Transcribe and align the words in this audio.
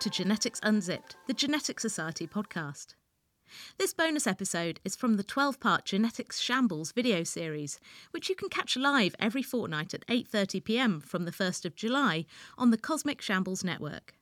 to 0.00 0.08
Genetics 0.08 0.60
Unzipped, 0.62 1.16
the 1.26 1.34
Genetics 1.34 1.82
Society 1.82 2.28
podcast. 2.28 2.94
This 3.78 3.92
bonus 3.92 4.28
episode 4.28 4.78
is 4.84 4.94
from 4.94 5.16
the 5.16 5.24
12 5.24 5.58
part 5.58 5.84
Genetics 5.84 6.38
Shambles 6.38 6.92
video 6.92 7.24
series, 7.24 7.80
which 8.12 8.28
you 8.28 8.36
can 8.36 8.48
catch 8.48 8.76
live 8.76 9.16
every 9.18 9.42
fortnight 9.42 9.94
at 9.94 10.06
8:30 10.06 10.60
pm 10.60 11.00
from 11.00 11.24
the 11.24 11.32
1st 11.32 11.64
of 11.64 11.74
July 11.74 12.26
on 12.56 12.70
the 12.70 12.78
Cosmic 12.78 13.20
Shambles 13.20 13.64
network. 13.64 14.14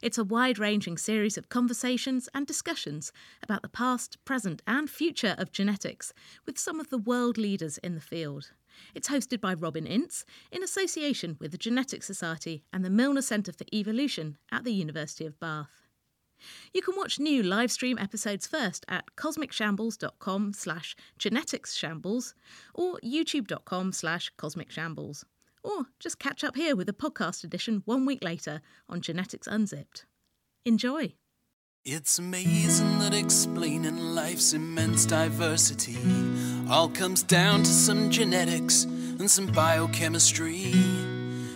It's 0.00 0.16
a 0.16 0.24
wide 0.24 0.58
ranging 0.58 0.96
series 0.96 1.36
of 1.36 1.50
conversations 1.50 2.30
and 2.32 2.46
discussions 2.46 3.12
about 3.42 3.60
the 3.60 3.68
past, 3.68 4.16
present, 4.24 4.62
and 4.66 4.88
future 4.88 5.34
of 5.36 5.52
genetics 5.52 6.14
with 6.46 6.58
some 6.58 6.80
of 6.80 6.88
the 6.88 6.96
world 6.96 7.36
leaders 7.36 7.76
in 7.76 7.94
the 7.96 8.00
field. 8.00 8.52
It's 8.94 9.08
hosted 9.08 9.40
by 9.40 9.54
Robin 9.54 9.86
Ince 9.86 10.24
in 10.50 10.62
association 10.62 11.36
with 11.40 11.52
the 11.52 11.58
Genetics 11.58 12.06
Society 12.06 12.64
and 12.72 12.84
the 12.84 12.90
Milner 12.90 13.22
Centre 13.22 13.52
for 13.52 13.64
Evolution 13.72 14.38
at 14.50 14.64
the 14.64 14.72
University 14.72 15.26
of 15.26 15.38
Bath. 15.40 15.82
You 16.72 16.82
can 16.82 16.96
watch 16.96 17.18
new 17.18 17.42
live 17.42 17.70
stream 17.70 17.98
episodes 17.98 18.46
first 18.46 18.84
at 18.88 19.04
cosmicshambles.com 19.16 20.52
slash 20.52 20.96
geneticsshambles 21.18 22.34
or 22.74 22.98
youtube.com 23.04 23.92
slash 23.92 24.32
cosmicshambles. 24.38 25.24
Or 25.62 25.86
just 26.00 26.18
catch 26.18 26.42
up 26.42 26.56
here 26.56 26.74
with 26.74 26.88
a 26.88 26.92
podcast 26.92 27.44
edition 27.44 27.82
one 27.84 28.04
week 28.04 28.24
later 28.24 28.60
on 28.88 29.00
Genetics 29.00 29.46
Unzipped. 29.46 30.06
Enjoy! 30.64 31.14
It's 31.84 32.20
amazing 32.20 33.00
that 33.00 33.12
explaining 33.12 34.14
life's 34.14 34.52
immense 34.52 35.04
diversity 35.04 35.96
all 36.70 36.88
comes 36.88 37.24
down 37.24 37.64
to 37.64 37.70
some 37.70 38.08
genetics 38.08 38.84
and 38.84 39.28
some 39.28 39.48
biochemistry. 39.48 40.70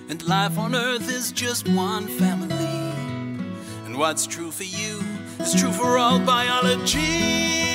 And 0.09 0.21
life 0.27 0.59
on 0.59 0.75
Earth 0.75 1.09
is 1.09 1.31
just 1.31 1.69
one 1.69 2.09
family. 2.09 2.57
And 3.85 3.97
what's 3.97 4.27
true 4.27 4.51
for 4.51 4.65
you 4.65 5.01
is 5.39 5.55
true 5.55 5.71
for 5.71 5.97
all 5.97 6.19
biology. 6.19 7.66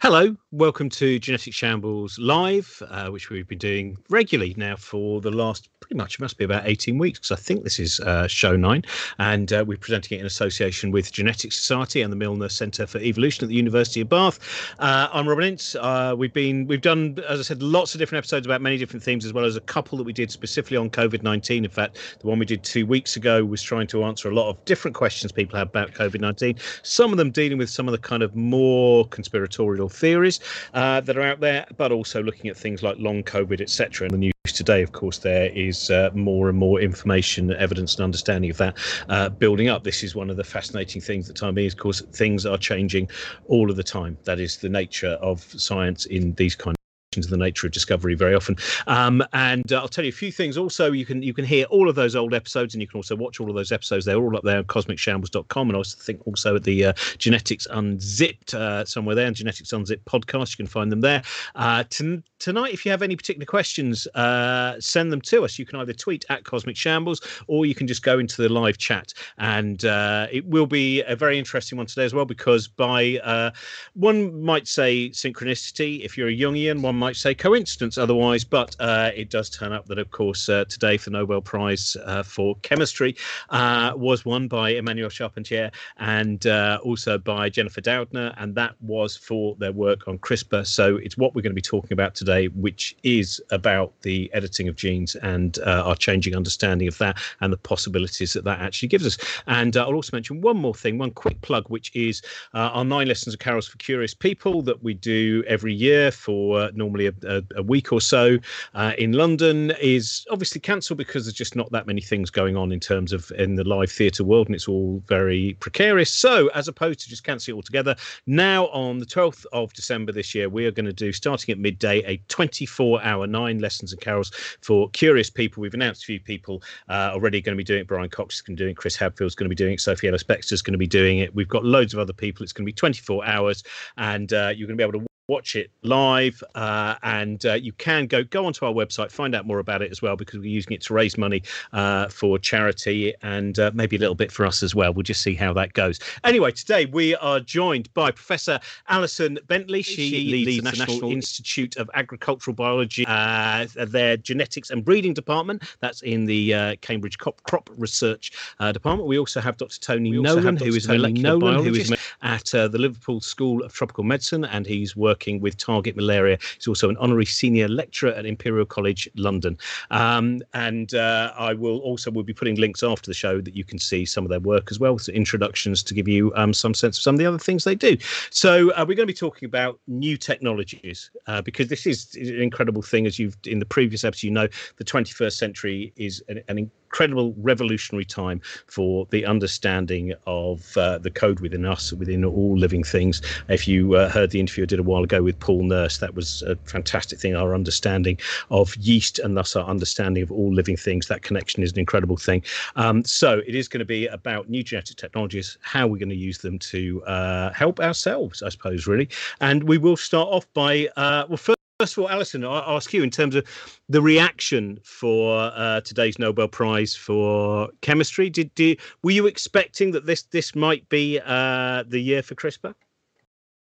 Hello, 0.00 0.36
welcome 0.52 0.88
to 0.90 1.18
Genetic 1.18 1.52
Shambles 1.52 2.20
Live, 2.20 2.80
uh, 2.88 3.08
which 3.08 3.30
we've 3.30 3.48
been 3.48 3.58
doing 3.58 3.96
regularly 4.08 4.54
now 4.56 4.76
for 4.76 5.20
the 5.20 5.32
last 5.32 5.68
pretty 5.80 5.96
much, 5.96 6.14
it 6.14 6.20
must 6.20 6.36
be 6.36 6.44
about 6.44 6.62
18 6.66 6.98
weeks, 6.98 7.18
because 7.18 7.32
I 7.32 7.36
think 7.40 7.64
this 7.64 7.80
is 7.80 7.98
uh, 8.00 8.28
show 8.28 8.56
nine. 8.56 8.84
And 9.18 9.52
uh, 9.52 9.64
we're 9.66 9.78
presenting 9.78 10.18
it 10.18 10.20
in 10.20 10.26
association 10.26 10.90
with 10.90 11.10
Genetics 11.10 11.56
Society 11.56 12.02
and 12.02 12.12
the 12.12 12.16
Milner 12.16 12.48
Centre 12.48 12.86
for 12.86 12.98
Evolution 12.98 13.44
at 13.44 13.48
the 13.48 13.54
University 13.54 14.02
of 14.02 14.08
Bath. 14.08 14.38
Uh, 14.78 15.08
I'm 15.12 15.26
Robin 15.26 15.44
Ince. 15.46 15.74
Uh, 15.74 16.14
we've 16.16 16.32
been, 16.32 16.66
we've 16.66 16.82
done, 16.82 17.18
as 17.26 17.40
I 17.40 17.42
said, 17.42 17.62
lots 17.62 17.94
of 17.94 17.98
different 17.98 18.18
episodes 18.18 18.46
about 18.46 18.60
many 18.60 18.76
different 18.76 19.02
themes, 19.02 19.24
as 19.24 19.32
well 19.32 19.44
as 19.44 19.56
a 19.56 19.60
couple 19.62 19.98
that 19.98 20.04
we 20.04 20.12
did 20.12 20.30
specifically 20.30 20.76
on 20.76 20.90
COVID 20.90 21.22
19. 21.22 21.64
In 21.64 21.70
fact, 21.70 21.96
the 22.20 22.26
one 22.26 22.38
we 22.38 22.46
did 22.46 22.62
two 22.62 22.86
weeks 22.86 23.16
ago 23.16 23.44
was 23.44 23.62
trying 23.62 23.86
to 23.88 24.04
answer 24.04 24.30
a 24.30 24.34
lot 24.34 24.48
of 24.50 24.62
different 24.64 24.94
questions 24.94 25.32
people 25.32 25.58
have 25.58 25.68
about 25.68 25.92
COVID 25.92 26.20
19, 26.20 26.56
some 26.82 27.12
of 27.12 27.16
them 27.16 27.30
dealing 27.30 27.58
with 27.58 27.70
some 27.70 27.88
of 27.88 27.92
the 27.92 27.98
kind 27.98 28.22
of 28.22 28.36
more 28.36 29.08
conspiratorial 29.08 29.87
theories 29.88 30.40
uh, 30.74 31.00
that 31.02 31.16
are 31.16 31.22
out 31.22 31.40
there, 31.40 31.66
but 31.76 31.92
also 31.92 32.22
looking 32.22 32.48
at 32.50 32.56
things 32.56 32.82
like 32.82 32.96
long 32.98 33.22
COVID, 33.22 33.60
etc. 33.60 34.06
And 34.06 34.14
the 34.14 34.18
news 34.18 34.32
today, 34.46 34.82
of 34.82 34.92
course, 34.92 35.18
there 35.18 35.50
is 35.50 35.90
uh, 35.90 36.10
more 36.14 36.48
and 36.48 36.58
more 36.58 36.80
information, 36.80 37.52
evidence, 37.54 37.96
and 37.96 38.04
understanding 38.04 38.50
of 38.50 38.56
that 38.58 38.76
uh, 39.08 39.28
building 39.28 39.68
up. 39.68 39.84
This 39.84 40.02
is 40.02 40.14
one 40.14 40.30
of 40.30 40.36
the 40.36 40.44
fascinating 40.44 41.00
things 41.00 41.26
that 41.28 41.36
time 41.36 41.58
is, 41.58 41.72
of 41.74 41.78
course, 41.78 42.00
things 42.12 42.46
are 42.46 42.58
changing 42.58 43.08
all 43.46 43.70
of 43.70 43.76
the 43.76 43.82
time. 43.82 44.16
That 44.24 44.40
is 44.40 44.56
the 44.56 44.68
nature 44.68 45.18
of 45.20 45.40
science 45.42 46.06
in 46.06 46.34
these 46.34 46.54
kind 46.54 46.77
into 47.16 47.28
the 47.28 47.36
nature 47.36 47.66
of 47.66 47.72
discovery 47.72 48.14
very 48.14 48.34
often. 48.34 48.56
Um, 48.86 49.24
and 49.32 49.72
uh, 49.72 49.80
I'll 49.80 49.88
tell 49.88 50.04
you 50.04 50.10
a 50.10 50.12
few 50.12 50.30
things. 50.30 50.58
Also, 50.58 50.92
you 50.92 51.06
can 51.06 51.22
you 51.22 51.32
can 51.32 51.44
hear 51.44 51.64
all 51.66 51.88
of 51.88 51.94
those 51.94 52.14
old 52.14 52.34
episodes, 52.34 52.74
and 52.74 52.82
you 52.82 52.88
can 52.88 52.98
also 52.98 53.16
watch 53.16 53.40
all 53.40 53.48
of 53.48 53.56
those 53.56 53.72
episodes. 53.72 54.04
They're 54.04 54.18
all 54.18 54.36
up 54.36 54.44
there 54.44 54.58
on 54.58 54.64
cosmicshambles.com, 54.64 55.68
and 55.68 55.76
I 55.76 55.78
also 55.78 55.96
think 55.98 56.26
also 56.26 56.56
at 56.56 56.64
the 56.64 56.86
uh, 56.86 56.92
Genetics 57.16 57.66
Unzipped 57.70 58.54
uh, 58.54 58.84
somewhere 58.84 59.14
there, 59.14 59.26
and 59.26 59.34
Genetics 59.34 59.72
Unzipped 59.72 60.04
podcast. 60.04 60.50
You 60.50 60.56
can 60.56 60.66
find 60.66 60.92
them 60.92 61.00
there. 61.00 61.22
Uh, 61.54 61.84
t- 61.88 62.22
tonight, 62.38 62.74
if 62.74 62.84
you 62.84 62.90
have 62.90 63.02
any 63.02 63.16
particular 63.16 63.46
questions, 63.46 64.06
uh, 64.08 64.74
send 64.78 65.10
them 65.10 65.20
to 65.22 65.44
us. 65.44 65.58
You 65.58 65.64
can 65.64 65.80
either 65.80 65.94
tweet 65.94 66.26
at 66.28 66.44
Cosmic 66.44 66.76
Shambles, 66.76 67.22
or 67.46 67.64
you 67.64 67.74
can 67.74 67.86
just 67.86 68.02
go 68.02 68.18
into 68.18 68.42
the 68.42 68.50
live 68.50 68.76
chat, 68.76 69.14
and 69.38 69.84
uh, 69.86 70.26
it 70.30 70.44
will 70.44 70.66
be 70.66 71.02
a 71.02 71.16
very 71.16 71.38
interesting 71.38 71.78
one 71.78 71.86
today 71.86 72.04
as 72.04 72.12
well, 72.12 72.26
because 72.26 72.68
by 72.68 73.52
one 73.94 74.42
might 74.42 74.68
say 74.68 75.08
synchronicity, 75.10 76.04
if 76.04 76.18
you're 76.18 76.28
a 76.28 76.36
Jungian, 76.36 76.82
one 76.82 76.98
might 76.98 77.07
say 77.16 77.34
coincidence 77.34 77.98
otherwise, 77.98 78.44
but 78.44 78.76
uh, 78.80 79.10
it 79.14 79.30
does 79.30 79.50
turn 79.50 79.72
up 79.72 79.86
that, 79.86 79.98
of 79.98 80.10
course, 80.10 80.48
uh, 80.48 80.64
today 80.68 80.96
the 80.96 81.10
Nobel 81.10 81.40
Prize 81.40 81.96
uh, 82.04 82.22
for 82.22 82.56
Chemistry 82.62 83.16
uh, 83.50 83.92
was 83.96 84.24
won 84.24 84.48
by 84.48 84.74
Emmanuelle 84.74 85.10
Charpentier 85.10 85.70
and 85.98 86.46
uh, 86.46 86.78
also 86.82 87.18
by 87.18 87.48
Jennifer 87.48 87.80
Doudna, 87.80 88.34
and 88.38 88.54
that 88.54 88.74
was 88.80 89.16
for 89.16 89.54
their 89.58 89.72
work 89.72 90.08
on 90.08 90.18
CRISPR. 90.18 90.66
So 90.66 90.96
it's 90.96 91.16
what 91.16 91.34
we're 91.34 91.42
going 91.42 91.52
to 91.52 91.54
be 91.54 91.62
talking 91.62 91.92
about 91.92 92.14
today, 92.14 92.48
which 92.48 92.96
is 93.02 93.40
about 93.50 93.92
the 94.02 94.30
editing 94.34 94.68
of 94.68 94.76
genes 94.76 95.14
and 95.16 95.58
uh, 95.60 95.84
our 95.86 95.96
changing 95.96 96.34
understanding 96.34 96.88
of 96.88 96.98
that 96.98 97.18
and 97.40 97.52
the 97.52 97.56
possibilities 97.56 98.32
that 98.32 98.44
that 98.44 98.60
actually 98.60 98.88
gives 98.88 99.06
us. 99.06 99.18
And 99.46 99.76
I'll 99.76 99.94
also 99.94 100.16
mention 100.16 100.40
one 100.40 100.56
more 100.56 100.74
thing, 100.74 100.98
one 100.98 101.10
quick 101.12 101.40
plug, 101.42 101.68
which 101.68 101.94
is 101.94 102.22
our 102.54 102.84
nine 102.84 103.08
lessons 103.08 103.34
of 103.34 103.40
carols 103.40 103.68
for 103.68 103.78
curious 103.78 104.14
people 104.14 104.62
that 104.62 104.82
we 104.82 104.94
do 104.94 105.44
every 105.46 105.74
year 105.74 106.10
for 106.10 106.70
normally 106.72 106.87
normally 106.88 107.06
a, 107.06 107.12
a, 107.26 107.42
a 107.56 107.62
week 107.62 107.92
or 107.92 108.00
so 108.00 108.38
uh, 108.74 108.92
in 108.98 109.12
London, 109.12 109.72
is 109.80 110.26
obviously 110.30 110.60
cancelled 110.60 110.96
because 110.96 111.24
there's 111.24 111.34
just 111.34 111.54
not 111.54 111.70
that 111.72 111.86
many 111.86 112.00
things 112.00 112.30
going 112.30 112.56
on 112.56 112.72
in 112.72 112.80
terms 112.80 113.12
of 113.12 113.30
in 113.36 113.56
the 113.56 113.64
live 113.64 113.90
theatre 113.90 114.24
world, 114.24 114.46
and 114.46 114.54
it's 114.54 114.68
all 114.68 115.02
very 115.06 115.56
precarious. 115.60 116.10
So, 116.10 116.48
as 116.48 116.66
opposed 116.66 117.00
to 117.00 117.08
just 117.08 117.24
cancelling 117.24 117.56
it 117.56 117.58
altogether, 117.58 117.94
now 118.26 118.68
on 118.68 118.98
the 118.98 119.06
12th 119.06 119.44
of 119.52 119.72
December 119.74 120.12
this 120.12 120.34
year, 120.34 120.48
we 120.48 120.64
are 120.66 120.70
going 120.70 120.86
to 120.86 120.92
do 120.92 121.12
starting 121.12 121.52
at 121.52 121.58
midday 121.58 121.98
a 122.04 122.18
24-hour 122.28 123.26
nine 123.26 123.58
lessons 123.58 123.92
and 123.92 124.00
carols 124.00 124.30
for 124.62 124.88
curious 124.90 125.28
people. 125.28 125.60
We've 125.60 125.74
announced 125.74 126.02
a 126.04 126.06
few 126.06 126.20
people 126.20 126.62
uh, 126.88 127.10
already 127.12 127.40
going 127.40 127.56
to 127.56 127.58
be 127.60 127.64
doing 127.64 127.80
it. 127.80 127.86
Brian 127.86 128.08
Cox 128.08 128.36
is 128.36 128.40
going 128.40 128.56
to 128.56 128.60
be 128.60 128.64
doing 128.64 128.72
it. 128.72 128.76
Chris 128.76 128.96
Hadfield's 128.96 129.34
going 129.34 129.46
to 129.46 129.50
be 129.50 129.54
doing 129.54 129.74
it. 129.74 129.80
Sophie 129.80 130.08
Ellis 130.08 130.24
is 130.52 130.62
going 130.62 130.72
to 130.72 130.78
be 130.78 130.86
doing 130.86 131.18
it. 131.18 131.34
We've 131.34 131.48
got 131.48 131.64
loads 131.64 131.92
of 131.92 132.00
other 132.00 132.12
people. 132.14 132.42
It's 132.42 132.52
going 132.52 132.64
to 132.64 132.72
be 132.72 132.72
24 132.72 133.26
hours, 133.26 133.62
and 133.98 134.32
uh, 134.32 134.52
you're 134.56 134.66
going 134.66 134.78
to 134.78 134.82
be 134.82 134.88
able 134.88 135.00
to 135.00 135.07
watch 135.28 135.56
it 135.56 135.70
live 135.82 136.42
uh, 136.54 136.94
and 137.02 137.44
uh, 137.44 137.52
you 137.52 137.72
can 137.74 138.06
go 138.06 138.24
go 138.24 138.46
onto 138.46 138.64
our 138.64 138.72
website 138.72 139.10
find 139.10 139.34
out 139.34 139.46
more 139.46 139.58
about 139.58 139.82
it 139.82 139.90
as 139.90 140.00
well 140.00 140.16
because 140.16 140.38
we're 140.38 140.46
using 140.46 140.72
it 140.72 140.80
to 140.80 140.94
raise 140.94 141.18
money 141.18 141.42
uh, 141.74 142.08
for 142.08 142.38
charity 142.38 143.12
and 143.22 143.58
uh, 143.58 143.70
maybe 143.74 143.96
a 143.96 143.98
little 143.98 144.14
bit 144.14 144.32
for 144.32 144.46
us 144.46 144.62
as 144.62 144.74
well. 144.74 144.92
We'll 144.92 145.02
just 145.02 145.20
see 145.20 145.34
how 145.34 145.52
that 145.52 145.74
goes. 145.74 146.00
Anyway 146.24 146.52
today 146.52 146.86
we 146.86 147.14
are 147.16 147.40
joined 147.40 147.92
by 147.92 148.10
professor 148.10 148.58
alison 148.88 149.38
bentley. 149.46 149.82
She, 149.82 150.08
she 150.08 150.30
leads, 150.30 150.46
leads, 150.46 150.64
the 150.64 150.70
national, 150.70 150.86
national 150.86 151.12
institute 151.12 151.76
of 151.76 151.90
agricultural 151.92 152.54
biology 152.54 153.04
uh, 153.06 153.66
their 153.76 154.16
genetics 154.16 154.70
and 154.70 154.82
breeding 154.82 155.12
department. 155.12 155.62
That's 155.80 156.00
in 156.00 156.24
the 156.24 156.54
uh, 156.54 156.76
cambridge 156.80 157.18
crop, 157.18 157.42
crop 157.42 157.68
research 157.76 158.32
department. 158.58 159.06
We 159.06 159.18
also 159.18 159.40
have 159.40 159.58
dr 159.58 159.78
tony 159.80 160.10
nolan 160.10 160.56
who 160.56 160.74
is 160.74 160.86
Tony 160.86 161.12
nolan, 161.12 161.40
biologist 161.40 161.88
who 161.90 161.94
is 161.94 162.00
at 162.22 162.46
the 162.72 162.78
liverpool 162.78 163.20
school 163.20 163.62
of 163.62 163.74
tropical 163.74 164.04
medicine 164.04 164.46
and 164.46 164.66
he's 164.66 164.96
working 164.96 165.17
working 165.18 165.40
with 165.40 165.56
Target 165.56 165.96
Malaria. 165.96 166.38
He's 166.54 166.68
also 166.68 166.88
an 166.88 166.96
honorary 166.98 167.24
senior 167.24 167.66
lecturer 167.66 168.12
at 168.12 168.24
Imperial 168.24 168.64
College 168.64 169.08
London. 169.16 169.58
Um, 169.90 170.42
and 170.54 170.94
uh, 170.94 171.32
I 171.36 171.54
will 171.54 171.78
also 171.78 172.12
will 172.12 172.22
be 172.22 172.32
putting 172.32 172.54
links 172.54 172.84
after 172.84 173.10
the 173.10 173.14
show 173.14 173.40
that 173.40 173.56
you 173.56 173.64
can 173.64 173.80
see 173.80 174.04
some 174.04 174.24
of 174.24 174.30
their 174.30 174.38
work 174.38 174.68
as 174.70 174.78
well, 174.78 174.96
so 174.96 175.10
introductions 175.12 175.82
to 175.82 175.94
give 175.94 176.06
you 176.06 176.32
um, 176.36 176.54
some 176.54 176.72
sense 176.72 176.98
of 176.98 177.02
some 177.02 177.16
of 177.16 177.18
the 177.18 177.26
other 177.26 177.38
things 177.38 177.64
they 177.64 177.74
do. 177.74 177.96
So 178.30 178.70
uh, 178.72 178.84
we're 178.86 178.94
going 178.94 179.08
to 179.08 179.12
be 179.12 179.12
talking 179.12 179.46
about 179.46 179.80
new 179.88 180.16
technologies 180.16 181.10
uh, 181.26 181.42
because 181.42 181.66
this 181.66 181.84
is 181.84 182.14
an 182.14 182.40
incredible 182.40 182.82
thing. 182.82 183.04
As 183.04 183.18
you've 183.18 183.36
in 183.44 183.58
the 183.58 183.66
previous 183.66 184.04
episode, 184.04 184.24
you 184.24 184.30
know, 184.30 184.48
the 184.76 184.84
21st 184.84 185.32
century 185.32 185.92
is 185.96 186.22
an, 186.28 186.42
an 186.46 186.70
incredible 186.88 187.34
revolutionary 187.38 188.04
time 188.04 188.40
for 188.66 189.06
the 189.10 189.24
understanding 189.26 190.14
of 190.26 190.76
uh, 190.76 190.98
the 190.98 191.10
code 191.10 191.40
within 191.40 191.64
us, 191.66 191.92
within 191.92 192.24
all 192.24 192.56
living 192.56 192.82
things. 192.82 193.20
If 193.48 193.68
you 193.68 193.94
uh, 193.94 194.08
heard 194.08 194.30
the 194.30 194.40
interview 194.40 194.64
I 194.64 194.66
did 194.66 194.78
a 194.78 194.82
while 194.82 195.04
ago 195.04 195.22
with 195.22 195.38
Paul 195.38 195.64
Nurse, 195.64 195.98
that 195.98 196.14
was 196.14 196.42
a 196.42 196.56
fantastic 196.64 197.18
thing. 197.18 197.36
Our 197.36 197.54
understanding 197.54 198.18
of 198.50 198.74
yeast 198.76 199.18
and 199.18 199.36
thus 199.36 199.54
our 199.54 199.68
understanding 199.68 200.22
of 200.22 200.32
all 200.32 200.52
living 200.52 200.76
things, 200.76 201.08
that 201.08 201.22
connection 201.22 201.62
is 201.62 201.72
an 201.72 201.78
incredible 201.78 202.16
thing. 202.16 202.42
Um, 202.76 203.04
so 203.04 203.42
it 203.46 203.54
is 203.54 203.68
going 203.68 203.80
to 203.80 203.84
be 203.84 204.06
about 204.06 204.48
new 204.48 204.62
genetic 204.62 204.96
technologies, 204.96 205.58
how 205.60 205.86
we're 205.86 205.98
going 205.98 206.08
to 206.08 206.16
use 206.16 206.38
them 206.38 206.58
to 206.58 207.02
uh, 207.04 207.52
help 207.52 207.80
ourselves, 207.80 208.42
I 208.42 208.48
suppose, 208.48 208.86
really. 208.86 209.08
And 209.40 209.64
we 209.64 209.76
will 209.76 209.96
start 209.96 210.28
off 210.28 210.46
by, 210.54 210.88
uh, 210.96 211.26
well, 211.28 211.36
first 211.36 211.58
first 211.80 211.96
of 211.96 212.02
all, 212.02 212.10
Alison, 212.10 212.44
I'll 212.44 212.76
ask 212.76 212.92
you 212.92 213.04
in 213.04 213.10
terms 213.10 213.36
of 213.36 213.46
the 213.88 214.02
reaction 214.02 214.80
for 214.82 215.52
uh, 215.54 215.80
today's 215.82 216.18
Nobel 216.18 216.48
Prize 216.48 216.96
for 216.96 217.68
chemistry. 217.82 218.28
Did, 218.28 218.52
did 218.56 218.80
were 219.04 219.12
you 219.12 219.26
expecting 219.28 219.92
that 219.92 220.04
this 220.04 220.22
this 220.22 220.56
might 220.56 220.88
be 220.88 221.20
uh, 221.24 221.84
the 221.86 222.00
year 222.00 222.22
for 222.22 222.34
CRISPR? 222.34 222.74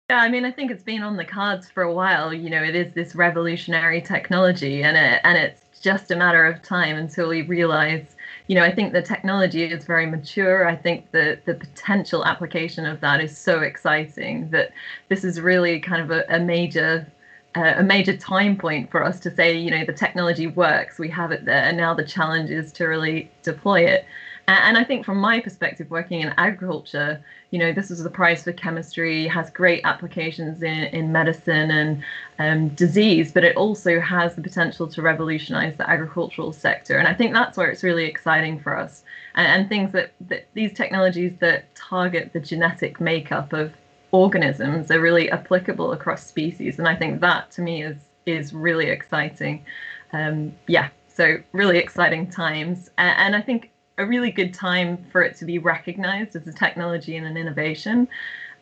Yeah, 0.09 0.17
I 0.17 0.27
mean, 0.27 0.43
I 0.43 0.51
think 0.51 0.69
it's 0.69 0.83
been 0.83 1.01
on 1.01 1.15
the 1.15 1.23
cards 1.23 1.69
for 1.69 1.83
a 1.83 1.93
while. 1.93 2.33
You 2.33 2.49
know, 2.49 2.61
it 2.61 2.75
is 2.75 2.93
this 2.93 3.15
revolutionary 3.15 4.01
technology, 4.01 4.83
and 4.83 4.97
it 4.97 5.21
and 5.23 5.37
it's 5.37 5.79
just 5.79 6.11
a 6.11 6.15
matter 6.17 6.45
of 6.45 6.61
time 6.61 6.97
until 6.97 7.29
we 7.29 7.43
realize. 7.43 8.17
You 8.47 8.55
know, 8.55 8.63
I 8.65 8.75
think 8.75 8.91
the 8.91 9.01
technology 9.01 9.63
is 9.63 9.85
very 9.85 10.07
mature. 10.07 10.67
I 10.67 10.75
think 10.75 11.11
the 11.11 11.39
the 11.45 11.53
potential 11.53 12.25
application 12.25 12.85
of 12.85 12.99
that 12.99 13.21
is 13.21 13.37
so 13.37 13.61
exciting 13.61 14.49
that 14.49 14.73
this 15.07 15.23
is 15.23 15.39
really 15.39 15.79
kind 15.79 16.01
of 16.01 16.11
a, 16.11 16.25
a 16.27 16.39
major 16.41 17.07
uh, 17.55 17.73
a 17.77 17.83
major 17.83 18.15
time 18.17 18.57
point 18.57 18.89
for 18.89 19.03
us 19.03 19.19
to 19.21 19.35
say, 19.35 19.55
you 19.57 19.71
know, 19.71 19.85
the 19.85 19.93
technology 19.93 20.47
works, 20.47 20.97
we 20.97 21.09
have 21.09 21.31
it 21.31 21.45
there, 21.45 21.63
and 21.63 21.77
now 21.77 21.93
the 21.93 22.03
challenge 22.03 22.49
is 22.49 22.71
to 22.73 22.85
really 22.85 23.29
deploy 23.43 23.81
it. 23.81 24.05
And 24.45 24.77
I 24.77 24.83
think 24.83 25.05
from 25.05 25.19
my 25.19 25.39
perspective, 25.39 25.89
working 25.89 26.19
in 26.19 26.33
agriculture, 26.35 27.23
you 27.51 27.59
know, 27.59 27.71
this 27.71 27.89
is 27.89 28.03
the 28.03 28.09
prize 28.09 28.43
for 28.43 28.51
chemistry, 28.51 29.25
has 29.27 29.49
great 29.49 29.79
applications 29.85 30.61
in, 30.61 30.83
in 30.85 31.13
medicine 31.13 31.71
and 31.71 32.03
um, 32.39 32.69
disease, 32.75 33.31
but 33.31 33.45
it 33.45 33.55
also 33.55 34.01
has 34.01 34.35
the 34.35 34.41
potential 34.41 34.85
to 34.87 35.01
revolutionize 35.01 35.77
the 35.77 35.89
agricultural 35.89 36.51
sector. 36.51 36.97
And 36.97 37.07
I 37.07 37.13
think 37.13 37.33
that's 37.33 37.57
where 37.57 37.69
it's 37.69 37.83
really 37.83 38.03
exciting 38.03 38.59
for 38.59 38.77
us. 38.77 39.03
And, 39.35 39.47
and 39.47 39.69
things 39.69 39.93
that, 39.93 40.11
that 40.27 40.49
these 40.53 40.73
technologies 40.73 41.33
that 41.39 41.73
target 41.75 42.33
the 42.33 42.41
genetic 42.41 42.99
makeup 42.99 43.53
of 43.53 43.71
organisms 44.13 44.91
are 44.91 45.01
really 45.01 45.29
applicable 45.31 45.91
across 45.91 46.25
species, 46.25 46.79
and 46.79 46.87
I 46.87 46.95
think 46.95 47.19
that 47.19 47.51
to 47.51 47.61
me 47.61 47.83
is 47.83 47.97
is 48.25 48.53
really 48.53 48.87
exciting. 48.87 49.65
Um, 50.13 50.53
yeah, 50.67 50.89
so 51.07 51.37
really 51.51 51.79
exciting 51.79 52.29
times, 52.29 52.89
and, 52.97 53.17
and 53.17 53.35
I 53.35 53.41
think 53.41 53.71
a 53.97 54.05
really 54.05 54.31
good 54.31 54.53
time 54.53 54.97
for 55.11 55.21
it 55.21 55.35
to 55.37 55.45
be 55.45 55.59
recognized 55.59 56.35
as 56.35 56.47
a 56.47 56.53
technology 56.53 57.17
and 57.17 57.27
an 57.27 57.37
innovation. 57.37 58.07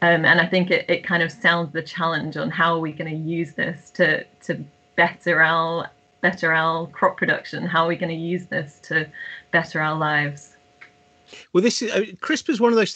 Um, 0.02 0.26
and 0.26 0.42
I 0.42 0.48
think 0.48 0.72
it, 0.72 0.86
it 0.90 1.04
kind 1.04 1.22
of 1.22 1.32
sounds 1.32 1.72
the 1.74 1.84
challenge 1.84 2.36
on 2.36 2.50
how 2.50 2.74
are 2.76 2.80
we 2.80 2.92
going 2.92 3.12
to 3.12 3.32
use 3.32 3.54
this 3.54 3.92
to 3.92 4.24
to 4.46 4.66
better 4.96 5.42
our 5.42 5.90
better 6.22 6.54
our 6.54 6.88
crop 6.88 7.18
production. 7.18 7.66
How 7.66 7.84
are 7.84 7.88
we 7.88 7.98
going 7.98 8.10
to 8.10 8.16
use 8.16 8.46
this 8.46 8.80
to 8.84 9.08
better 9.52 9.82
our 9.82 9.98
lives? 9.98 10.56
Well, 11.54 11.64
this 11.64 11.82
is 11.82 11.92
uh, 11.92 12.00
CRISPR 12.22 12.50
is 12.50 12.62
one 12.62 12.72
of 12.72 12.78
those 12.78 12.96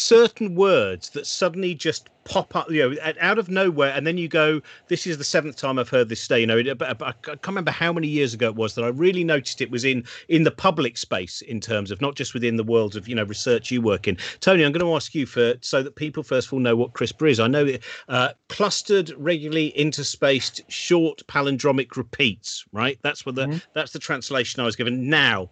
certain 0.00 0.54
words 0.54 1.10
that 1.10 1.26
suddenly 1.26 1.74
just 1.74 2.08
pop 2.24 2.54
up, 2.54 2.70
you 2.70 2.88
know, 2.88 2.96
out 3.20 3.38
of 3.38 3.48
nowhere, 3.48 3.92
and 3.92 4.06
then 4.06 4.16
you 4.16 4.28
go, 4.28 4.60
"This 4.88 5.06
is 5.06 5.18
the 5.18 5.24
seventh 5.24 5.56
time 5.56 5.78
I've 5.78 5.88
heard 5.88 6.08
this 6.08 6.22
today." 6.22 6.40
You 6.40 6.46
know, 6.46 6.58
I 6.58 7.12
can't 7.22 7.46
remember 7.46 7.70
how 7.70 7.92
many 7.92 8.08
years 8.08 8.34
ago 8.34 8.48
it 8.48 8.54
was 8.54 8.74
that 8.74 8.84
I 8.84 8.88
really 8.88 9.24
noticed 9.24 9.60
it 9.60 9.70
was 9.70 9.84
in 9.84 10.04
in 10.28 10.44
the 10.44 10.50
public 10.50 10.96
space 10.96 11.42
in 11.42 11.60
terms 11.60 11.90
of 11.90 12.00
not 12.00 12.14
just 12.14 12.34
within 12.34 12.56
the 12.56 12.64
world 12.64 12.96
of 12.96 13.08
you 13.08 13.14
know 13.14 13.24
research 13.24 13.70
you 13.70 13.80
work 13.80 14.08
in. 14.08 14.16
Tony, 14.40 14.64
I'm 14.64 14.72
going 14.72 14.84
to 14.84 14.94
ask 14.94 15.14
you 15.14 15.26
for 15.26 15.54
so 15.60 15.82
that 15.82 15.96
people 15.96 16.22
first 16.22 16.48
of 16.48 16.52
all 16.54 16.60
know 16.60 16.76
what 16.76 16.92
CRISPR 16.92 17.30
is. 17.30 17.40
I 17.40 17.46
know 17.46 17.76
uh, 18.08 18.30
clustered, 18.48 19.12
regularly 19.16 19.72
interspaced, 19.76 20.62
short 20.68 21.22
palindromic 21.26 21.96
repeats. 21.96 22.64
Right, 22.72 22.98
that's 23.02 23.26
what 23.26 23.34
the 23.34 23.46
mm-hmm. 23.46 23.58
that's 23.74 23.92
the 23.92 23.98
translation 23.98 24.60
I 24.60 24.64
was 24.64 24.76
given. 24.76 25.08
Now, 25.08 25.50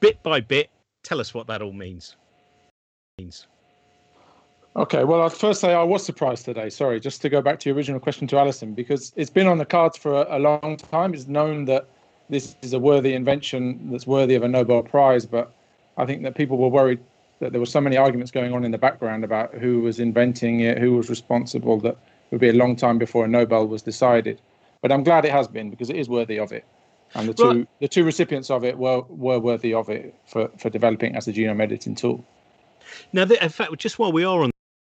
bit 0.00 0.22
by 0.22 0.40
bit, 0.40 0.70
tell 1.02 1.20
us 1.20 1.34
what 1.34 1.46
that 1.48 1.62
all 1.62 1.72
means. 1.72 2.16
Means. 3.18 3.46
Okay, 4.76 5.02
well, 5.02 5.22
I'd 5.22 5.32
first 5.32 5.60
say 5.60 5.74
I 5.74 5.82
was 5.82 6.04
surprised 6.04 6.44
today. 6.44 6.70
Sorry, 6.70 7.00
just 7.00 7.20
to 7.22 7.28
go 7.28 7.42
back 7.42 7.58
to 7.60 7.68
your 7.68 7.76
original 7.76 7.98
question 7.98 8.28
to 8.28 8.38
Alison, 8.38 8.72
because 8.72 9.12
it's 9.16 9.30
been 9.30 9.48
on 9.48 9.58
the 9.58 9.64
cards 9.64 9.98
for 9.98 10.22
a, 10.22 10.36
a, 10.36 10.38
long 10.38 10.76
time. 10.76 11.12
It's 11.12 11.26
known 11.26 11.64
that 11.64 11.88
this 12.28 12.54
is 12.62 12.72
a 12.72 12.78
worthy 12.78 13.14
invention 13.14 13.90
that's 13.90 14.06
worthy 14.06 14.36
of 14.36 14.44
a 14.44 14.48
Nobel 14.48 14.84
Prize, 14.84 15.26
but 15.26 15.52
I 15.96 16.06
think 16.06 16.22
that 16.22 16.36
people 16.36 16.56
were 16.56 16.68
worried 16.68 17.00
that 17.40 17.50
there 17.50 17.60
were 17.60 17.66
so 17.66 17.80
many 17.80 17.96
arguments 17.96 18.30
going 18.30 18.52
on 18.52 18.64
in 18.64 18.70
the 18.70 18.78
background 18.78 19.24
about 19.24 19.54
who 19.54 19.80
was 19.80 19.98
inventing 19.98 20.60
it, 20.60 20.78
who 20.78 20.92
was 20.94 21.10
responsible, 21.10 21.80
that 21.80 21.94
it 21.94 22.32
would 22.32 22.40
be 22.40 22.50
a 22.50 22.52
long 22.52 22.76
time 22.76 22.96
before 22.96 23.24
a 23.24 23.28
Nobel 23.28 23.66
was 23.66 23.82
decided. 23.82 24.40
But 24.82 24.92
I'm 24.92 25.02
glad 25.02 25.24
it 25.24 25.32
has 25.32 25.48
been 25.48 25.70
because 25.70 25.90
it 25.90 25.96
is 25.96 26.08
worthy 26.08 26.38
of 26.38 26.52
it. 26.52 26.64
And 27.14 27.28
the 27.28 27.34
two 27.34 27.66
the 27.80 27.88
two 27.88 28.04
recipients 28.04 28.50
of 28.50 28.64
it 28.64 28.78
were, 28.78 29.00
were 29.08 29.40
worthy 29.40 29.74
of 29.74 29.88
it 29.88 30.14
for, 30.26 30.48
for 30.58 30.70
developing 30.70 31.16
as 31.16 31.26
a 31.26 31.32
genome 31.32 31.60
editing 31.60 31.96
tool. 31.96 32.24
Now, 33.12 33.22
in 33.22 33.48
fact, 33.48 33.76
just 33.78 33.98
while 33.98 34.12
we 34.12 34.22
are 34.22 34.42
on 34.42 34.49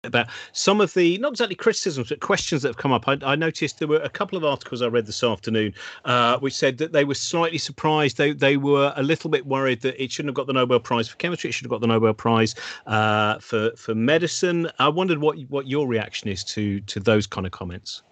about 0.04 0.26
some 0.50 0.80
of 0.80 0.92
the 0.94 1.16
not 1.18 1.32
exactly 1.32 1.54
criticisms 1.54 2.08
but 2.08 2.18
questions 2.18 2.62
that 2.62 2.70
have 2.70 2.76
come 2.76 2.90
up. 2.90 3.06
I, 3.06 3.18
I, 3.22 3.36
noticed 3.36 3.78
there 3.78 3.86
were 3.86 3.98
a 3.98 4.08
couple 4.08 4.36
of 4.36 4.44
articles 4.44 4.82
i 4.82 4.86
read 4.86 5.06
this 5.06 5.22
afternoon 5.22 5.72
uh, 6.04 6.38
which 6.38 6.54
said 6.54 6.78
that 6.78 6.92
they 6.92 7.04
were 7.04 7.14
slightly 7.14 7.58
surprised. 7.58 8.16
They, 8.16 8.32
they 8.32 8.56
were 8.56 8.92
a 8.96 9.02
little 9.02 9.30
bit 9.30 9.46
worried 9.46 9.80
that 9.82 10.02
it 10.02 10.10
shouldn't 10.10 10.30
have 10.30 10.34
got 10.34 10.48
the 10.48 10.52
nobel 10.54 10.80
prize 10.80 11.08
for 11.08 11.16
chemistry. 11.18 11.50
It 11.50 11.52
should 11.52 11.66
have 11.66 11.70
got 11.70 11.80
the 11.80 11.86
nobel 11.86 12.12
prize 12.14 12.56
uh, 12.86 13.38
for 13.38 13.70
for 13.76 13.94
medicine. 13.94 14.68
I 14.80 14.88
wondered 14.88 15.18
what 15.18 15.38
what 15.48 15.68
your 15.68 15.86
reaction 15.86 16.28
is 16.28 16.42
to 16.44 16.80
to 16.80 16.98
those 16.98 17.26
kind 17.28 17.46
of 17.46 17.52
comments. 17.52 18.02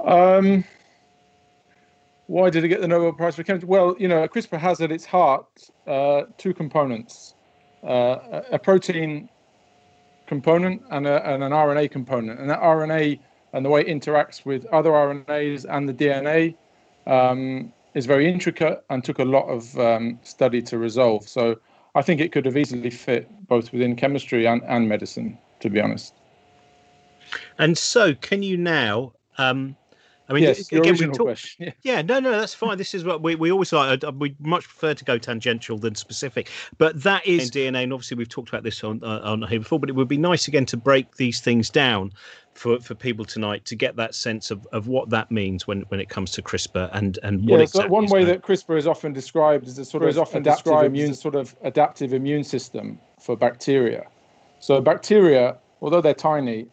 Um 0.00 0.64
why 2.28 2.50
did 2.50 2.64
it 2.64 2.68
get 2.68 2.80
the 2.80 2.88
nobel 2.88 3.12
prize 3.12 3.36
for 3.36 3.42
chemistry? 3.42 3.68
Well 3.68 3.96
you 3.98 4.08
know 4.08 4.26
crispr 4.28 4.58
has 4.58 4.80
at 4.80 4.90
its 4.90 5.04
heart 5.04 5.46
uh, 5.86 6.22
two 6.38 6.54
components 6.54 7.34
uh, 7.82 8.42
a 8.50 8.58
protein 8.58 9.28
component 10.26 10.82
and, 10.90 11.06
a, 11.06 11.28
and, 11.28 11.42
an 11.42 11.52
RNA 11.52 11.90
component. 11.90 12.40
And 12.40 12.50
that 12.50 12.60
RNA 12.60 13.18
and 13.52 13.64
the 13.64 13.70
way 13.70 13.82
it 13.82 13.86
interacts 13.86 14.44
with 14.44 14.66
other 14.66 14.90
RNAs 14.90 15.66
and 15.68 15.88
the 15.88 15.94
DNA 15.94 16.56
um, 17.06 17.72
is 17.94 18.06
very 18.06 18.30
intricate 18.30 18.84
and 18.90 19.02
took 19.04 19.18
a 19.18 19.24
lot 19.24 19.46
of 19.46 19.78
um, 19.78 20.18
study 20.22 20.60
to 20.62 20.78
resolve. 20.78 21.28
So 21.28 21.56
I 21.94 22.02
think 22.02 22.20
it 22.20 22.32
could 22.32 22.44
have 22.44 22.56
easily 22.56 22.90
fit 22.90 23.30
both 23.48 23.72
within 23.72 23.96
chemistry 23.96 24.46
and, 24.46 24.62
and 24.64 24.88
medicine, 24.88 25.38
to 25.60 25.70
be 25.70 25.80
honest. 25.80 26.14
And 27.58 27.76
so, 27.76 28.14
can 28.14 28.42
you 28.42 28.56
now 28.56 29.12
um, 29.38 29.76
I 30.28 30.32
mean, 30.32 30.42
yes, 30.42 30.72
again, 30.72 30.96
we 30.98 31.06
talk, 31.06 31.26
question. 31.26 31.66
Yeah. 31.66 31.72
yeah. 31.82 32.02
no, 32.02 32.18
no, 32.18 32.32
that's 32.32 32.54
fine. 32.54 32.78
This 32.78 32.94
is 32.94 33.04
what 33.04 33.22
we, 33.22 33.36
we 33.36 33.52
always 33.52 33.72
like. 33.72 34.02
Uh, 34.02 34.12
we 34.12 34.34
much 34.40 34.64
prefer 34.64 34.92
to 34.94 35.04
go 35.04 35.18
tangential 35.18 35.78
than 35.78 35.94
specific, 35.94 36.50
but 36.78 37.00
that 37.02 37.24
is 37.26 37.50
DNA. 37.50 37.84
And 37.84 37.92
obviously, 37.92 38.16
we've 38.16 38.28
talked 38.28 38.48
about 38.48 38.64
this 38.64 38.82
on 38.82 39.02
uh, 39.04 39.20
on 39.22 39.42
here 39.42 39.60
before. 39.60 39.78
But 39.78 39.88
it 39.88 39.94
would 39.94 40.08
be 40.08 40.18
nice 40.18 40.48
again 40.48 40.66
to 40.66 40.76
break 40.76 41.16
these 41.16 41.40
things 41.40 41.70
down 41.70 42.12
for, 42.56 42.80
for 42.80 42.94
people 42.94 43.24
tonight 43.24 43.64
to 43.66 43.76
get 43.76 43.96
that 43.96 44.14
sense 44.14 44.50
of, 44.50 44.66
of 44.72 44.88
what 44.88 45.10
that 45.10 45.30
means 45.30 45.66
when, 45.66 45.82
when 45.88 46.00
it 46.00 46.08
comes 46.08 46.30
to 46.32 46.42
CRISPR 46.42 46.90
and 46.92 47.18
and 47.22 47.48
what 47.48 47.58
yeah, 47.58 47.64
exactly. 47.64 47.90
One 47.90 48.06
way 48.06 48.24
that 48.24 48.42
CRISPR 48.42 48.78
is 48.78 48.86
often 48.86 49.12
described 49.12 49.68
is 49.68 49.78
a 49.78 49.84
sort 49.84 50.02
of 50.02 50.08
is 50.08 50.18
often 50.18 50.38
adaptive 50.38 50.82
immune 50.82 51.14
sort 51.14 51.34
of 51.34 51.54
adaptive 51.62 52.12
immune 52.12 52.44
system 52.44 52.98
for 53.20 53.36
bacteria. 53.36 54.06
So 54.58 54.80
bacteria, 54.80 55.58
although 55.80 56.00
they're 56.00 56.14
tiny, 56.14 56.66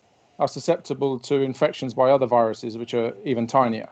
are 0.44 0.48
susceptible 0.50 1.18
to 1.18 1.36
infections 1.42 1.94
by 1.94 2.12
other 2.12 2.28
viruses, 2.28 2.78
which 2.78 2.94
are 2.94 3.14
even 3.24 3.48
tinier. 3.48 3.88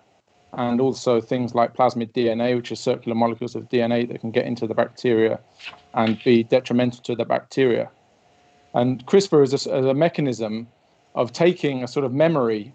And 0.51 0.81
also 0.81 1.21
things 1.21 1.55
like 1.55 1.73
plasmid 1.73 2.11
DNA, 2.11 2.57
which 2.57 2.73
are 2.73 2.75
circular 2.75 3.15
molecules 3.15 3.55
of 3.55 3.69
DNA 3.69 4.05
that 4.09 4.19
can 4.19 4.31
get 4.31 4.45
into 4.45 4.67
the 4.67 4.73
bacteria 4.73 5.39
and 5.93 6.21
be 6.25 6.43
detrimental 6.43 7.01
to 7.03 7.15
the 7.15 7.23
bacteria. 7.23 7.89
And 8.73 9.05
CRISPR 9.05 9.43
is 9.43 9.65
a, 9.65 9.71
a 9.71 9.93
mechanism 9.93 10.67
of 11.15 11.31
taking 11.31 11.85
a 11.85 11.87
sort 11.87 12.05
of 12.05 12.11
memory, 12.11 12.73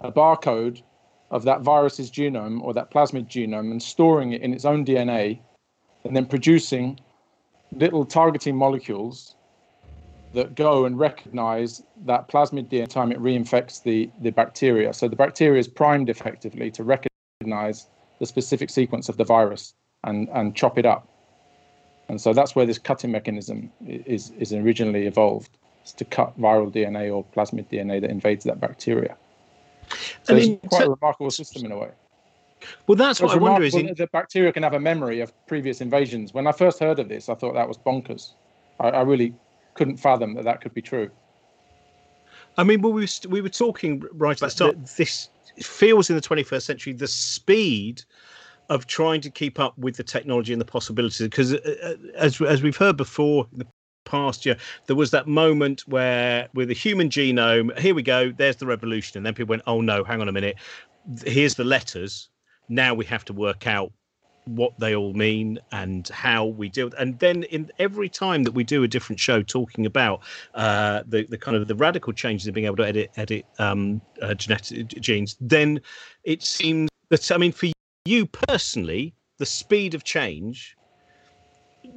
a 0.00 0.10
barcode 0.10 0.82
of 1.30 1.44
that 1.44 1.60
virus's 1.60 2.10
genome 2.10 2.62
or 2.62 2.72
that 2.72 2.90
plasmid 2.90 3.28
genome 3.28 3.70
and 3.70 3.82
storing 3.82 4.32
it 4.32 4.40
in 4.40 4.54
its 4.54 4.64
own 4.64 4.86
DNA 4.86 5.38
and 6.04 6.16
then 6.16 6.24
producing 6.24 6.98
little 7.72 8.06
targeting 8.06 8.56
molecules 8.56 9.34
that 10.34 10.54
go 10.54 10.84
and 10.84 10.98
recognize 10.98 11.82
that 12.04 12.28
plasmid 12.28 12.68
DNA 12.68 12.88
time 12.88 13.12
it 13.12 13.18
reinfects 13.18 13.82
the, 13.82 14.10
the 14.20 14.30
bacteria. 14.30 14.92
So 14.92 15.08
the 15.08 15.16
bacteria 15.16 15.58
is 15.58 15.68
primed 15.68 16.10
effectively 16.10 16.70
to 16.72 16.84
recognize 16.84 17.86
the 18.18 18.26
specific 18.26 18.70
sequence 18.70 19.08
of 19.08 19.16
the 19.16 19.24
virus 19.24 19.74
and, 20.04 20.28
and 20.30 20.54
chop 20.54 20.78
it 20.78 20.86
up. 20.86 21.08
And 22.08 22.20
so 22.20 22.32
that's 22.32 22.54
where 22.54 22.66
this 22.66 22.78
cutting 22.78 23.12
mechanism 23.12 23.70
is, 23.86 24.32
is 24.38 24.52
originally 24.52 25.06
evolved, 25.06 25.56
is 25.84 25.92
to 25.94 26.04
cut 26.04 26.38
viral 26.38 26.72
DNA 26.72 27.14
or 27.14 27.24
plasmid 27.24 27.70
DNA 27.70 28.00
that 28.00 28.10
invades 28.10 28.44
that 28.44 28.60
bacteria. 28.60 29.16
So 30.22 30.36
it's 30.36 30.68
quite 30.68 30.86
a 30.86 30.90
remarkable 30.90 31.30
system 31.30 31.64
in 31.64 31.72
a 31.72 31.78
way. 31.78 31.90
Well, 32.86 32.96
that's 32.96 33.20
what 33.20 33.30
I 33.30 33.36
wonder 33.36 33.62
is 33.62 33.74
in... 33.74 33.94
the 33.96 34.08
bacteria 34.08 34.52
can 34.52 34.62
have 34.62 34.74
a 34.74 34.80
memory 34.80 35.20
of 35.20 35.32
previous 35.46 35.80
invasions. 35.80 36.34
When 36.34 36.46
I 36.46 36.52
first 36.52 36.80
heard 36.80 36.98
of 36.98 37.08
this, 37.08 37.28
I 37.28 37.34
thought 37.34 37.54
that 37.54 37.68
was 37.68 37.78
bonkers. 37.78 38.32
I, 38.80 38.88
I 38.88 39.02
really 39.02 39.34
couldn't 39.78 39.96
fathom 39.96 40.34
that 40.34 40.44
that 40.44 40.60
could 40.60 40.74
be 40.74 40.82
true. 40.82 41.08
I 42.56 42.64
mean, 42.64 42.82
well, 42.82 42.92
we 42.92 43.02
were, 43.02 43.30
we 43.30 43.40
were 43.40 43.48
talking 43.48 44.02
right 44.12 44.32
at 44.32 44.40
the 44.40 44.50
start. 44.50 44.76
This 44.96 45.30
feels 45.60 46.10
in 46.10 46.16
the 46.16 46.22
21st 46.22 46.62
century 46.62 46.92
the 46.92 47.06
speed 47.06 48.02
of 48.68 48.88
trying 48.88 49.20
to 49.20 49.30
keep 49.30 49.60
up 49.60 49.78
with 49.78 49.96
the 49.96 50.02
technology 50.02 50.52
and 50.52 50.60
the 50.60 50.66
possibilities. 50.66 51.26
Because 51.28 51.54
uh, 51.54 51.76
uh, 51.82 51.94
as 52.16 52.40
as 52.40 52.60
we've 52.60 52.76
heard 52.76 52.96
before 52.96 53.46
in 53.52 53.60
the 53.60 53.66
past 54.04 54.44
year, 54.44 54.56
there 54.86 54.96
was 54.96 55.12
that 55.12 55.28
moment 55.28 55.82
where 55.86 56.48
with 56.54 56.66
the 56.66 56.74
human 56.74 57.08
genome, 57.08 57.78
here 57.78 57.94
we 57.94 58.02
go, 58.02 58.32
there's 58.32 58.56
the 58.56 58.66
revolution. 58.66 59.18
And 59.18 59.24
then 59.24 59.34
people 59.34 59.50
went, 59.50 59.62
oh 59.68 59.80
no, 59.80 60.02
hang 60.02 60.20
on 60.20 60.28
a 60.28 60.32
minute. 60.32 60.56
Here's 61.24 61.54
the 61.54 61.64
letters. 61.64 62.28
Now 62.68 62.92
we 62.94 63.04
have 63.04 63.24
to 63.26 63.32
work 63.32 63.68
out 63.68 63.92
what 64.56 64.78
they 64.78 64.94
all 64.94 65.12
mean 65.12 65.58
and 65.72 66.08
how 66.08 66.46
we 66.46 66.68
deal. 66.68 66.90
And 66.98 67.18
then 67.18 67.42
in 67.44 67.70
every 67.78 68.08
time 68.08 68.42
that 68.44 68.52
we 68.52 68.64
do 68.64 68.82
a 68.82 68.88
different 68.88 69.20
show 69.20 69.42
talking 69.42 69.86
about 69.86 70.20
uh, 70.54 71.02
the 71.06 71.24
the 71.24 71.38
kind 71.38 71.56
of 71.56 71.68
the 71.68 71.74
radical 71.74 72.12
changes 72.12 72.46
in 72.46 72.54
being 72.54 72.66
able 72.66 72.76
to 72.76 72.86
edit 72.86 73.10
edit 73.16 73.46
um, 73.58 74.00
uh, 74.22 74.34
genetic 74.34 74.88
genes, 74.88 75.36
then 75.40 75.80
it 76.24 76.42
seems 76.42 76.88
that 77.10 77.30
I 77.30 77.36
mean 77.36 77.52
for 77.52 77.68
you 78.04 78.26
personally, 78.26 79.14
the 79.38 79.46
speed 79.46 79.94
of 79.94 80.04
change. 80.04 80.76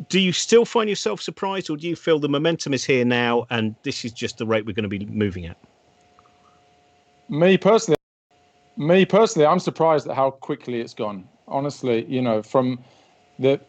Do 0.09 0.19
you 0.19 0.31
still 0.31 0.63
find 0.63 0.89
yourself 0.89 1.21
surprised, 1.21 1.69
or 1.69 1.75
do 1.75 1.87
you 1.87 1.95
feel 1.95 2.17
the 2.19 2.29
momentum 2.29 2.73
is 2.73 2.83
here 2.83 3.03
now, 3.03 3.45
and 3.49 3.75
this 3.83 4.05
is 4.05 4.13
just 4.13 4.37
the 4.37 4.45
rate 4.45 4.65
we're 4.65 4.73
going 4.73 4.89
to 4.89 4.89
be 4.89 5.05
moving 5.05 5.45
at? 5.45 5.57
Me 7.29 7.57
personally, 7.57 7.97
me 8.77 9.05
personally, 9.05 9.45
I'm 9.45 9.59
surprised 9.59 10.07
at 10.07 10.15
how 10.15 10.31
quickly 10.31 10.79
it's 10.79 10.93
gone 10.93 11.27
honestly, 11.51 12.05
you 12.05 12.21
know, 12.21 12.41
from 12.41 12.79
the 13.39 13.59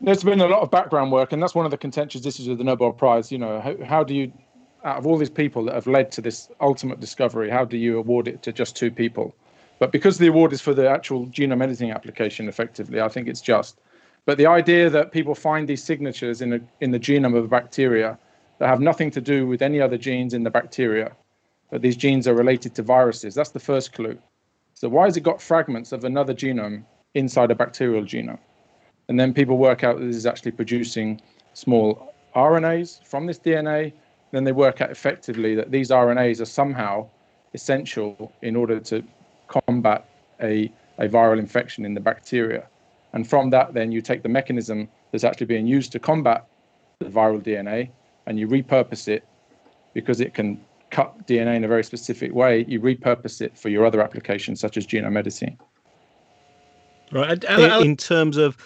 there's 0.00 0.24
been 0.24 0.40
a 0.40 0.48
lot 0.48 0.62
of 0.62 0.70
background 0.70 1.12
work, 1.12 1.32
and 1.32 1.40
that's 1.40 1.54
one 1.54 1.64
of 1.64 1.70
the 1.70 1.78
contentious 1.78 2.26
issues 2.26 2.48
of 2.48 2.58
the 2.58 2.64
Nobel 2.64 2.92
Prize. 2.92 3.30
You 3.30 3.38
know, 3.38 3.60
how, 3.60 3.76
how 3.84 4.04
do 4.04 4.14
you, 4.14 4.32
out 4.84 4.98
of 4.98 5.06
all 5.06 5.16
these 5.16 5.30
people 5.30 5.64
that 5.66 5.74
have 5.74 5.86
led 5.86 6.10
to 6.12 6.20
this 6.20 6.50
ultimate 6.60 6.98
discovery, 6.98 7.48
how 7.48 7.64
do 7.64 7.76
you 7.76 7.98
award 7.98 8.26
it 8.26 8.42
to 8.42 8.52
just 8.52 8.74
two 8.74 8.90
people? 8.90 9.34
But 9.78 9.92
because 9.92 10.18
the 10.18 10.26
award 10.26 10.52
is 10.52 10.60
for 10.60 10.74
the 10.74 10.88
actual 10.88 11.26
genome 11.28 11.62
editing 11.62 11.92
application, 11.92 12.48
effectively, 12.48 13.00
I 13.00 13.08
think 13.08 13.28
it's 13.28 13.40
just. 13.40 13.80
But 14.26 14.38
the 14.38 14.46
idea 14.46 14.90
that 14.90 15.12
people 15.12 15.34
find 15.34 15.68
these 15.68 15.82
signatures 15.82 16.42
in 16.42 16.52
a, 16.52 16.60
in 16.80 16.90
the 16.90 17.00
genome 17.00 17.36
of 17.36 17.44
a 17.44 17.48
bacteria 17.48 18.18
that 18.58 18.68
have 18.68 18.80
nothing 18.80 19.10
to 19.12 19.20
do 19.20 19.46
with 19.46 19.62
any 19.62 19.80
other 19.80 19.98
genes 19.98 20.34
in 20.34 20.42
the 20.42 20.50
bacteria, 20.50 21.12
that 21.70 21.82
these 21.82 21.96
genes 21.96 22.28
are 22.28 22.34
related 22.34 22.74
to 22.74 22.82
viruses, 22.82 23.34
that's 23.34 23.50
the 23.50 23.60
first 23.60 23.92
clue. 23.92 24.18
So 24.82 24.88
why 24.88 25.04
has 25.04 25.16
it 25.16 25.20
got 25.20 25.40
fragments 25.40 25.92
of 25.92 26.02
another 26.02 26.34
genome 26.34 26.82
inside 27.14 27.52
a 27.52 27.54
bacterial 27.54 28.02
genome? 28.02 28.40
And 29.08 29.20
then 29.20 29.32
people 29.32 29.56
work 29.56 29.84
out 29.84 30.00
that 30.00 30.04
this 30.04 30.16
is 30.16 30.26
actually 30.26 30.50
producing 30.50 31.20
small 31.54 32.12
RNAs 32.34 33.06
from 33.06 33.26
this 33.26 33.38
DNA. 33.38 33.92
Then 34.32 34.42
they 34.42 34.50
work 34.50 34.80
out 34.80 34.90
effectively 34.90 35.54
that 35.54 35.70
these 35.70 35.90
RNAs 35.90 36.40
are 36.40 36.46
somehow 36.46 37.08
essential 37.54 38.32
in 38.42 38.56
order 38.56 38.80
to 38.80 39.04
combat 39.46 40.08
a, 40.40 40.72
a 40.98 41.06
viral 41.06 41.38
infection 41.38 41.84
in 41.84 41.94
the 41.94 42.00
bacteria. 42.00 42.66
And 43.12 43.24
from 43.24 43.50
that, 43.50 43.74
then 43.74 43.92
you 43.92 44.02
take 44.02 44.24
the 44.24 44.28
mechanism 44.28 44.88
that's 45.12 45.22
actually 45.22 45.46
being 45.46 45.68
used 45.68 45.92
to 45.92 46.00
combat 46.00 46.44
the 46.98 47.04
viral 47.04 47.40
DNA 47.40 47.90
and 48.26 48.36
you 48.36 48.48
repurpose 48.48 49.06
it 49.06 49.24
because 49.94 50.20
it 50.20 50.34
can 50.34 50.60
cut 50.92 51.26
DNA 51.26 51.56
in 51.56 51.64
a 51.64 51.68
very 51.68 51.82
specific 51.82 52.32
way, 52.32 52.64
you 52.68 52.80
repurpose 52.80 53.40
it 53.40 53.58
for 53.58 53.68
your 53.70 53.84
other 53.84 54.00
applications, 54.00 54.60
such 54.60 54.76
as 54.76 54.86
genome 54.86 55.18
editing. 55.18 55.58
Right. 57.10 57.42
In, 57.44 57.82
in 57.82 57.96
terms 57.96 58.36
of 58.36 58.56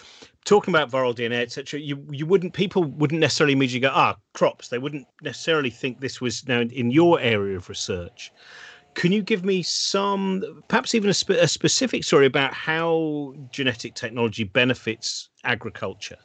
talking 0.45 0.73
about 0.73 0.91
viral 0.91 1.15
DNA, 1.15 1.41
etc., 1.41 1.79
you 1.79 2.05
you 2.11 2.25
wouldn't 2.25 2.53
people 2.53 2.83
wouldn't 2.83 3.19
necessarily 3.19 3.53
immediately 3.53 3.87
go 3.87 3.91
ah 3.93 4.15
crops. 4.33 4.67
They 4.67 4.77
wouldn't 4.77 5.07
necessarily 5.23 5.69
think 5.69 5.99
this 5.99 6.21
was 6.21 6.47
now 6.47 6.61
in 6.61 6.91
your 6.91 7.19
area 7.19 7.57
of 7.57 7.67
research. 7.67 8.31
Can 8.93 9.11
you 9.11 9.21
give 9.21 9.45
me 9.45 9.61
some, 9.61 10.63
perhaps 10.69 10.95
even 10.95 11.11
a, 11.11 11.13
spe- 11.13 11.41
a 11.41 11.47
specific 11.47 12.03
story 12.03 12.25
about 12.25 12.51
how 12.51 13.35
genetic 13.51 13.93
technology 13.93 14.43
benefits 14.43 15.29
agriculture? 15.43 16.17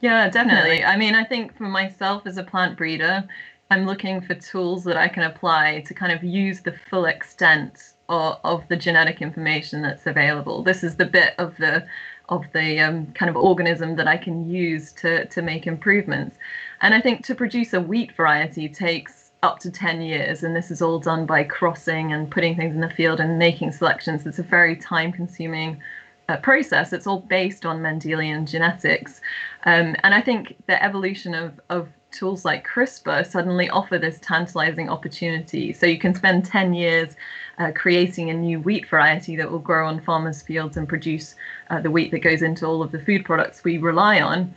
Yeah, 0.00 0.28
definitely. 0.28 0.82
I 0.82 0.96
mean, 0.96 1.14
I 1.14 1.22
think 1.22 1.56
for 1.56 1.68
myself 1.68 2.26
as 2.26 2.36
a 2.36 2.42
plant 2.42 2.76
breeder, 2.76 3.24
I'm 3.70 3.84
looking 3.84 4.22
for 4.22 4.34
tools 4.34 4.84
that 4.84 4.96
I 4.96 5.08
can 5.08 5.24
apply 5.24 5.82
to 5.86 5.94
kind 5.94 6.10
of 6.12 6.24
use 6.24 6.60
the 6.60 6.74
full 6.88 7.04
extent 7.04 7.92
of, 8.08 8.38
of 8.42 8.68
the 8.68 8.76
genetic 8.76 9.20
information 9.20 9.82
that's 9.82 10.06
available. 10.06 10.62
This 10.62 10.82
is 10.82 10.96
the 10.96 11.04
bit 11.04 11.34
of 11.38 11.56
the 11.58 11.86
of 12.30 12.44
the 12.52 12.78
um, 12.78 13.06
kind 13.12 13.30
of 13.30 13.36
organism 13.36 13.96
that 13.96 14.06
I 14.06 14.16
can 14.16 14.48
use 14.48 14.92
to 14.94 15.26
to 15.26 15.42
make 15.42 15.66
improvements. 15.66 16.36
And 16.80 16.94
I 16.94 17.00
think 17.00 17.24
to 17.26 17.34
produce 17.34 17.74
a 17.74 17.80
wheat 17.80 18.12
variety 18.12 18.68
takes 18.68 19.28
up 19.42 19.60
to 19.60 19.70
10 19.70 20.00
years 20.00 20.42
and 20.42 20.56
this 20.56 20.70
is 20.70 20.82
all 20.82 20.98
done 20.98 21.24
by 21.24 21.44
crossing 21.44 22.12
and 22.12 22.30
putting 22.30 22.56
things 22.56 22.74
in 22.74 22.80
the 22.80 22.90
field 22.90 23.20
and 23.20 23.38
making 23.38 23.70
selections 23.70 24.26
it's 24.26 24.40
a 24.40 24.42
very 24.42 24.74
time 24.74 25.12
consuming 25.12 25.80
uh, 26.28 26.36
process 26.38 26.92
it's 26.92 27.06
all 27.06 27.20
based 27.20 27.64
on 27.64 27.78
mendelian 27.78 28.44
genetics 28.50 29.20
um, 29.64 29.94
and 30.02 30.12
i 30.12 30.20
think 30.20 30.56
the 30.66 30.82
evolution 30.82 31.34
of, 31.34 31.60
of 31.70 31.88
tools 32.10 32.44
like 32.44 32.66
CRISPR 32.66 33.26
suddenly 33.26 33.68
offer 33.70 33.98
this 33.98 34.18
tantalizing 34.20 34.88
opportunity. 34.88 35.72
So 35.72 35.86
you 35.86 35.98
can 35.98 36.14
spend 36.14 36.44
10 36.44 36.74
years 36.74 37.14
uh, 37.58 37.72
creating 37.74 38.30
a 38.30 38.34
new 38.34 38.60
wheat 38.60 38.88
variety 38.88 39.36
that 39.36 39.50
will 39.50 39.58
grow 39.58 39.86
on 39.86 40.00
farmers' 40.00 40.42
fields 40.42 40.76
and 40.76 40.88
produce 40.88 41.34
uh, 41.70 41.80
the 41.80 41.90
wheat 41.90 42.10
that 42.12 42.20
goes 42.20 42.42
into 42.42 42.66
all 42.66 42.82
of 42.82 42.92
the 42.92 43.00
food 43.00 43.24
products 43.24 43.64
we 43.64 43.78
rely 43.78 44.20
on. 44.20 44.54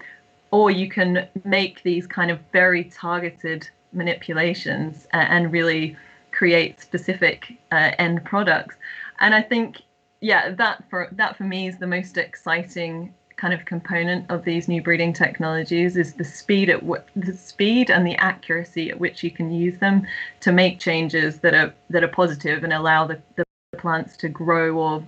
Or 0.52 0.70
you 0.70 0.90
can 0.90 1.28
make 1.44 1.82
these 1.84 2.06
kind 2.08 2.30
of 2.30 2.40
very 2.52 2.86
targeted 2.86 3.70
manipulations 3.94 5.08
and 5.12 5.52
really 5.52 5.96
create 6.32 6.82
specific 6.82 7.58
uh, 7.72 7.92
end 7.98 8.24
products. 8.24 8.76
And 9.20 9.34
I 9.36 9.42
think, 9.42 9.82
yeah, 10.20 10.52
that 10.52 10.84
for 10.90 11.10
that 11.14 11.38
for 11.38 11.44
me 11.44 11.68
is 11.68 11.78
the 11.78 11.88
most 11.88 12.18
exciting 12.18 13.14
kind 13.42 13.56
of 13.56 13.66
component 13.66 14.30
of 14.30 14.46
these 14.46 14.68
new 14.68 14.84
breeding 14.84 15.12
technologies 15.12 15.98
is 15.98 16.14
the 16.14 16.24
speed 16.24 16.70
at 16.70 16.80
w- 16.82 17.02
the 17.16 17.34
speed 17.34 17.90
and 17.90 18.06
the 18.06 18.16
accuracy 18.18 18.92
at 18.92 19.00
which 19.00 19.24
you 19.24 19.32
can 19.32 19.52
use 19.52 19.80
them 19.80 20.06
to 20.40 20.52
make 20.52 20.80
changes 20.80 21.40
that 21.40 21.56
are 21.56 21.74
that 21.90 22.04
are 22.04 22.08
positive 22.22 22.64
and 22.64 22.72
allow 22.72 23.08
the, 23.08 23.20
the 23.38 23.44
plants 23.80 24.16
to 24.16 24.30
grow 24.30 24.78
or 24.78 25.04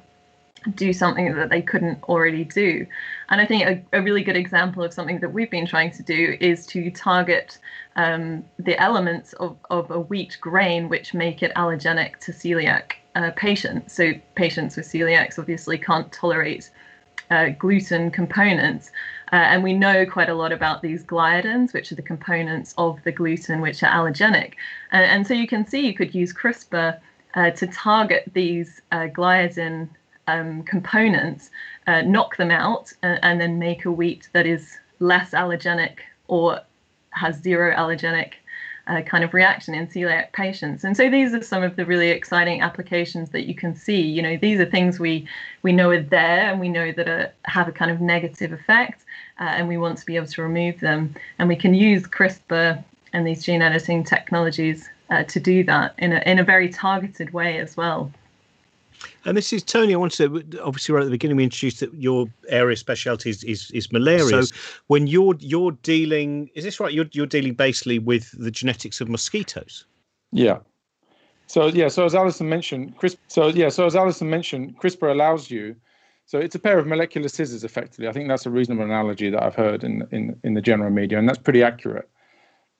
do 0.73 0.93
something 0.93 1.35
that 1.35 1.49
they 1.49 1.61
couldn't 1.61 2.01
already 2.05 2.43
do. 2.43 2.87
And 3.29 3.39
I 3.39 3.45
think 3.45 3.63
a, 3.63 3.97
a, 3.97 4.01
really 4.01 4.23
good 4.23 4.37
example 4.37 4.81
of 4.81 4.93
something 4.93 5.19
that 5.19 5.33
we've 5.33 5.51
been 5.51 5.67
trying 5.67 5.91
to 5.91 6.01
do 6.01 6.37
is 6.39 6.65
to 6.67 6.89
target 6.89 7.59
um, 7.97 8.45
the 8.57 8.81
elements 8.81 9.33
of, 9.33 9.57
of 9.69 9.91
a 9.91 9.99
wheat 9.99 10.37
grain 10.39 10.87
which 10.87 11.13
make 11.13 11.43
it 11.43 11.51
allergenic 11.55 12.17
to 12.21 12.31
celiac 12.31 12.93
uh, 13.15 13.31
patients. 13.35 13.93
So 13.93 14.13
patients 14.35 14.77
with 14.77 14.87
celiacs 14.87 15.37
obviously 15.37 15.77
can't 15.77 16.11
tolerate 16.11 16.71
uh, 17.29 17.49
gluten 17.49 18.11
components. 18.11 18.91
Uh, 19.31 19.37
and 19.37 19.63
we 19.63 19.73
know 19.73 20.05
quite 20.05 20.29
a 20.29 20.33
lot 20.33 20.51
about 20.51 20.81
these 20.81 21.03
gliadins, 21.03 21.73
which 21.73 21.91
are 21.91 21.95
the 21.95 22.01
components 22.01 22.73
of 22.77 23.03
the 23.03 23.11
gluten 23.11 23.61
which 23.61 23.81
are 23.81 23.89
allergenic. 23.89 24.53
And, 24.91 25.03
and 25.05 25.27
so 25.27 25.33
you 25.33 25.47
can 25.47 25.65
see 25.65 25.85
you 25.87 25.95
could 25.95 26.13
use 26.13 26.31
CRISPR 26.33 26.99
uh, 27.33 27.49
to 27.51 27.67
target 27.67 28.31
these 28.33 28.81
uh, 28.91 29.07
gliadin 29.07 29.89
um, 30.27 30.63
components, 30.63 31.49
uh, 31.87 32.01
knock 32.01 32.37
them 32.37 32.51
out, 32.51 32.93
and 33.01 33.41
then 33.41 33.57
make 33.59 33.85
a 33.85 33.91
wheat 33.91 34.29
that 34.33 34.45
is 34.45 34.77
less 34.99 35.31
allergenic 35.31 35.97
or 36.27 36.61
has 37.09 37.35
zero 37.41 37.75
allergenic 37.75 38.33
uh, 38.87 39.01
kind 39.01 39.23
of 39.23 39.33
reaction 39.33 39.73
in 39.73 39.87
celiac 39.87 40.31
patients. 40.33 40.83
And 40.83 40.95
so 40.95 41.09
these 41.09 41.33
are 41.33 41.41
some 41.41 41.63
of 41.63 41.75
the 41.75 41.85
really 41.85 42.09
exciting 42.09 42.61
applications 42.61 43.29
that 43.29 43.45
you 43.45 43.55
can 43.55 43.75
see. 43.75 44.01
You 44.01 44.21
know, 44.21 44.37
these 44.37 44.59
are 44.59 44.65
things 44.65 44.99
we 44.99 45.27
we 45.61 45.71
know 45.71 45.91
are 45.91 46.01
there 46.01 46.51
and 46.51 46.59
we 46.59 46.69
know 46.69 46.91
that 46.91 47.07
are, 47.07 47.31
have 47.45 47.67
a 47.67 47.71
kind 47.71 47.91
of 47.91 48.01
negative 48.01 48.51
effect, 48.51 49.03
uh, 49.39 49.43
and 49.43 49.67
we 49.67 49.77
want 49.77 49.97
to 49.99 50.05
be 50.05 50.15
able 50.15 50.27
to 50.27 50.41
remove 50.41 50.79
them. 50.79 51.15
And 51.39 51.47
we 51.47 51.55
can 51.55 51.73
use 51.73 52.03
CRISPR 52.03 52.83
and 53.13 53.25
these 53.25 53.43
gene 53.43 53.61
editing 53.61 54.03
technologies 54.03 54.89
uh, 55.09 55.23
to 55.23 55.39
do 55.39 55.63
that 55.63 55.95
in 55.97 56.13
a 56.13 56.23
in 56.25 56.39
a 56.39 56.43
very 56.43 56.69
targeted 56.69 57.33
way 57.33 57.59
as 57.59 57.77
well. 57.77 58.11
And 59.25 59.37
this 59.37 59.53
is 59.53 59.63
Tony. 59.63 59.93
I 59.93 59.97
wanted 59.97 60.51
to 60.51 60.63
obviously 60.63 60.93
right 60.93 61.01
at 61.01 61.05
the 61.05 61.11
beginning 61.11 61.37
we 61.37 61.43
introduced 61.43 61.79
that 61.79 61.93
your 61.93 62.27
area 62.49 62.73
of 62.73 62.79
specialty 62.79 63.29
is, 63.29 63.43
is, 63.43 63.71
is 63.71 63.91
malaria. 63.91 64.43
So 64.43 64.55
when 64.87 65.07
you're 65.07 65.35
you're 65.39 65.71
dealing, 65.71 66.49
is 66.55 66.63
this 66.63 66.79
right? 66.79 66.93
You're 66.93 67.07
you're 67.11 67.25
dealing 67.25 67.53
basically 67.53 67.99
with 67.99 68.31
the 68.37 68.51
genetics 68.51 69.01
of 69.01 69.09
mosquitoes. 69.09 69.85
Yeah. 70.31 70.59
So 71.47 71.67
yeah. 71.67 71.87
So 71.87 72.05
as 72.05 72.15
Alison 72.15 72.49
mentioned, 72.49 72.97
CRISPR. 72.97 73.17
So 73.27 73.47
yeah. 73.47 73.69
So 73.69 73.85
as 73.85 73.95
Alison 73.95 74.29
mentioned, 74.29 74.77
CRISPR 74.79 75.11
allows 75.11 75.49
you. 75.51 75.75
So 76.25 76.39
it's 76.39 76.55
a 76.55 76.59
pair 76.59 76.79
of 76.79 76.87
molecular 76.87 77.27
scissors, 77.27 77.65
effectively. 77.65 78.07
I 78.07 78.13
think 78.13 78.29
that's 78.29 78.45
a 78.45 78.49
reasonable 78.49 78.85
analogy 78.85 79.29
that 79.29 79.43
I've 79.43 79.55
heard 79.55 79.83
in 79.83 80.07
in 80.11 80.39
in 80.43 80.53
the 80.53 80.61
general 80.61 80.89
media, 80.89 81.19
and 81.19 81.27
that's 81.27 81.39
pretty 81.39 81.63
accurate. 81.63 82.09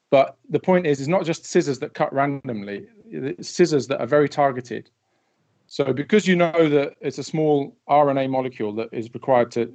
But 0.10 0.38
the 0.48 0.60
point 0.60 0.86
is, 0.86 1.00
it's 1.00 1.10
not 1.10 1.26
just 1.26 1.46
scissors 1.46 1.80
that 1.80 1.96
cut 1.96 2.14
randomly. 2.14 2.88
It's 3.10 3.50
scissors 3.50 3.88
that 3.88 4.00
are 4.00 4.06
very 4.06 4.30
targeted 4.30 4.90
so 5.74 5.92
because 5.92 6.28
you 6.28 6.36
know 6.36 6.70
that 6.70 6.94
it's 7.02 7.18
a 7.18 7.24
small 7.24 7.76
RNA 7.90 8.30
molecule 8.30 8.74
that 8.74 8.90
is 8.92 9.12
required 9.12 9.50
to 9.54 9.74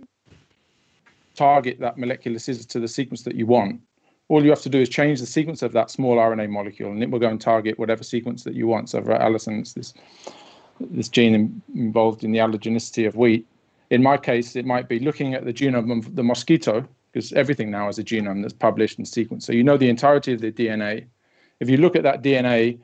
target 1.35 1.81
that 1.81 1.99
molecular 1.99 2.38
scissors 2.38 2.67
to 2.67 2.78
the 2.78 2.87
sequence 2.87 3.23
that 3.23 3.35
you 3.35 3.47
want, 3.47 3.81
all 4.28 4.45
you 4.45 4.50
have 4.50 4.62
to 4.62 4.69
do 4.69 4.78
is 4.78 4.88
change 4.88 5.19
the 5.19 5.26
sequence 5.26 5.61
of 5.61 5.73
that 5.73 5.90
small 5.90 6.19
RNA 6.19 6.50
molecule, 6.50 6.93
and 6.93 7.02
it 7.02 7.11
will 7.11 7.19
go 7.19 7.28
and 7.28 7.40
target 7.40 7.81
whatever 7.81 8.05
sequence 8.05 8.45
that 8.45 8.55
you 8.55 8.69
want. 8.69 8.90
So 8.90 9.02
for 9.02 9.14
Alison, 9.14 9.59
it's 9.59 9.73
this 9.73 9.93
this 10.78 11.09
gene 11.09 11.61
involved 11.75 12.23
in 12.23 12.31
the 12.31 12.38
allergenicity 12.38 13.05
of 13.05 13.17
wheat. 13.17 13.45
In 13.90 14.00
my 14.00 14.19
case, 14.19 14.55
it 14.55 14.64
might 14.64 14.88
be 14.88 15.00
looking 15.00 15.35
at 15.35 15.47
the 15.47 15.52
genome 15.52 15.99
of 15.99 16.14
the 16.14 16.23
mosquito 16.23 16.87
because 17.11 17.33
everything 17.33 17.73
now 17.73 17.88
is 17.88 17.99
a 17.99 18.05
genome 18.05 18.43
that's 18.43 18.55
published 18.55 18.99
and 18.99 19.07
sequenced. 19.09 19.43
So 19.43 19.52
you 19.52 19.64
know 19.64 19.76
the 19.76 19.88
entirety 19.88 20.33
of 20.33 20.43
the 20.43 20.52
DNA. 20.52 21.07
If 21.59 21.69
you 21.69 21.78
look 21.78 21.97
at 21.97 22.05
that 22.05 22.23
DNA 22.23 22.78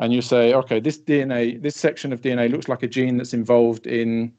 and 0.00 0.14
you 0.14 0.22
say, 0.22 0.54
okay, 0.54 0.80
this 0.80 0.98
DNA, 0.98 1.60
this 1.60 1.76
section 1.76 2.12
of 2.12 2.22
DNA 2.22 2.50
looks 2.50 2.68
like 2.68 2.82
a 2.82 2.88
gene 2.88 3.18
that's 3.18 3.34
involved 3.34 3.86
in 3.86 4.32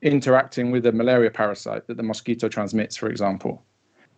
interacting 0.00 0.70
with 0.70 0.86
a 0.86 0.92
malaria 0.92 1.30
parasite 1.30 1.86
that 1.86 1.98
the 1.98 2.02
mosquito 2.02 2.48
transmits, 2.48 2.96
for 2.96 3.08
example, 3.10 3.62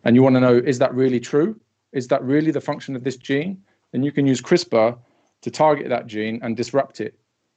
and 0.05 0.15
you 0.15 0.23
want 0.23 0.35
to 0.35 0.39
know, 0.39 0.55
is 0.55 0.79
that 0.79 0.93
really 0.95 1.19
true? 1.19 1.59
Is 1.91 2.07
that 2.07 2.23
really 2.23 2.51
the 2.51 2.61
function 2.61 2.95
of 2.95 3.03
this 3.03 3.17
gene? 3.17 3.61
Then 3.91 4.03
you 4.03 4.11
can 4.11 4.25
use 4.25 4.41
CRISPR 4.41 4.97
to 5.41 5.51
target 5.51 5.89
that 5.89 6.07
gene 6.07 6.39
and 6.41 6.55
disrupt 6.55 7.01
it 7.01 7.13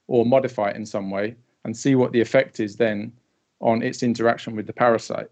or 0.09 0.27
modify 0.27 0.71
it 0.71 0.77
in 0.77 0.85
some 0.85 1.11
way 1.11 1.37
and 1.65 1.77
see 1.77 1.95
what 1.95 2.13
the 2.13 2.21
effect 2.21 2.59
is 2.61 2.77
then 2.77 3.13
on 3.61 3.83
its 3.83 4.03
interaction 4.03 4.57
with 4.57 4.67
the 4.67 4.73
parasite. 4.73 5.31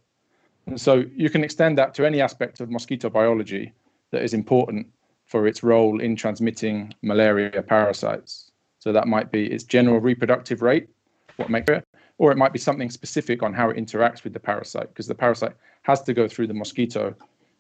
And 0.67 0.81
so 0.81 1.05
you 1.15 1.29
can 1.29 1.45
extend 1.45 1.77
that 1.79 1.93
to 1.95 2.07
any 2.07 2.21
aspect 2.21 2.61
of 2.61 2.71
mosquito 2.71 3.11
biology 3.11 3.73
that 4.13 4.23
is 4.23 4.33
important 4.33 4.87
for 5.27 5.47
its 5.47 5.63
role 5.63 6.01
in 6.01 6.17
transmitting 6.17 6.95
malaria 7.03 7.63
parasites. 7.63 8.51
So 8.79 8.93
that 8.93 9.09
might 9.09 9.33
be 9.33 9.47
its 9.47 9.65
general 9.65 10.01
reproductive 10.01 10.63
rate, 10.63 10.89
what 11.37 11.51
makes 11.51 11.71
it, 11.71 11.85
or 12.19 12.31
it 12.31 12.37
might 12.37 12.53
be 12.53 12.59
something 12.59 12.91
specific 12.91 13.43
on 13.43 13.53
how 13.53 13.71
it 13.71 13.77
interacts 13.77 14.25
with 14.25 14.33
the 14.33 14.41
parasite, 14.41 14.89
because 14.89 15.07
the 15.07 15.15
parasite 15.15 15.55
has 15.83 16.03
to 16.03 16.15
go 16.15 16.29
through 16.29 16.49
the 16.49 16.55
mosquito 16.55 17.15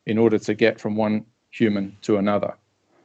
in 0.06 0.18
order 0.18 0.38
to 0.38 0.54
get 0.54 0.78
from 0.78 0.96
one 0.96 1.24
human 1.50 1.96
to 2.02 2.18
another. 2.18 2.54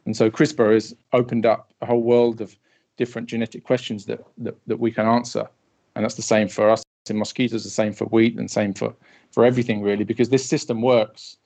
And 0.05 0.15
so 0.15 0.29
CRISPR 0.29 0.73
has 0.73 0.95
opened 1.13 1.45
up 1.45 1.71
a 1.81 1.85
whole 1.85 2.01
world 2.01 2.41
of 2.41 2.55
different 2.97 3.29
genetic 3.29 3.63
questions 3.63 4.05
that, 4.05 4.19
that, 4.39 4.55
that 4.67 4.79
we 4.79 4.91
can 4.91 5.05
answer. 5.05 5.47
And 5.95 6.03
that's 6.03 6.15
the 6.15 6.21
same 6.21 6.47
for 6.47 6.69
us 6.69 6.83
in 7.09 7.17
mosquitoes, 7.17 7.63
the 7.63 7.69
same 7.69 7.93
for 7.93 8.05
wheat, 8.05 8.37
and 8.37 8.49
same 8.51 8.73
for, 8.73 8.93
for 9.31 9.45
everything 9.45 9.81
really, 9.81 10.03
because 10.03 10.29
this 10.29 10.45
system 10.45 10.81
works. 10.81 11.37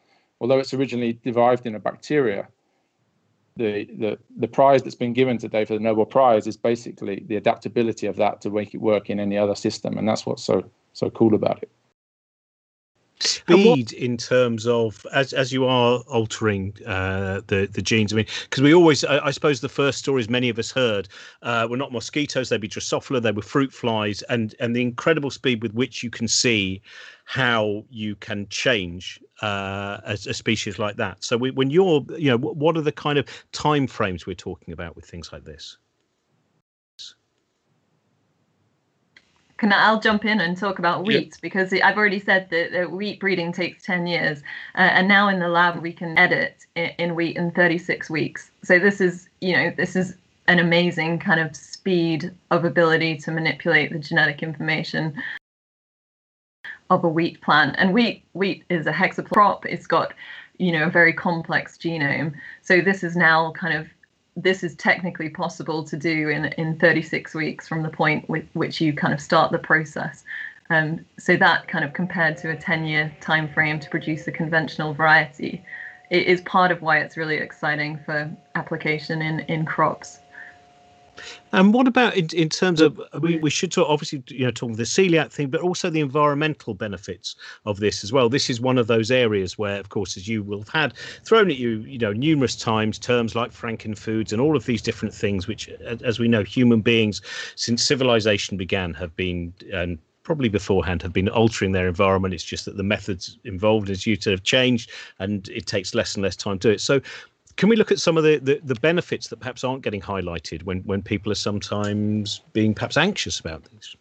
Although 0.41 0.60
it's 0.60 0.74
originally 0.74 1.13
derived 1.24 1.65
in 1.65 1.75
a 1.75 1.79
bacteria, 1.79 2.48
the, 3.55 3.86
the, 4.00 4.17
the 4.38 4.48
prize 4.48 4.83
that's 4.83 4.95
been 4.95 5.13
given 5.13 5.38
today 5.38 5.65
for 5.65 5.74
the 5.74 5.79
Nobel 5.79 6.05
Prize 6.05 6.48
is 6.48 6.57
basically 6.57 7.24
the 7.27 7.36
adaptability 7.36 8.07
of 8.07 8.15
that 8.15 8.41
to 8.41 8.50
make 8.50 8.74
it 8.74 8.81
work 8.81 9.10
in 9.10 9.19
any 9.19 9.38
other 9.38 9.55
system. 9.55 9.98
And 9.98 10.07
that's 10.07 10.25
what's 10.25 10.43
so 10.43 10.63
so 10.93 11.10
cool 11.10 11.33
about 11.33 11.62
it 11.63 11.72
speed 13.24 13.94
in 13.94 14.18
terms 14.18 14.68
of 14.68 15.06
as 15.13 15.34
as 15.34 15.51
you 15.51 15.65
are 15.65 16.00
altering 16.08 16.75
uh, 16.86 17.42
the 17.48 17.68
the 17.72 17.82
genes? 17.82 18.13
I 18.13 18.18
mean, 18.18 18.27
because 18.44 18.62
we 18.62 18.74
always, 18.74 19.03
I, 19.03 19.27
I, 19.27 19.32
suppose, 19.32 19.62
the 19.62 19.70
first 19.70 20.00
stories 20.00 20.30
many 20.30 20.50
of 20.50 20.60
us 20.60 20.72
heard 20.72 21.08
uh, 21.42 21.68
were 21.70 21.77
not 21.77 21.92
mosquitoes; 21.92 22.50
they'd 22.50 22.62
be 22.62 22.70
Drosophila, 22.70 23.22
they 23.22 23.32
were 23.32 23.42
fruit 23.42 23.74
flies, 23.74 24.22
and 24.24 24.56
and 24.60 24.75
the 24.75 24.82
incredible 24.82 25.32
speed 25.32 25.62
with 25.62 25.74
which 25.74 26.03
you 26.03 26.10
can 26.10 26.27
see 26.27 26.82
how 27.25 27.86
you 27.89 28.15
can 28.15 28.48
change 28.50 29.20
uh, 29.42 30.00
a, 30.06 30.13
a, 30.13 30.34
species 30.34 30.77
like 30.77 30.98
that. 30.98 31.24
So 31.24 31.38
we, 31.38 31.51
when 31.51 31.70
you're, 31.70 32.06
you 32.18 32.30
know, 32.30 32.38
what 32.38 32.77
are 32.77 32.82
the 32.82 32.92
kind 32.92 33.18
of 33.18 33.25
time 33.53 33.88
frames 33.88 34.27
we're 34.27 34.36
talking 34.36 34.74
about 34.74 34.96
with 34.96 35.06
things 35.06 35.32
like 35.32 35.46
this? 35.46 35.77
Can 39.63 39.72
I'll 39.74 40.00
jump 40.00 40.25
in 40.25 40.41
and 40.41 40.58
talk 40.58 40.77
about 40.77 41.05
wheat 41.05 41.29
yep. 41.32 41.41
because 41.41 41.72
I've 41.72 41.98
already 41.98 42.20
said 42.20 42.50
that, 42.50 42.74
that, 42.74 42.91
wheat 42.91 43.22
breeding 43.22 43.53
takes 43.53 43.84
10 43.84 44.08
years, 44.08 44.39
uh, 44.75 44.82
and 44.82 45.08
now 45.08 45.29
in 45.29 45.39
the 45.39 45.48
lab 45.48 45.82
we 45.82 45.93
can 45.93 46.17
edit 46.17 46.65
in, 46.75 46.91
in, 46.98 47.15
wheat 47.15 47.38
in 47.38 47.51
36 47.51 48.10
weeks. 48.10 48.51
So 48.62 48.77
this 48.77 49.00
is, 49.00 49.29
you 49.39 49.53
know, 49.53 49.72
this 49.75 49.96
is 49.96 50.17
an 50.48 50.60
amazing 50.60 51.20
kind 51.20 51.39
of 51.39 51.55
speed 51.55 52.32
of 52.51 52.65
ability 52.65 53.17
to 53.20 53.32
manipulate 53.32 53.93
the 53.93 54.00
genetic 54.00 54.43
information 54.43 55.15
of 56.89 57.05
a 57.05 57.10
wheat 57.10 57.39
plant. 57.39 57.75
And 57.77 57.93
wheat 57.93 58.23
wheat 58.34 58.65
is 58.69 58.86
a 58.86 58.91
hexaploid 58.91 59.30
crop. 59.32 59.65
It's 59.65 59.88
got, 59.88 60.13
you 60.58 60.73
know, 60.73 60.88
a 60.88 60.89
very 60.89 61.13
complex 61.13 61.78
genome. 61.78 62.34
So 62.62 62.82
this 62.82 63.02
is 63.02 63.15
now 63.15 63.54
kind 63.54 63.78
of 63.78 63.88
this 64.36 64.63
is 64.63 64.76
technically 64.76 65.30
possible 65.30 65.84
to 65.84 65.96
do 65.96 66.30
in, 66.30 66.46
in 66.46 66.78
36 66.80 67.36
weeks 67.36 67.67
from 67.67 67.84
the 67.84 67.89
point 67.89 68.28
with 68.30 68.46
which 68.54 68.82
you 68.82 68.93
kind 68.93 69.13
of 69.13 69.22
start 69.22 69.52
the 69.52 69.60
process. 69.60 70.24
Um, 70.69 71.06
so 71.19 71.36
that 71.38 71.67
kind 71.67 71.86
of 71.86 71.93
compared 71.93 72.38
to 72.38 72.50
a 72.50 72.56
10 72.56 72.86
year 72.86 73.15
time 73.22 73.48
frame 73.48 73.80
to 73.80 73.89
produce 73.89 74.28
a 74.28 74.32
conventional 74.32 74.93
variety, 74.93 75.63
it 76.10 76.28
is 76.28 76.41
part 76.41 76.72
of 76.72 76.82
why 76.82 77.00
it's 77.00 77.17
really 77.17 77.38
exciting 77.38 78.00
for 78.06 78.32
application 78.56 79.22
in, 79.22 79.41
in 79.41 79.65
crops. 79.65 80.19
And 81.52 81.73
what 81.73 81.88
about 81.88 82.15
in, 82.15 82.28
in 82.34 82.49
terms 82.49 82.82
of 82.82 82.99
we, 83.19 83.38
we 83.38 83.49
should 83.49 83.71
talk 83.71 83.88
obviously 83.88 84.23
you 84.28 84.45
know 84.45 84.52
talk 84.52 84.73
the 84.73 84.84
celiac 84.84 85.32
thing, 85.32 85.49
but 85.49 85.62
also 85.62 85.89
the 85.89 85.99
environmental 85.99 86.73
benefits 86.73 87.36
of 87.65 87.80
this 87.80 88.04
as 88.04 88.12
well. 88.12 88.30
This 88.30 88.49
is 88.49 88.60
one 88.60 88.78
of 88.78 88.88
those 88.88 89.12
areas 89.12 89.58
where, 89.58 89.80
of 89.80 89.89
course, 89.89 90.17
as 90.17 90.28
you 90.28 90.41
will 90.43 90.60
have 90.60 90.69
had 90.69 90.93
thrown 91.23 91.49
at 91.49 91.58
you, 91.58 91.80
you 91.80 91.99
know, 91.99 92.13
numerous 92.13 92.56
times, 92.56 92.97
terms 92.97 93.36
like 93.36 93.52
frankenfoods 93.52 94.32
and 94.32 94.41
all 94.41 94.56
of 94.56 94.65
these 94.65 94.82
different 94.82 95.13
things, 95.13 95.47
which, 95.47 95.69
as 96.04 96.19
we 96.19 96.28
know, 96.28 96.43
human 96.43 96.82
beings 96.82 97.21
since 97.56 97.84
civilization 97.84 98.58
began 98.58 98.93
have 98.93 99.15
been 99.15 99.54
and 99.71 99.99
probably 100.23 100.49
beforehand 100.49 101.02
have 101.02 101.13
been 101.13 101.30
altering 101.30 101.73
their 101.73 101.88
environment. 101.88 102.34
It's 102.34 102.43
just 102.43 102.65
that 102.65 102.78
the 102.78 102.84
methods 102.84 103.38
involved 103.43 103.89
as 103.89 104.08
you 104.08 104.15
to 104.17 104.32
have 104.32 104.43
changed 104.43 104.89
and 105.19 105.47
it 105.49 105.67
takes 105.67 105.93
less 105.93 106.15
and 106.15 106.23
less 106.23 106.36
time 106.36 106.58
to 106.60 106.69
do 106.69 106.73
it. 106.73 106.82
So 106.82 107.02
can 107.56 107.70
we 107.70 107.76
look 107.76 107.92
at 107.92 108.00
some 108.00 108.18
of 108.18 108.24
the, 108.24 108.38
the, 108.39 108.60
the, 108.63 108.76
benefits 108.76 109.28
that 109.28 109.38
perhaps 109.38 109.63
aren't 109.63 109.84
getting 109.84 110.02
highlighted 110.02 110.63
when, 110.63 110.80
when 110.82 111.02
people 111.02 111.32
are 111.32 111.36
sometimes 111.36 112.42
being 112.54 112.74
perhaps 112.74 112.98
anxious 112.98 113.39
about 113.39 113.63
these? 113.66 113.96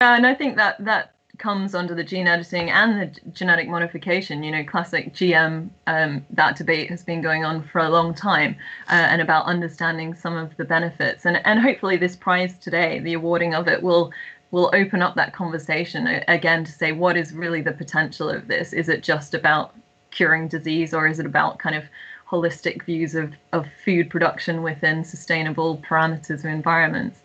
Yeah, 0.00 0.16
and 0.16 0.26
I 0.26 0.34
think 0.34 0.56
that 0.56 0.84
that 0.84 1.14
comes 1.38 1.74
under 1.74 1.94
the 1.94 2.04
gene 2.04 2.26
editing 2.26 2.70
and 2.70 3.00
the 3.00 3.30
genetic 3.30 3.68
modification. 3.68 4.42
You 4.42 4.52
know, 4.52 4.64
classic 4.64 5.14
GM, 5.14 5.70
um, 5.86 6.26
that 6.30 6.56
debate 6.56 6.90
has 6.90 7.02
been 7.02 7.22
going 7.22 7.44
on 7.44 7.62
for 7.62 7.80
a 7.80 7.88
long 7.88 8.14
time, 8.14 8.56
uh, 8.88 8.92
and 9.10 9.22
about 9.22 9.46
understanding 9.46 10.14
some 10.14 10.36
of 10.36 10.56
the 10.56 10.64
benefits. 10.64 11.24
And 11.24 11.40
and 11.44 11.60
hopefully 11.60 11.96
this 11.96 12.16
prize 12.16 12.58
today, 12.58 12.98
the 13.00 13.14
awarding 13.14 13.54
of 13.54 13.68
it, 13.68 13.82
will 13.82 14.12
will 14.50 14.70
open 14.72 15.02
up 15.02 15.14
that 15.14 15.32
conversation 15.32 16.06
again 16.28 16.64
to 16.64 16.72
say 16.72 16.92
what 16.92 17.16
is 17.16 17.32
really 17.32 17.60
the 17.60 17.72
potential 17.72 18.30
of 18.30 18.48
this. 18.48 18.72
Is 18.72 18.88
it 18.88 19.02
just 19.02 19.34
about 19.34 19.74
curing 20.10 20.48
disease, 20.48 20.94
or 20.94 21.06
is 21.06 21.18
it 21.18 21.26
about 21.26 21.58
kind 21.58 21.76
of 21.76 21.84
holistic 22.30 22.84
views 22.84 23.14
of, 23.14 23.32
of 23.52 23.66
food 23.84 24.10
production 24.10 24.62
within 24.62 25.04
sustainable 25.04 25.78
parameters 25.78 26.44
or 26.44 26.48
environments. 26.48 27.20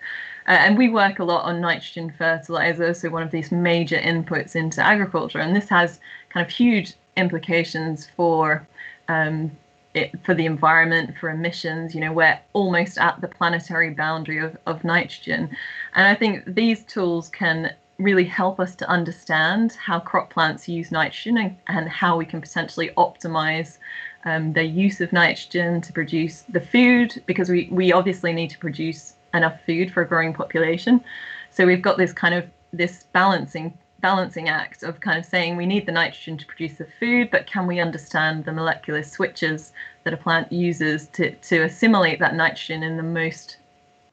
Uh, 0.47 0.51
and 0.51 0.77
we 0.77 0.89
work 0.89 1.19
a 1.19 1.23
lot 1.23 1.45
on 1.45 1.61
nitrogen 1.61 2.13
fertilizer, 2.17 2.93
so 2.93 3.09
one 3.09 3.23
of 3.23 3.31
these 3.31 3.51
major 3.51 3.97
inputs 3.97 4.55
into 4.55 4.81
agriculture. 4.81 5.39
And 5.39 5.55
this 5.55 5.69
has 5.69 5.99
kind 6.29 6.45
of 6.45 6.51
huge 6.51 6.93
implications 7.15 8.09
for 8.15 8.67
um, 9.07 9.51
it, 9.93 10.11
for 10.25 10.33
the 10.33 10.45
environment, 10.45 11.15
for 11.17 11.29
emissions. 11.29 11.93
You 11.93 12.01
know, 12.01 12.11
we're 12.11 12.39
almost 12.53 12.97
at 12.97 13.21
the 13.21 13.27
planetary 13.27 13.91
boundary 13.91 14.39
of, 14.39 14.57
of 14.65 14.83
nitrogen. 14.83 15.55
And 15.93 16.07
I 16.07 16.15
think 16.15 16.43
these 16.55 16.83
tools 16.83 17.29
can 17.29 17.73
really 17.99 18.25
help 18.25 18.59
us 18.59 18.75
to 18.75 18.89
understand 18.89 19.73
how 19.73 19.99
crop 19.99 20.31
plants 20.31 20.67
use 20.67 20.91
nitrogen 20.91 21.37
and, 21.37 21.55
and 21.67 21.87
how 21.87 22.17
we 22.17 22.25
can 22.25 22.41
potentially 22.41 22.89
optimize 22.97 23.77
um, 24.25 24.53
their 24.53 24.63
use 24.63 25.01
of 25.01 25.11
nitrogen 25.11 25.81
to 25.81 25.93
produce 25.93 26.43
the 26.49 26.61
food, 26.61 27.21
because 27.25 27.49
we, 27.49 27.69
we 27.71 27.91
obviously 27.91 28.33
need 28.33 28.49
to 28.49 28.59
produce 28.59 29.15
enough 29.33 29.59
food 29.65 29.91
for 29.91 30.01
a 30.03 30.07
growing 30.07 30.33
population. 30.33 31.03
So 31.51 31.65
we've 31.65 31.81
got 31.81 31.97
this 31.97 32.13
kind 32.13 32.35
of 32.35 32.45
this 32.71 33.05
balancing 33.13 33.77
balancing 34.01 34.49
act 34.49 34.83
of 34.83 34.99
kind 34.99 35.17
of 35.17 35.25
saying 35.25 35.55
we 35.55 35.65
need 35.65 35.85
the 35.85 35.91
nitrogen 35.91 36.37
to 36.37 36.45
produce 36.45 36.77
the 36.77 36.87
food, 36.99 37.31
but 37.31 37.47
can 37.47 37.65
we 37.65 37.79
understand 37.79 38.43
the 38.43 38.51
molecular 38.51 39.01
switches 39.01 39.71
that 40.03 40.13
a 40.13 40.17
plant 40.17 40.51
uses 40.51 41.07
to, 41.07 41.31
to 41.35 41.63
assimilate 41.63 42.19
that 42.19 42.35
nitrogen 42.35 42.83
in 42.83 42.97
the 42.97 43.03
most 43.03 43.57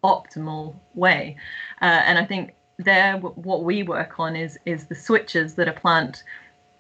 optimal 0.05 0.75
way? 0.95 1.37
Uh, 1.83 2.03
and 2.07 2.19
I 2.19 2.25
think 2.25 2.55
there, 2.79 3.17
what 3.19 3.65
we 3.65 3.83
work 3.83 4.21
on 4.21 4.37
is 4.37 4.59
is 4.65 4.87
the 4.87 4.95
switches 4.95 5.55
that 5.57 5.69
a 5.69 5.73
plant 5.73 6.23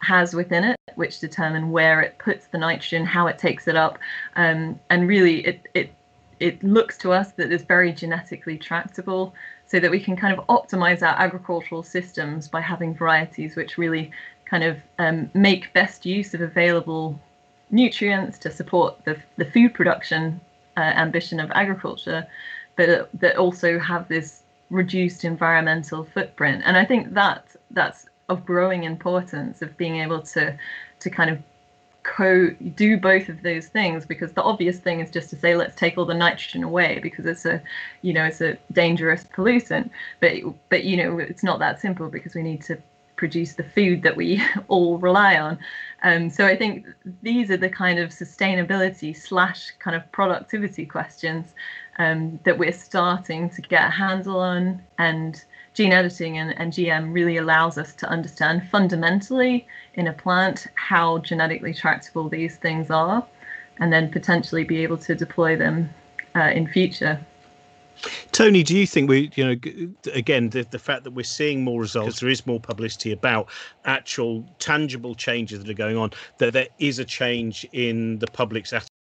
has 0.03 0.35
within 0.35 0.65
it, 0.65 0.77
which 0.95 1.21
determine 1.21 1.71
where 1.71 2.01
it 2.01 2.19
puts 2.19 2.47
the 2.47 2.59
nitrogen, 2.59 3.05
how 3.05 3.27
it 3.27 3.39
takes 3.39 3.69
it 3.69 3.77
up, 3.77 3.99
um, 4.37 4.79
and 4.91 5.09
really 5.09 5.47
it 5.47 5.69
it 5.75 5.93
it 6.41 6.63
looks 6.65 6.97
to 6.99 7.13
us 7.13 7.33
that 7.33 7.53
it's 7.53 7.65
very 7.65 7.93
genetically 7.93 8.57
tractable, 8.57 9.35
so 9.67 9.79
that 9.79 9.91
we 9.91 10.01
can 10.01 10.17
kind 10.17 10.37
of 10.37 10.47
optimize 10.47 11.03
our 11.03 11.15
agricultural 11.21 11.83
systems 11.83 12.49
by 12.49 12.61
having 12.61 12.95
varieties 12.95 13.57
which 13.57 13.79
really 13.79 14.11
kind 14.47 14.65
of 14.65 14.79
um, 14.99 15.31
make 15.35 15.73
best 15.75 16.07
use 16.07 16.35
of 16.35 16.41
available 16.41 17.21
nutrients 17.71 18.39
to 18.39 18.51
support 18.51 19.05
the 19.05 19.17
the 19.37 19.45
food 19.45 19.75
production 19.75 20.41
uh, 20.77 20.81
ambition 20.81 21.41
of 21.41 21.51
agriculture, 21.53 22.27
but 22.77 23.09
that 23.13 23.37
also 23.37 23.79
have 23.79 24.09
this 24.09 24.43
reduced 24.71 25.25
environmental 25.25 26.05
footprint. 26.05 26.63
And 26.65 26.77
I 26.77 26.85
think 26.85 27.13
that 27.15 27.45
that's 27.71 28.07
of 28.31 28.47
growing 28.47 28.85
importance 28.85 29.61
of 29.61 29.77
being 29.77 29.97
able 29.97 30.23
to 30.23 30.57
to 31.01 31.11
kind 31.11 31.31
of 31.31 31.38
co 32.03 32.49
do 32.75 32.97
both 32.97 33.29
of 33.29 33.43
those 33.43 33.66
things 33.66 34.07
because 34.07 34.33
the 34.33 34.43
obvious 34.43 34.79
thing 34.79 35.01
is 35.01 35.11
just 35.11 35.29
to 35.29 35.37
say 35.37 35.55
let's 35.55 35.77
take 35.77 35.99
all 35.99 36.07
the 36.07 36.14
nitrogen 36.14 36.62
away 36.64 36.99
because 37.03 37.27
it's 37.27 37.45
a 37.45 37.61
you 38.01 38.14
know 38.14 38.25
it's 38.25 38.40
a 38.40 38.57
dangerous 38.73 39.25
pollutant 39.25 39.90
but 40.21 40.33
but 40.71 40.85
you 40.85 40.97
know 40.97 41.19
it's 41.19 41.43
not 41.43 41.59
that 41.59 41.79
simple 41.79 42.09
because 42.09 42.35
we 42.35 42.43
need 42.43 42.62
to 42.62 42.79
produce 43.21 43.53
the 43.53 43.62
food 43.62 44.03
that 44.03 44.16
we 44.16 44.43
all 44.69 44.97
rely 44.97 45.38
on. 45.38 45.59
Um, 46.03 46.31
so 46.31 46.47
I 46.47 46.57
think 46.57 46.87
these 47.23 47.51
are 47.51 47.59
the 47.59 47.69
kind 47.69 47.99
of 47.99 48.09
sustainability 48.09 49.14
slash 49.14 49.73
kind 49.79 49.95
of 49.95 50.11
productivity 50.11 50.87
questions 50.87 51.55
um, 51.99 52.40
that 52.45 52.57
we're 52.57 52.73
starting 52.73 53.51
to 53.51 53.61
get 53.61 53.87
a 53.87 53.90
handle 53.90 54.40
on. 54.40 54.83
And 54.97 55.45
gene 55.81 55.93
editing 55.93 56.37
and, 56.37 56.51
and 56.61 56.75
GM 56.75 57.11
really 57.11 57.38
allows 57.38 57.79
us 57.79 57.95
to 57.95 58.07
understand 58.07 58.69
fundamentally 58.69 59.66
in 59.95 60.09
a 60.09 60.12
plant 60.12 60.66
how 60.75 61.16
genetically 61.21 61.73
tractable 61.73 62.29
these 62.29 62.57
things 62.57 62.90
are, 62.90 63.27
and 63.79 63.90
then 63.90 64.11
potentially 64.11 64.62
be 64.62 64.83
able 64.83 64.99
to 64.99 65.14
deploy 65.14 65.57
them 65.57 65.88
uh, 66.37 66.51
in 66.53 66.66
future. 66.66 67.19
Tony, 68.31 68.62
do 68.62 68.77
you 68.77 68.87
think 68.87 69.09
we, 69.09 69.31
you 69.37 69.45
know, 69.47 70.12
again, 70.12 70.51
the, 70.51 70.66
the 70.71 70.79
fact 70.79 71.05
that 71.05 71.12
we're 71.12 71.23
seeing 71.23 71.64
more 71.64 71.81
results, 71.81 72.21
there 72.21 72.29
is 72.29 72.47
more 72.47 72.61
publicity 72.61 73.12
about 73.12 73.49
actual 73.87 74.45
tangible 74.59 75.14
changes 75.14 75.61
that 75.61 75.71
are 75.71 75.73
going 75.73 75.97
on, 75.97 76.11
that 76.37 76.53
there 76.53 76.69
is 76.79 76.99
a 76.99 77.07
change 77.07 77.66
in 77.73 78.19
the 78.19 78.27
public's 78.27 78.75
attitude 78.75 79.00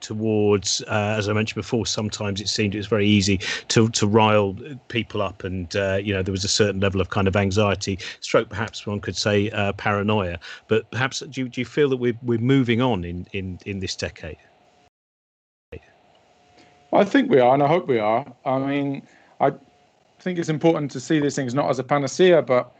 towards, 0.00 0.82
uh, 0.82 1.14
as 1.18 1.28
I 1.28 1.32
mentioned 1.32 1.56
before, 1.56 1.86
sometimes 1.86 2.40
it 2.40 2.48
seemed 2.48 2.74
it 2.74 2.78
was 2.78 2.86
very 2.86 3.06
easy 3.06 3.38
to 3.68 3.88
to 3.88 4.06
rile 4.06 4.56
people 4.88 5.22
up, 5.22 5.44
and 5.44 5.74
uh, 5.76 5.98
you 6.02 6.12
know 6.12 6.22
there 6.22 6.32
was 6.32 6.44
a 6.44 6.48
certain 6.48 6.80
level 6.80 7.00
of 7.00 7.10
kind 7.10 7.28
of 7.28 7.36
anxiety, 7.36 7.98
stroke 8.20 8.48
perhaps 8.48 8.86
one 8.86 9.00
could 9.00 9.16
say 9.16 9.50
uh, 9.50 9.72
paranoia. 9.72 10.38
But 10.68 10.90
perhaps 10.90 11.20
do 11.20 11.42
you, 11.42 11.48
do 11.48 11.60
you 11.60 11.64
feel 11.64 11.88
that 11.90 11.96
we're 11.96 12.18
we're 12.22 12.38
moving 12.38 12.80
on 12.80 13.04
in 13.04 13.26
in 13.32 13.58
in 13.66 13.80
this 13.80 13.96
decade? 13.96 14.38
I 16.92 17.04
think 17.04 17.30
we 17.30 17.38
are, 17.38 17.52
and 17.52 17.62
I 17.62 17.68
hope 17.68 17.86
we 17.86 17.98
are. 17.98 18.24
I 18.46 18.58
mean, 18.58 19.02
I 19.40 19.52
think 20.20 20.38
it's 20.38 20.48
important 20.48 20.90
to 20.92 21.00
see 21.00 21.20
these 21.20 21.36
things 21.36 21.54
not 21.54 21.68
as 21.68 21.78
a 21.78 21.84
panacea, 21.84 22.40
but 22.40 22.74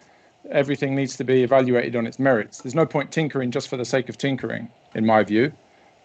everything 0.51 0.95
needs 0.95 1.17
to 1.17 1.25
be 1.25 1.43
evaluated 1.43 1.95
on 1.95 2.07
its 2.07 2.19
merits. 2.19 2.63
There's 2.63 2.75
no 2.75 2.87
point 2.87 3.13
tinkering 3.13 3.51
just 3.51 3.69
for 3.69 3.77
the 3.77 3.85
sake 3.85 4.09
of 4.09 4.17
tinkering, 4.17 4.71
in 4.95 5.05
my 5.05 5.23
view. 5.25 5.53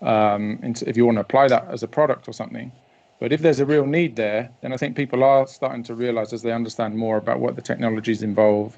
Um, 0.04 0.60
if 0.62 0.98
you 0.98 1.06
want 1.06 1.16
to 1.16 1.22
apply 1.22 1.48
that 1.48 1.68
as 1.70 1.82
a 1.82 1.88
product 1.88 2.28
or 2.28 2.34
something, 2.34 2.72
but 3.20 3.32
if 3.32 3.42
there's 3.42 3.62
a 3.62 3.66
real 3.66 3.86
need 3.86 4.16
there, 4.18 4.50
then 4.62 4.74
I 4.74 4.78
think 4.78 4.98
people 4.98 5.24
are 5.24 5.48
starting 5.48 5.84
to 5.84 5.96
realize 5.96 6.34
as 6.34 6.42
they 6.42 6.52
understand 6.52 6.98
more 6.98 7.18
about 7.18 7.40
what 7.40 7.56
the 7.56 7.62
technologies 7.62 8.22
involve 8.22 8.78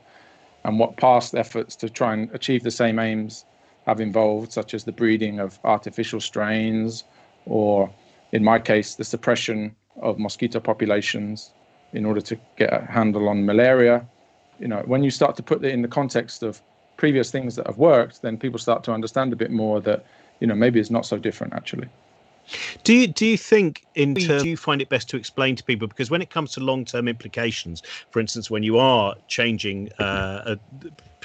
and 0.63 0.77
what 0.77 0.97
past 0.97 1.33
efforts 1.33 1.75
to 1.77 1.89
try 1.89 2.13
and 2.13 2.29
achieve 2.33 2.63
the 2.63 2.71
same 2.71 2.99
aims 2.99 3.45
have 3.88 3.99
involved, 3.99 4.51
such 4.51 4.73
as 4.73 4.83
the 4.83 4.91
breeding 4.91 5.39
of 5.39 5.59
artificial 5.63 6.19
strains 6.19 7.03
or 7.45 7.91
in 8.31 8.43
my 8.43 8.59
case, 8.59 8.95
the 8.95 9.03
suppression 9.03 9.75
of 10.01 10.19
mosquito 10.19 10.59
populations 10.59 11.51
in 11.93 12.05
order 12.05 12.21
to 12.21 12.38
get 12.57 12.73
a 12.73 12.85
handle 12.85 13.29
on 13.29 13.45
malaria. 13.45 14.05
You 14.59 14.67
know, 14.67 14.83
when 14.85 15.03
you 15.03 15.11
start 15.11 15.35
to 15.38 15.43
put 15.43 15.63
it 15.63 15.71
in 15.71 15.81
the 15.81 15.88
context 15.88 16.43
of 16.43 16.61
previous 16.97 17.31
things 17.31 17.55
that 17.55 17.67
have 17.67 17.77
worked, 17.77 18.21
then 18.21 18.38
people 18.38 18.59
start 18.59 18.83
to 18.85 18.91
understand 18.91 19.33
a 19.33 19.35
bit 19.35 19.51
more 19.51 19.79
that, 19.81 20.05
you 20.39 20.48
know, 20.48 20.56
maybe 20.56 20.80
it's 20.80 20.91
not 20.91 21.06
so 21.06 21.17
different 21.17 21.54
actually. 21.54 21.89
Do 22.84 22.93
you 22.93 23.08
do 23.08 23.26
you 23.26 23.38
think 23.38 23.85
in 23.95 24.15
terms, 24.15 24.43
do 24.43 24.49
you 24.49 24.58
find 24.58 24.81
it 24.81 24.89
best 24.89 25.10
to 25.10 25.17
explain 25.17 25.55
to 25.55 25.63
people 25.63 25.88
because 25.88 26.12
when 26.12 26.21
it 26.21 26.29
comes 26.29 26.51
to 26.53 26.60
long 26.60 26.86
term 26.86 27.08
implications, 27.08 27.81
for 28.12 28.19
instance, 28.19 28.49
when 28.49 28.63
you 28.63 28.77
are 28.77 29.15
changing 29.27 29.91
uh, 29.99 30.55
a, 30.55 30.60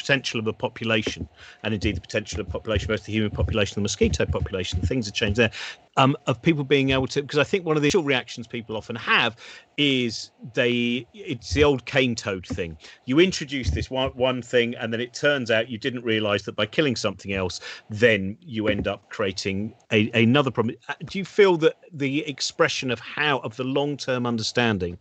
potential 0.00 0.40
of 0.40 0.46
a 0.46 0.52
population 0.52 1.28
and 1.62 1.74
indeed 1.74 1.94
the 1.94 2.00
potential 2.00 2.40
of 2.40 2.48
population, 2.48 2.88
both 2.88 3.04
the 3.04 3.12
human 3.12 3.30
population 3.30 3.74
and 3.74 3.82
the 3.82 3.84
mosquito 3.84 4.24
population, 4.24 4.80
things 4.80 5.06
have 5.06 5.14
changed 5.14 5.38
there. 5.38 5.50
Um, 5.96 6.16
of 6.26 6.40
people 6.40 6.64
being 6.64 6.90
able 6.90 7.08
to, 7.08 7.20
because 7.20 7.38
I 7.38 7.44
think 7.44 7.66
one 7.66 7.76
of 7.76 7.82
the 7.82 7.88
initial 7.88 8.04
reactions 8.04 8.46
people 8.46 8.76
often 8.76 8.96
have 8.96 9.36
is 9.76 10.30
they, 10.54 11.06
it's 11.12 11.52
the 11.52 11.64
old 11.64 11.84
cane 11.84 12.14
toad 12.14 12.46
thing. 12.46 12.78
You 13.04 13.18
introduce 13.18 13.70
this 13.70 13.90
one, 13.90 14.10
one 14.12 14.40
thing, 14.40 14.74
and 14.76 14.92
then 14.92 15.00
it 15.00 15.12
turns 15.12 15.50
out 15.50 15.68
you 15.68 15.78
didn't 15.78 16.02
realize 16.02 16.44
that 16.44 16.56
by 16.56 16.64
killing 16.64 16.96
something 16.96 17.32
else, 17.32 17.60
then 17.90 18.38
you 18.40 18.68
end 18.68 18.88
up 18.88 19.06
creating 19.10 19.74
a, 19.92 20.10
another 20.12 20.50
problem. 20.50 20.76
Uh, 20.88 20.94
do 21.04 21.18
you 21.18 21.24
feel 21.24 21.56
that 21.58 21.76
the 21.92 22.26
expression 22.60 22.90
of 22.90 23.00
how, 23.00 23.38
of 23.38 23.56
the 23.56 23.64
long 23.64 23.96
term 23.96 24.26
understanding 24.26 24.98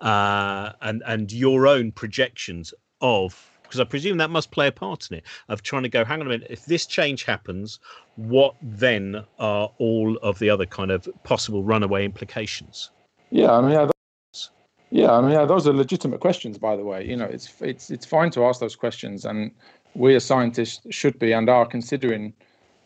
uh, 0.00 0.72
and, 0.80 1.04
and 1.06 1.30
your 1.30 1.68
own 1.68 1.92
projections 1.92 2.74
of 3.00 3.48
because 3.62 3.78
I 3.78 3.84
presume 3.84 4.18
that 4.18 4.30
must 4.30 4.50
play 4.50 4.66
a 4.66 4.72
part 4.72 5.08
in 5.10 5.18
it 5.18 5.24
of 5.48 5.62
trying 5.62 5.84
to 5.84 5.88
go, 5.88 6.04
hang 6.04 6.20
on 6.20 6.26
a 6.26 6.30
minute, 6.30 6.46
if 6.50 6.66
this 6.66 6.86
change 6.86 7.24
happens, 7.24 7.80
what 8.16 8.54
then 8.62 9.24
are 9.38 9.72
all 9.78 10.16
of 10.18 10.38
the 10.38 10.50
other 10.50 10.66
kind 10.66 10.90
of 10.92 11.08
possible 11.24 11.62
runaway 11.64 12.04
implications? 12.04 12.90
Yeah, 13.30 13.52
I 13.52 13.60
mean, 13.60 13.72
yeah, 13.72 13.84
those, 13.86 14.50
yeah, 14.90 15.12
I 15.12 15.20
mean, 15.20 15.32
yeah, 15.32 15.44
those 15.44 15.66
are 15.66 15.72
legitimate 15.72 16.20
questions, 16.20 16.58
by 16.58 16.76
the 16.76 16.84
way. 16.84 17.04
You 17.06 17.16
know, 17.16 17.24
it's 17.24 17.52
it's 17.60 17.90
it's 17.90 18.06
fine 18.06 18.30
to 18.32 18.44
ask 18.44 18.60
those 18.60 18.76
questions, 18.76 19.24
and 19.24 19.50
we 19.94 20.14
as 20.14 20.24
scientists 20.24 20.86
should 20.90 21.18
be 21.18 21.32
and 21.32 21.48
are 21.48 21.66
considering 21.66 22.34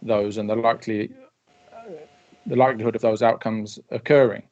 those 0.02 0.38
and 0.38 0.48
the 0.48 0.56
likely 0.56 1.10
the 2.46 2.56
likelihood 2.56 2.96
of 2.96 3.02
those 3.02 3.22
outcomes 3.22 3.78
occurring. 3.90 4.42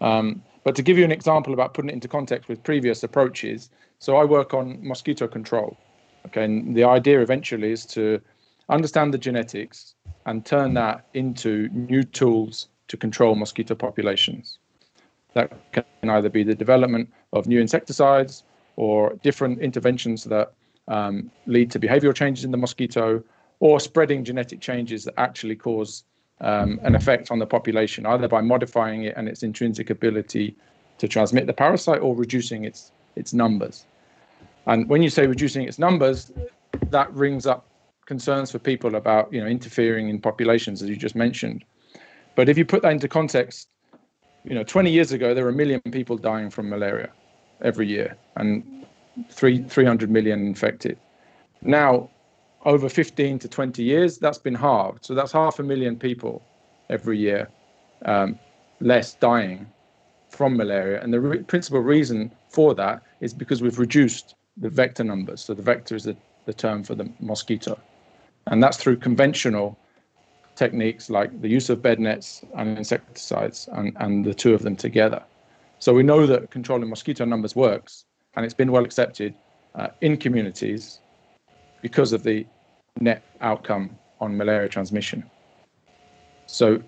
Um, 0.00 0.42
but 0.64 0.74
to 0.76 0.82
give 0.82 0.98
you 0.98 1.04
an 1.04 1.12
example 1.12 1.52
about 1.52 1.74
putting 1.74 1.90
it 1.90 1.94
into 1.94 2.08
context 2.08 2.48
with 2.48 2.62
previous 2.62 3.02
approaches, 3.02 3.70
so 3.98 4.16
I 4.16 4.24
work 4.24 4.54
on 4.54 4.78
mosquito 4.80 5.26
control. 5.28 5.76
Okay, 6.26 6.44
and 6.44 6.76
the 6.76 6.84
idea 6.84 7.20
eventually 7.20 7.72
is 7.72 7.84
to 7.86 8.20
understand 8.68 9.12
the 9.12 9.18
genetics 9.18 9.94
and 10.26 10.46
turn 10.46 10.74
that 10.74 11.06
into 11.14 11.68
new 11.72 12.02
tools 12.02 12.68
to 12.88 12.96
control 12.96 13.34
mosquito 13.34 13.74
populations. 13.74 14.58
That 15.34 15.52
can 15.72 15.84
either 16.08 16.28
be 16.28 16.44
the 16.44 16.54
development 16.54 17.12
of 17.32 17.46
new 17.46 17.60
insecticides 17.60 18.44
or 18.76 19.14
different 19.22 19.60
interventions 19.60 20.24
that 20.24 20.52
um, 20.88 21.30
lead 21.46 21.70
to 21.72 21.80
behavioral 21.80 22.14
changes 22.14 22.44
in 22.44 22.50
the 22.50 22.58
mosquito 22.58 23.22
or 23.60 23.80
spreading 23.80 24.24
genetic 24.24 24.60
changes 24.60 25.04
that 25.04 25.14
actually 25.16 25.56
cause 25.56 26.04
um, 26.42 26.80
an 26.82 26.94
effect 26.94 27.30
on 27.30 27.38
the 27.38 27.46
population, 27.46 28.04
either 28.04 28.28
by 28.28 28.40
modifying 28.40 29.04
it 29.04 29.14
and 29.16 29.28
its 29.28 29.42
intrinsic 29.42 29.90
ability 29.90 30.54
to 30.98 31.08
transmit 31.08 31.46
the 31.46 31.52
parasite 31.52 32.00
or 32.00 32.14
reducing 32.14 32.64
its 32.64 32.92
its 33.16 33.32
numbers. 33.32 33.86
And 34.66 34.88
when 34.88 35.02
you 35.02 35.10
say 35.10 35.26
reducing 35.26 35.62
its 35.62 35.78
numbers, 35.78 36.32
that 36.90 37.12
rings 37.12 37.46
up 37.46 37.66
concerns 38.06 38.50
for 38.50 38.58
people 38.58 38.96
about 38.96 39.32
you 39.32 39.40
know 39.40 39.46
interfering 39.46 40.08
in 40.08 40.20
populations, 40.20 40.82
as 40.82 40.88
you 40.88 40.96
just 40.96 41.14
mentioned. 41.14 41.64
But 42.34 42.48
if 42.48 42.58
you 42.58 42.64
put 42.64 42.82
that 42.82 42.92
into 42.92 43.08
context, 43.08 43.68
you 44.44 44.54
know, 44.54 44.64
20 44.64 44.90
years 44.90 45.12
ago 45.12 45.34
there 45.34 45.44
were 45.44 45.50
a 45.50 45.54
million 45.54 45.80
people 45.80 46.16
dying 46.16 46.50
from 46.50 46.68
malaria 46.68 47.10
every 47.62 47.86
year, 47.86 48.16
and 48.36 48.84
three 49.30 49.62
300 49.62 50.10
million 50.10 50.46
infected. 50.46 50.98
Now, 51.62 52.10
over 52.64 52.88
15 52.88 53.38
to 53.40 53.48
20 53.48 53.82
years, 53.82 54.18
that's 54.18 54.38
been 54.38 54.54
halved. 54.54 55.04
So 55.04 55.14
that's 55.14 55.32
half 55.32 55.58
a 55.58 55.62
million 55.62 55.96
people 55.96 56.42
every 56.88 57.18
year 57.18 57.48
um, 58.04 58.38
less 58.80 59.14
dying 59.14 59.66
from 60.28 60.56
malaria. 60.56 61.02
And 61.02 61.12
the 61.12 61.20
re- 61.20 61.42
principal 61.42 61.80
reason 61.80 62.32
for 62.48 62.74
that 62.74 63.02
is 63.20 63.34
because 63.34 63.62
we've 63.62 63.78
reduced 63.78 64.34
the 64.56 64.68
vector 64.68 65.04
numbers. 65.04 65.42
So 65.42 65.54
the 65.54 65.62
vector 65.62 65.94
is 65.94 66.04
the, 66.04 66.16
the 66.46 66.52
term 66.52 66.82
for 66.82 66.94
the 66.94 67.10
mosquito. 67.20 67.78
And 68.46 68.62
that's 68.62 68.76
through 68.76 68.96
conventional 68.96 69.78
techniques 70.56 71.08
like 71.08 71.40
the 71.40 71.48
use 71.48 71.70
of 71.70 71.80
bed 71.80 71.98
nets 71.98 72.44
and 72.56 72.76
insecticides 72.76 73.68
and, 73.72 73.96
and 74.00 74.24
the 74.24 74.34
two 74.34 74.54
of 74.54 74.62
them 74.62 74.76
together. 74.76 75.22
So 75.78 75.94
we 75.94 76.02
know 76.02 76.26
that 76.26 76.50
controlling 76.50 76.88
mosquito 76.88 77.24
numbers 77.24 77.56
works 77.56 78.04
and 78.34 78.44
it's 78.44 78.54
been 78.54 78.70
well 78.70 78.84
accepted 78.84 79.34
uh, 79.74 79.88
in 80.00 80.16
communities 80.16 81.00
because 81.82 82.12
of 82.12 82.22
the 82.22 82.46
net 83.00 83.22
outcome 83.40 83.90
on 84.20 84.36
malaria 84.36 84.68
transmission. 84.68 85.28
So 86.46 86.82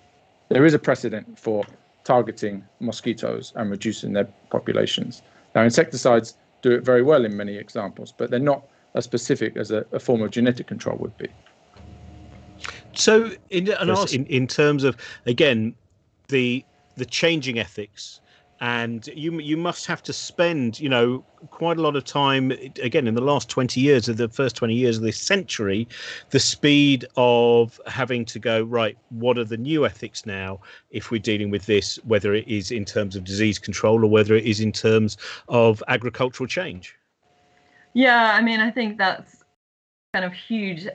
there 0.48 0.64
is 0.64 0.74
a 0.74 0.78
precedent 0.78 1.38
for 1.38 1.64
targeting 2.04 2.64
mosquitoes 2.80 3.52
and 3.56 3.70
reducing 3.70 4.12
their 4.12 4.28
populations. 4.50 5.22
Now, 5.54 5.64
insecticides 5.64 6.36
do 6.62 6.72
it 6.72 6.84
very 6.84 7.02
well 7.02 7.24
in 7.24 7.36
many 7.36 7.56
examples, 7.56 8.12
but 8.16 8.30
they're 8.30 8.38
not 8.38 8.66
as 8.94 9.04
specific 9.04 9.56
as 9.56 9.70
a, 9.70 9.84
a 9.92 9.98
form 9.98 10.22
of 10.22 10.30
genetic 10.30 10.66
control 10.66 10.96
would 10.98 11.16
be. 11.16 11.28
So, 12.92 13.32
in, 13.50 13.68
in, 14.12 14.26
in 14.26 14.46
terms 14.46 14.84
of 14.84 14.96
again 15.26 15.74
the 16.28 16.64
the 16.96 17.04
changing 17.04 17.58
ethics 17.58 18.20
and 18.60 19.08
you 19.08 19.38
you 19.40 19.56
must 19.56 19.86
have 19.86 20.02
to 20.02 20.12
spend 20.12 20.78
you 20.78 20.88
know 20.88 21.24
quite 21.50 21.76
a 21.76 21.82
lot 21.82 21.96
of 21.96 22.04
time 22.04 22.52
again 22.82 23.06
in 23.06 23.14
the 23.14 23.20
last 23.20 23.48
20 23.48 23.80
years 23.80 24.08
of 24.08 24.16
the 24.16 24.28
first 24.28 24.56
20 24.56 24.74
years 24.74 24.96
of 24.96 25.02
this 25.02 25.18
century 25.18 25.88
the 26.30 26.38
speed 26.38 27.04
of 27.16 27.80
having 27.86 28.24
to 28.24 28.38
go 28.38 28.62
right 28.62 28.96
what 29.10 29.36
are 29.38 29.44
the 29.44 29.56
new 29.56 29.84
ethics 29.84 30.24
now 30.24 30.60
if 30.90 31.10
we're 31.10 31.20
dealing 31.20 31.50
with 31.50 31.66
this 31.66 31.96
whether 32.04 32.34
it 32.34 32.46
is 32.46 32.70
in 32.70 32.84
terms 32.84 33.16
of 33.16 33.24
disease 33.24 33.58
control 33.58 34.04
or 34.04 34.08
whether 34.08 34.34
it 34.34 34.44
is 34.44 34.60
in 34.60 34.72
terms 34.72 35.16
of 35.48 35.82
agricultural 35.88 36.46
change? 36.46 36.96
Yeah 37.92 38.32
i 38.34 38.42
mean 38.42 38.60
i 38.60 38.70
think 38.70 38.98
that's 38.98 39.44
kind 40.12 40.24
of 40.24 40.32
huge 40.32 40.86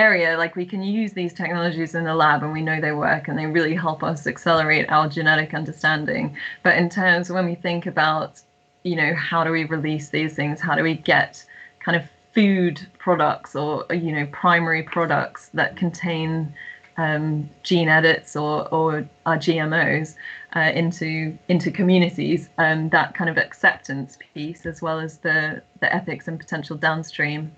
area 0.00 0.38
like 0.38 0.56
we 0.56 0.66
can 0.72 0.82
use 0.82 1.12
these 1.12 1.32
technologies 1.32 1.94
in 1.94 2.04
the 2.04 2.14
lab 2.14 2.42
and 2.42 2.52
we 2.52 2.62
know 2.62 2.80
they 2.80 2.92
work 2.92 3.28
and 3.28 3.38
they 3.38 3.46
really 3.46 3.74
help 3.74 4.02
us 4.02 4.26
accelerate 4.26 4.86
our 4.88 5.08
genetic 5.08 5.54
understanding. 5.54 6.36
But 6.62 6.76
in 6.76 6.88
terms 6.88 7.30
when 7.30 7.46
we 7.46 7.54
think 7.54 7.86
about 7.86 8.40
you 8.82 8.96
know 8.96 9.12
how 9.14 9.44
do 9.44 9.50
we 9.50 9.64
release 9.64 10.08
these 10.08 10.34
things 10.34 10.58
how 10.58 10.74
do 10.74 10.82
we 10.82 10.94
get 10.94 11.44
kind 11.84 11.96
of 11.98 12.04
food 12.32 12.86
products 12.98 13.54
or 13.54 13.84
you 13.90 14.12
know 14.12 14.26
primary 14.44 14.82
products 14.82 15.50
that 15.52 15.76
contain 15.76 16.52
um, 16.96 17.48
gene 17.62 17.88
edits 17.88 18.36
or 18.36 18.68
or 18.74 19.08
are 19.26 19.38
GMOs 19.38 20.16
uh, 20.56 20.70
into 20.74 21.36
into 21.48 21.70
communities, 21.70 22.48
um, 22.58 22.88
that 22.90 23.14
kind 23.14 23.30
of 23.30 23.38
acceptance 23.38 24.18
piece, 24.34 24.66
as 24.66 24.82
well 24.82 24.98
as 25.00 25.18
the 25.18 25.62
the 25.80 25.94
ethics 25.94 26.28
and 26.28 26.38
potential 26.38 26.76
downstream 26.76 27.52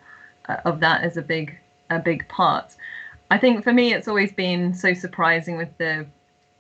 uh, 0.49 0.57
of 0.65 0.81
that, 0.81 1.05
is 1.05 1.17
a 1.17 1.23
big 1.23 1.59
a 1.97 2.01
big 2.01 2.27
part. 2.29 2.75
I 3.31 3.39
think 3.39 3.65
for 3.65 3.73
me, 3.73 3.95
it's 3.95 4.09
always 4.09 4.33
been 4.33 4.75
so 4.75 4.95
surprising 4.95 5.57
with 5.57 5.77
the 5.79 6.07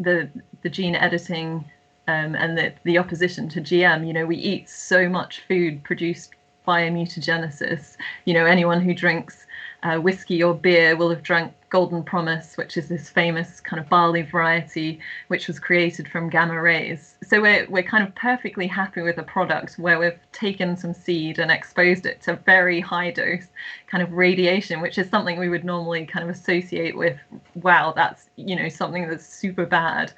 the 0.00 0.28
the 0.62 0.70
gene 0.70 0.96
editing 0.96 1.64
um, 2.08 2.34
and 2.34 2.56
the 2.56 2.72
the 2.84 2.98
opposition 2.98 3.48
to 3.50 3.60
GM. 3.60 4.06
You 4.06 4.12
know, 4.12 4.26
we 4.26 4.36
eat 4.36 4.68
so 4.68 5.08
much 5.08 5.42
food 5.46 5.82
produced 5.84 6.32
by 6.64 6.88
mutagenesis. 6.88 7.96
You 8.24 8.34
know, 8.34 8.46
anyone 8.46 8.80
who 8.80 8.94
drinks 8.94 9.46
uh, 9.82 9.96
whiskey 9.98 10.42
or 10.42 10.54
beer 10.54 10.96
will 10.96 11.10
have 11.10 11.22
drunk 11.22 11.52
Golden 11.72 12.04
Promise, 12.04 12.58
which 12.58 12.76
is 12.76 12.88
this 12.88 13.08
famous 13.08 13.58
kind 13.58 13.80
of 13.80 13.88
barley 13.88 14.20
variety 14.20 15.00
which 15.28 15.48
was 15.48 15.58
created 15.58 16.06
from 16.06 16.28
gamma 16.28 16.60
rays. 16.60 17.14
So 17.22 17.40
we're 17.40 17.66
we're 17.70 17.82
kind 17.82 18.06
of 18.06 18.14
perfectly 18.14 18.66
happy 18.66 19.00
with 19.00 19.16
a 19.16 19.22
product 19.22 19.76
where 19.78 19.98
we've 19.98 20.18
taken 20.32 20.76
some 20.76 20.92
seed 20.92 21.38
and 21.38 21.50
exposed 21.50 22.04
it 22.04 22.20
to 22.22 22.36
very 22.36 22.78
high 22.78 23.10
dose 23.10 23.46
kind 23.86 24.02
of 24.02 24.12
radiation, 24.12 24.82
which 24.82 24.98
is 24.98 25.08
something 25.08 25.38
we 25.38 25.48
would 25.48 25.64
normally 25.64 26.04
kind 26.04 26.28
of 26.28 26.36
associate 26.36 26.94
with, 26.94 27.18
wow, 27.54 27.94
that's 27.96 28.28
you 28.36 28.54
know 28.54 28.68
something 28.68 29.08
that's 29.08 29.26
super 29.26 29.64
bad. 29.64 30.12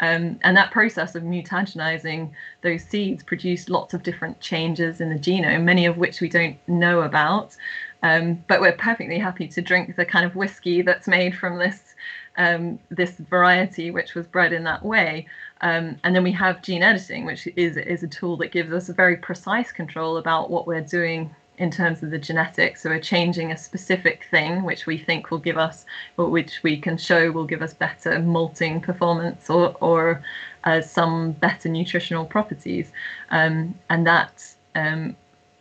Um, 0.00 0.40
and 0.42 0.56
that 0.56 0.72
process 0.72 1.14
of 1.14 1.22
mutagenizing 1.22 2.30
those 2.62 2.82
seeds 2.82 3.22
produced 3.22 3.70
lots 3.70 3.94
of 3.94 4.02
different 4.02 4.40
changes 4.40 5.00
in 5.00 5.08
the 5.08 5.18
genome, 5.18 5.62
many 5.62 5.86
of 5.86 5.98
which 5.98 6.20
we 6.20 6.28
don't 6.28 6.56
know 6.66 7.02
about. 7.02 7.56
Um, 8.02 8.44
but 8.48 8.60
we're 8.60 8.72
perfectly 8.72 9.18
happy 9.18 9.48
to 9.48 9.62
drink 9.62 9.96
the 9.96 10.04
kind 10.04 10.24
of 10.24 10.36
whiskey 10.36 10.82
that's 10.82 11.08
made 11.08 11.36
from 11.36 11.58
this 11.58 11.94
um, 12.38 12.78
this 12.90 13.12
variety, 13.12 13.90
which 13.90 14.14
was 14.14 14.26
bred 14.26 14.52
in 14.52 14.64
that 14.64 14.84
way. 14.84 15.26
Um, 15.62 15.96
and 16.04 16.14
then 16.14 16.22
we 16.22 16.32
have 16.32 16.62
gene 16.62 16.82
editing, 16.82 17.24
which 17.24 17.48
is 17.56 17.76
is 17.76 18.02
a 18.02 18.08
tool 18.08 18.36
that 18.38 18.52
gives 18.52 18.72
us 18.72 18.88
a 18.88 18.92
very 18.92 19.16
precise 19.16 19.72
control 19.72 20.18
about 20.18 20.50
what 20.50 20.66
we're 20.66 20.82
doing 20.82 21.34
in 21.58 21.70
terms 21.70 22.02
of 22.02 22.10
the 22.10 22.18
genetics. 22.18 22.82
So 22.82 22.90
we're 22.90 23.00
changing 23.00 23.52
a 23.52 23.56
specific 23.56 24.26
thing, 24.30 24.62
which 24.62 24.86
we 24.86 24.98
think 24.98 25.30
will 25.30 25.38
give 25.38 25.56
us, 25.56 25.86
or 26.18 26.28
which 26.28 26.62
we 26.62 26.76
can 26.76 26.98
show 26.98 27.30
will 27.30 27.46
give 27.46 27.62
us 27.62 27.72
better 27.72 28.18
malting 28.18 28.80
performance 28.80 29.48
or 29.48 29.74
or 29.80 30.22
uh, 30.64 30.80
some 30.80 31.32
better 31.32 31.68
nutritional 31.68 32.26
properties, 32.26 32.92
um, 33.30 33.74
and 33.88 34.06
that 34.06 34.54
um, 34.74 35.16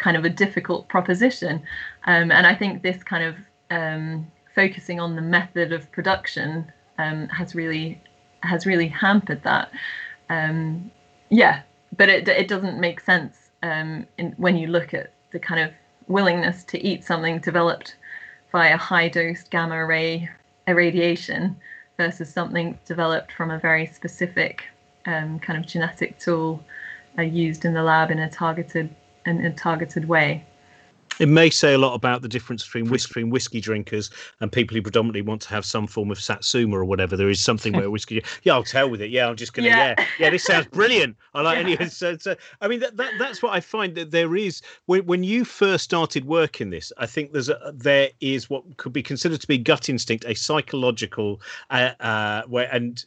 kind 0.05 0.15
of 0.15 0.23
a 0.23 0.29
difficult 0.29 0.87
proposition. 0.87 1.55
Um, 2.05 2.31
and 2.31 2.45
I 2.45 2.53
think 2.53 2.83
this 2.83 3.01
kind 3.03 3.23
of 3.23 3.35
um, 3.71 4.27
focusing 4.53 4.99
on 4.99 5.15
the 5.15 5.21
method 5.37 5.73
of 5.73 5.91
production 5.91 6.71
um, 6.99 7.27
has 7.29 7.55
really 7.55 7.99
has 8.43 8.67
really 8.67 8.87
hampered 8.87 9.41
that. 9.41 9.71
Um, 10.29 10.91
yeah, 11.29 11.55
but 11.97 12.07
it 12.09 12.27
it 12.27 12.47
doesn't 12.47 12.79
make 12.79 12.99
sense 12.99 13.35
um, 13.63 14.05
in, 14.19 14.27
when 14.37 14.55
you 14.57 14.67
look 14.67 14.93
at 14.93 15.07
the 15.31 15.39
kind 15.39 15.61
of 15.65 15.71
willingness 16.07 16.63
to 16.65 16.77
eat 16.89 17.03
something 17.03 17.39
developed 17.39 17.95
via 18.51 18.77
high 18.77 19.09
dose 19.09 19.43
gamma 19.53 19.83
ray 19.87 20.29
irradiation 20.67 21.55
versus 21.97 22.29
something 22.31 22.77
developed 22.85 23.31
from 23.31 23.49
a 23.49 23.57
very 23.57 23.87
specific 23.87 24.65
um, 25.07 25.39
kind 25.39 25.57
of 25.57 25.65
genetic 25.65 26.19
tool 26.19 26.63
uh, 27.17 27.23
used 27.23 27.65
in 27.65 27.73
the 27.73 27.81
lab 27.91 28.11
in 28.11 28.19
a 28.19 28.29
targeted 28.29 28.87
in 29.25 29.45
a 29.45 29.53
targeted 29.53 30.07
way. 30.07 30.45
It 31.19 31.29
may 31.29 31.49
say 31.49 31.73
a 31.73 31.77
lot 31.77 31.93
about 31.93 32.21
the 32.21 32.27
difference 32.27 32.65
between 32.65 32.89
whiskey 32.89 33.21
and 33.21 33.31
whiskey 33.31 33.61
drinkers 33.61 34.09
and 34.41 34.51
people 34.51 34.75
who 34.75 34.81
predominantly 34.81 35.21
want 35.21 35.41
to 35.43 35.49
have 35.49 35.63
some 35.63 35.87
form 35.87 36.11
of 36.11 36.19
satsuma 36.19 36.77
or 36.77 36.83
whatever. 36.83 37.15
There 37.15 37.29
is 37.29 37.41
something 37.41 37.73
where 37.73 37.89
whiskey, 37.91 38.21
yeah, 38.43 38.53
I'll 38.53 38.63
tell 38.63 38.89
with 38.89 39.01
it. 39.01 39.11
Yeah, 39.11 39.29
I'm 39.29 39.37
just 39.37 39.53
gonna, 39.53 39.69
yeah, 39.69 39.95
yeah, 39.97 40.05
yeah 40.19 40.29
this 40.29 40.43
sounds 40.43 40.67
brilliant. 40.67 41.15
I 41.33 41.41
like 41.41 41.65
yeah. 41.65 41.77
any. 41.79 41.89
So, 41.89 42.17
so, 42.17 42.35
I 42.59 42.67
mean, 42.67 42.81
that, 42.81 42.97
that 42.97 43.13
that's 43.17 43.41
what 43.41 43.53
I 43.53 43.61
find 43.61 43.95
that 43.95 44.11
there 44.11 44.35
is 44.35 44.61
when 44.87 45.05
when 45.05 45.23
you 45.23 45.45
first 45.45 45.85
started 45.85 46.25
working 46.25 46.69
this. 46.69 46.91
I 46.97 47.05
think 47.05 47.31
there's 47.31 47.49
a 47.49 47.71
there 47.73 48.09
is 48.19 48.49
what 48.49 48.75
could 48.77 48.91
be 48.91 49.03
considered 49.03 49.39
to 49.39 49.47
be 49.47 49.57
gut 49.57 49.87
instinct, 49.87 50.25
a 50.27 50.33
psychological, 50.33 51.41
uh, 51.69 51.91
uh, 52.01 52.43
where 52.47 52.69
and 52.73 53.05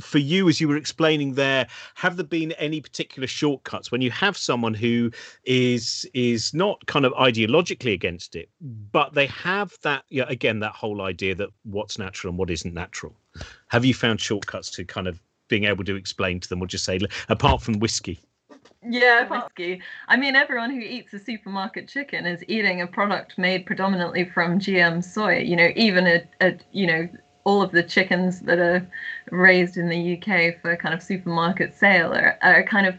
for 0.00 0.18
you 0.18 0.48
as 0.48 0.60
you 0.60 0.68
were 0.68 0.76
explaining 0.76 1.34
there 1.34 1.66
have 1.94 2.16
there 2.16 2.24
been 2.24 2.52
any 2.52 2.80
particular 2.80 3.26
shortcuts 3.26 3.90
when 3.90 4.00
you 4.00 4.10
have 4.10 4.36
someone 4.36 4.74
who 4.74 5.10
is 5.44 6.08
is 6.14 6.54
not 6.54 6.84
kind 6.86 7.04
of 7.04 7.12
ideologically 7.14 7.92
against 7.92 8.36
it 8.36 8.48
but 8.90 9.12
they 9.14 9.26
have 9.26 9.76
that 9.82 10.04
yeah 10.08 10.24
again 10.28 10.60
that 10.60 10.72
whole 10.72 11.02
idea 11.02 11.34
that 11.34 11.48
what's 11.64 11.98
natural 11.98 12.30
and 12.30 12.38
what 12.38 12.50
isn't 12.50 12.74
natural 12.74 13.14
have 13.68 13.84
you 13.84 13.94
found 13.94 14.20
shortcuts 14.20 14.70
to 14.70 14.84
kind 14.84 15.08
of 15.08 15.20
being 15.48 15.64
able 15.64 15.84
to 15.84 15.96
explain 15.96 16.40
to 16.40 16.48
them 16.48 16.62
or 16.62 16.66
just 16.66 16.84
say 16.84 16.98
apart 17.28 17.60
from 17.60 17.78
whiskey 17.78 18.20
yeah, 18.84 19.28
whiskey. 19.28 19.80
I 20.08 20.16
mean, 20.16 20.34
everyone 20.34 20.70
who 20.70 20.80
eats 20.80 21.14
a 21.14 21.18
supermarket 21.18 21.88
chicken 21.88 22.26
is 22.26 22.42
eating 22.48 22.80
a 22.80 22.86
product 22.86 23.38
made 23.38 23.64
predominantly 23.64 24.24
from 24.24 24.58
GM 24.58 25.04
soy. 25.04 25.38
You 25.38 25.54
know, 25.54 25.68
even 25.76 26.06
a, 26.06 26.22
a 26.40 26.58
you 26.72 26.88
know 26.88 27.08
all 27.44 27.62
of 27.62 27.72
the 27.72 27.82
chickens 27.82 28.40
that 28.40 28.58
are 28.58 28.86
raised 29.30 29.76
in 29.76 29.88
the 29.88 30.16
UK 30.16 30.60
for 30.60 30.76
kind 30.76 30.94
of 30.94 31.02
supermarket 31.02 31.74
sale 31.74 32.12
are, 32.12 32.38
are 32.42 32.62
kind 32.62 32.86
of 32.86 32.94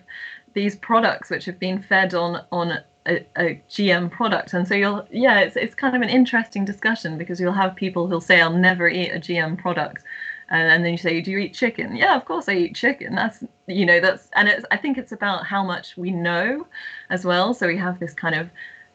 these 0.54 0.76
products 0.76 1.30
which 1.30 1.46
have 1.46 1.60
been 1.60 1.82
fed 1.82 2.14
on 2.14 2.44
on 2.52 2.80
a, 3.06 3.26
a, 3.38 3.62
GM 3.70 4.10
product. 4.12 4.54
And 4.54 4.68
so 4.68 4.76
you'll 4.76 5.08
yeah, 5.12 5.40
it's 5.40 5.56
it's 5.56 5.76
kind 5.76 5.96
of 5.96 6.02
an 6.02 6.10
interesting 6.10 6.66
discussion 6.66 7.18
because 7.18 7.40
you'll 7.40 7.54
have 7.54 7.76
people 7.76 8.08
who'll 8.08 8.22
say 8.22 8.42
I'll 8.42 8.54
never 8.54 8.88
eat 8.88 9.10
a 9.10 9.20
GM 9.20 9.58
product. 9.58 10.04
And, 10.50 10.86
then 10.86 10.92
you 10.92 10.98
say, 10.98 11.20
Do 11.20 11.32
you 11.32 11.40
eat 11.40 11.54
chicken? 11.56 11.96
Yeah, 11.96 12.16
of 12.16 12.26
course 12.26 12.48
I 12.48 12.54
eat 12.54 12.76
chicken. 12.76 13.16
That's 13.16 13.44
you 13.68 13.86
know, 13.86 14.00
that's 14.00 14.30
and 14.36 14.48
it's 14.48 14.66
I 14.72 14.78
think 14.78 14.98
it's 14.98 15.12
about 15.12 15.46
how 15.46 15.64
much 15.64 15.98
we 15.98 16.12
know 16.12 16.68
as 17.10 17.26
well. 17.26 17.54
So 17.54 17.68
we 17.68 17.78
have 17.78 18.00
this 18.00 18.14
kind 18.14 18.36
of 18.36 18.50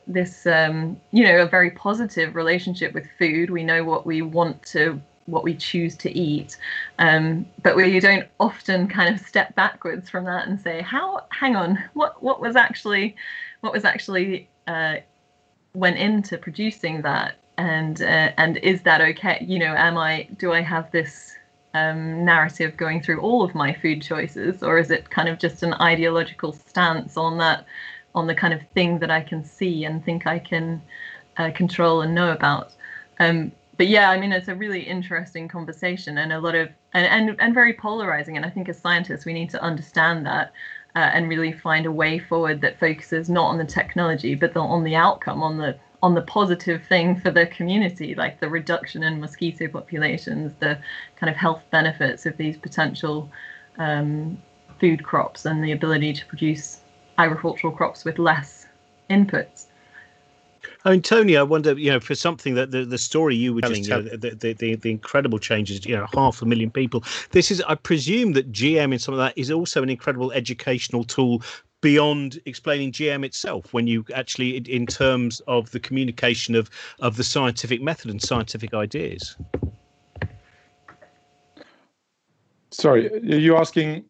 this 0.06 0.46
um, 0.46 1.00
you 1.10 1.24
know, 1.24 1.42
a 1.42 1.46
very 1.46 1.70
positive 1.70 2.36
relationship 2.36 2.94
with 2.94 3.06
food. 3.18 3.50
We 3.50 3.64
know 3.64 3.82
what 3.84 4.06
we 4.06 4.22
want 4.22 4.62
to 4.66 5.00
what 5.28 5.44
we 5.44 5.54
choose 5.54 5.96
to 5.96 6.10
eat. 6.10 6.56
Um, 6.98 7.46
but 7.62 7.76
we 7.76 8.00
don't 8.00 8.26
often 8.40 8.88
kind 8.88 9.14
of 9.14 9.20
step 9.20 9.54
backwards 9.54 10.08
from 10.08 10.24
that 10.24 10.48
and 10.48 10.60
say 10.60 10.82
how 10.82 11.26
hang 11.30 11.56
on 11.56 11.78
what 11.94 12.22
what 12.22 12.40
was 12.40 12.56
actually 12.56 13.14
what 13.60 13.72
was 13.72 13.84
actually 13.84 14.48
uh, 14.66 14.96
went 15.74 15.98
into 15.98 16.38
producing 16.38 17.02
that? 17.02 17.36
And 17.58 18.00
uh, 18.02 18.32
and 18.36 18.56
is 18.58 18.82
that 18.82 19.00
okay? 19.00 19.44
You 19.46 19.58
know 19.58 19.74
am 19.74 19.98
i 19.98 20.28
do 20.38 20.52
i 20.52 20.60
have 20.60 20.90
this 20.92 21.34
um, 21.74 22.24
narrative 22.24 22.76
going 22.76 23.02
through 23.02 23.20
all 23.20 23.42
of 23.44 23.54
my 23.54 23.74
food 23.74 24.00
choices 24.00 24.62
or 24.62 24.78
is 24.78 24.90
it 24.90 25.10
kind 25.10 25.28
of 25.28 25.38
just 25.38 25.62
an 25.62 25.74
ideological 25.74 26.52
stance 26.52 27.16
on 27.16 27.36
that 27.38 27.66
on 28.14 28.26
the 28.26 28.34
kind 28.34 28.54
of 28.54 28.60
thing 28.74 28.98
that 29.00 29.10
i 29.10 29.20
can 29.20 29.44
see 29.44 29.84
and 29.84 30.02
think 30.02 30.26
i 30.26 30.38
can 30.38 30.80
uh, 31.38 31.50
control 31.52 32.02
and 32.02 32.14
know 32.14 32.32
about? 32.32 32.72
Um, 33.20 33.52
but 33.78 33.86
yeah, 33.86 34.10
I 34.10 34.18
mean, 34.18 34.32
it's 34.32 34.48
a 34.48 34.54
really 34.54 34.82
interesting 34.82 35.48
conversation 35.48 36.18
and 36.18 36.32
a 36.32 36.40
lot 36.40 36.56
of 36.56 36.68
and 36.92 37.06
and, 37.06 37.40
and 37.40 37.54
very 37.54 37.72
polarizing. 37.72 38.36
And 38.36 38.44
I 38.44 38.50
think 38.50 38.68
as 38.68 38.78
scientists, 38.78 39.24
we 39.24 39.32
need 39.32 39.50
to 39.50 39.62
understand 39.62 40.26
that 40.26 40.52
uh, 40.96 41.10
and 41.14 41.28
really 41.28 41.52
find 41.52 41.86
a 41.86 41.92
way 41.92 42.18
forward 42.18 42.60
that 42.60 42.78
focuses 42.80 43.30
not 43.30 43.46
on 43.46 43.56
the 43.56 43.64
technology, 43.64 44.34
but 44.34 44.52
the, 44.52 44.60
on 44.60 44.82
the 44.82 44.96
outcome, 44.96 45.42
on 45.42 45.56
the 45.56 45.78
on 46.02 46.14
the 46.14 46.22
positive 46.22 46.84
thing 46.84 47.20
for 47.20 47.30
the 47.30 47.46
community, 47.46 48.14
like 48.16 48.40
the 48.40 48.48
reduction 48.48 49.04
in 49.04 49.20
mosquito 49.20 49.68
populations, 49.68 50.52
the 50.58 50.78
kind 51.16 51.30
of 51.30 51.36
health 51.36 51.62
benefits 51.70 52.26
of 52.26 52.36
these 52.36 52.56
potential 52.56 53.30
um, 53.78 54.40
food 54.80 55.04
crops, 55.04 55.46
and 55.46 55.62
the 55.62 55.72
ability 55.72 56.12
to 56.12 56.26
produce 56.26 56.80
agricultural 57.16 57.72
crops 57.72 58.04
with 58.04 58.18
less 58.18 58.66
inputs. 59.08 59.67
I 60.84 60.92
mean, 60.92 61.02
Tony, 61.02 61.36
I 61.36 61.42
wonder, 61.42 61.78
you 61.78 61.90
know, 61.90 62.00
for 62.00 62.14
something 62.14 62.54
that 62.54 62.70
the, 62.70 62.84
the 62.84 62.98
story 62.98 63.34
you 63.34 63.52
were 63.52 63.60
telling, 63.60 63.82
you 63.82 63.90
know, 63.90 64.02
the, 64.02 64.30
the, 64.30 64.52
the, 64.52 64.74
the, 64.76 64.90
incredible 64.90 65.38
changes, 65.38 65.84
you 65.84 65.96
know, 65.96 66.06
half 66.14 66.40
a 66.40 66.46
million 66.46 66.70
people. 66.70 67.02
This 67.30 67.50
is, 67.50 67.60
I 67.62 67.74
presume 67.74 68.32
that 68.34 68.52
GM 68.52 68.92
in 68.92 68.98
some 68.98 69.12
of 69.12 69.18
that 69.18 69.36
is 69.36 69.50
also 69.50 69.82
an 69.82 69.90
incredible 69.90 70.30
educational 70.32 71.04
tool 71.04 71.42
beyond 71.80 72.40
explaining 72.44 72.92
GM 72.92 73.24
itself 73.24 73.72
when 73.72 73.86
you 73.86 74.04
actually 74.14 74.56
in 74.56 74.86
terms 74.86 75.40
of 75.46 75.70
the 75.70 75.78
communication 75.78 76.56
of 76.56 76.68
of 76.98 77.16
the 77.16 77.22
scientific 77.22 77.80
method 77.80 78.10
and 78.10 78.20
scientific 78.20 78.74
ideas. 78.74 79.36
Sorry, 82.70 83.12
are 83.12 83.38
you 83.38 83.56
asking 83.56 84.04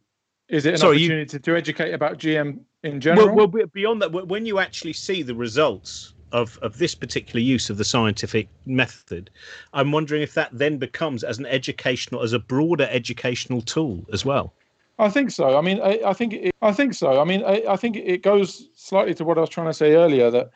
is 0.49 0.65
it 0.65 0.75
an 0.75 0.79
Sorry, 0.79 0.97
opportunity 0.97 1.21
you, 1.21 1.27
to, 1.27 1.39
to 1.39 1.57
educate 1.57 1.93
about 1.93 2.19
GM 2.19 2.61
in 2.83 3.01
general? 3.01 3.35
Well, 3.35 3.49
well, 3.49 3.67
beyond 3.67 4.01
that, 4.01 4.13
when 4.13 4.47
you 4.47 4.59
actually 4.59 4.95
see 4.95 5.23
the 5.23 5.35
results 5.35 6.15
of, 6.33 6.59
of 6.63 6.79
this 6.79 6.95
particular 6.95 7.41
use 7.41 7.71
of 7.71 7.79
the 7.79 7.85
scientific 7.85 8.49
method, 8.67 9.31
I'm 9.73 9.93
wondering 9.93 10.23
if 10.23 10.35
that 10.35 10.51
then 10.53 10.79
becomes 10.79 11.25
as 11.25 11.39
an 11.39 11.47
educational, 11.47 12.23
as 12.23 12.33
a 12.33 12.39
broader 12.39 12.89
educational 12.91 13.63
tool 13.63 14.05
as 14.13 14.25
well. 14.25 14.53
I 14.99 15.09
think 15.09 15.31
so. 15.31 15.57
I 15.57 15.61
mean, 15.61 15.81
I, 15.81 16.01
I 16.05 16.13
think 16.13 16.35
it, 16.35 16.55
I 16.61 16.73
think 16.73 16.95
so. 16.95 17.21
I 17.21 17.25
mean, 17.25 17.45
I, 17.45 17.63
I, 17.69 17.77
think 17.77 17.97
it 17.97 18.23
goes 18.23 18.69
slightly 18.75 19.15
to 19.15 19.25
what 19.25 19.39
I 19.39 19.43
was 19.43 19.51
trying 19.51 19.69
to 19.69 19.75
say 19.75 19.95
earlier 19.95 20.29
that 20.31 20.51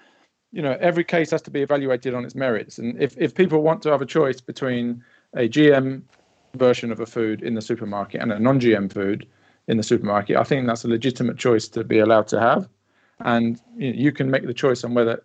you 0.52 0.60
know, 0.60 0.76
every 0.80 1.02
case 1.02 1.30
has 1.30 1.42
to 1.42 1.50
be 1.50 1.62
evaluated 1.62 2.14
on 2.14 2.24
its 2.24 2.34
merits. 2.34 2.78
And 2.78 3.00
if, 3.00 3.16
if 3.18 3.34
people 3.34 3.62
want 3.62 3.82
to 3.82 3.90
have 3.90 4.02
a 4.02 4.06
choice 4.06 4.40
between 4.40 5.02
a 5.34 5.48
GM 5.48 6.02
version 6.54 6.92
of 6.92 7.00
a 7.00 7.06
food 7.06 7.42
in 7.42 7.54
the 7.54 7.62
supermarket 7.62 8.20
and 8.20 8.32
a 8.32 8.38
non-GM 8.38 8.92
food 8.92 9.26
in 9.68 9.78
the 9.78 9.82
supermarket, 9.82 10.36
I 10.36 10.44
think 10.44 10.66
that's 10.66 10.84
a 10.84 10.88
legitimate 10.88 11.38
choice 11.38 11.68
to 11.68 11.82
be 11.82 11.98
allowed 11.98 12.28
to 12.28 12.40
have. 12.40 12.68
And 13.20 13.60
you, 13.76 13.92
know, 13.92 13.98
you 13.98 14.12
can 14.12 14.30
make 14.30 14.46
the 14.46 14.54
choice 14.54 14.84
on 14.84 14.92
whether 14.92 15.22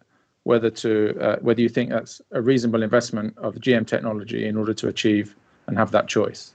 whether 0.47 0.69
to 0.69 0.91
uh, 1.19 1.36
whether 1.41 1.62
you 1.62 1.67
think 1.67 1.89
that's 1.89 2.21
a 2.31 2.41
reasonable 2.41 2.81
investment 2.81 3.38
of 3.38 3.55
GM 3.55 3.86
technology 3.86 4.47
in 4.47 4.55
order 4.55 4.73
to 4.81 4.88
achieve 4.88 5.36
and 5.67 5.77
have 5.77 5.91
that 5.91 6.07
choice. 6.07 6.53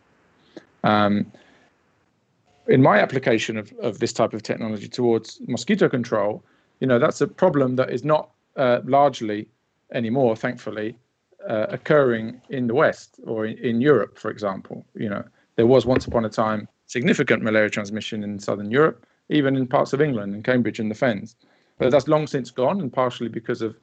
Um, 0.83 1.31
in 2.69 2.81
my 2.81 2.97
application 2.99 3.59
of, 3.59 3.71
of 3.83 3.99
this 3.99 4.15
type 4.15 4.33
of 4.33 4.43
technology 4.43 4.89
towards 4.89 5.41
mosquito 5.47 5.91
control, 5.91 6.43
you 6.81 6.87
know, 6.87 6.99
that's 6.99 7.21
a 7.21 7.27
problem 7.27 7.77
that 7.77 7.91
is 7.91 8.03
not 8.03 8.31
uh, 8.57 8.81
largely 8.85 9.47
anymore, 9.93 10.37
thankfully, 10.37 10.97
uh, 11.47 11.67
occurring 11.69 12.41
in 12.49 12.69
the 12.69 12.75
West 12.75 13.21
or 13.27 13.45
in, 13.45 13.59
in, 13.59 13.83
Europe, 13.83 14.19
for 14.19 14.31
example. 14.31 14.87
You 14.95 15.11
know, 15.11 15.25
there 15.57 15.67
was 15.67 15.85
once 15.85 16.07
upon 16.07 16.25
a 16.25 16.31
time 16.31 16.67
significant 16.87 17.43
malaria 17.43 17.69
transmission 17.69 18.25
in 18.25 18.39
southern 18.39 18.71
Europe, 18.71 19.05
even 19.29 19.55
in 19.55 19.67
parts 19.67 19.93
of 19.93 20.01
England, 20.01 20.35
in 20.35 20.43
Cambridge 20.43 20.81
and 20.81 20.91
the 20.91 20.95
Fens. 20.95 21.37
But 21.83 21.91
that's 21.91 22.09
long 22.09 22.27
since 22.27 22.51
gone, 22.51 22.81
and 22.81 22.93
partially 22.93 23.29
because 23.29 23.63
of 23.63 23.77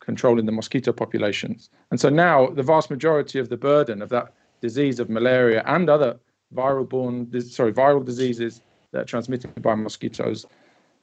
controlling 0.00 0.46
the 0.46 0.52
mosquito 0.52 0.92
populations. 0.92 1.70
And 1.90 2.00
so 2.00 2.08
now 2.08 2.48
the 2.48 2.62
vast 2.62 2.90
majority 2.90 3.38
of 3.38 3.48
the 3.48 3.56
burden 3.56 4.02
of 4.02 4.08
that 4.10 4.32
disease 4.60 5.00
of 5.00 5.08
malaria 5.08 5.62
and 5.66 5.88
other 5.88 6.18
viral-borne, 6.54 7.40
sorry, 7.40 7.72
viral 7.72 8.04
diseases 8.04 8.60
that 8.92 9.00
are 9.00 9.04
transmitted 9.04 9.60
by 9.62 9.74
mosquitoes 9.74 10.46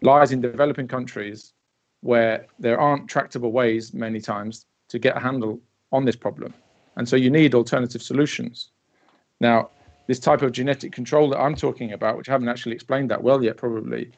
lies 0.02 0.32
in 0.32 0.42
developing 0.42 0.88
countries 0.88 1.54
where 2.02 2.46
there 2.60 2.80
aren't 2.80 3.08
tractable 3.08 3.52
ways 3.52 3.94
many 3.94 4.20
times 4.20 4.66
to 4.90 5.00
get 5.00 5.18
a 5.18 5.20
handle 5.20 5.60
on 5.92 6.06
this 6.06 6.16
problem. 6.16 6.54
And 6.98 7.08
so 7.08 7.16
you 7.16 7.30
need 7.30 7.56
alternative 7.56 8.02
solutions. 8.02 8.72
Now, 9.40 9.70
this 10.08 10.20
type 10.20 10.42
of 10.42 10.52
genetic 10.52 10.92
control 10.92 11.30
that 11.30 11.40
I'm 11.40 11.56
talking 11.56 11.94
about, 11.94 12.18
which 12.18 12.30
I 12.30 12.34
haven't 12.34 12.50
actually 12.50 12.76
explained 12.76 13.10
that 13.12 13.24
well 13.24 13.44
yet, 13.44 13.58
probably, 13.58 14.12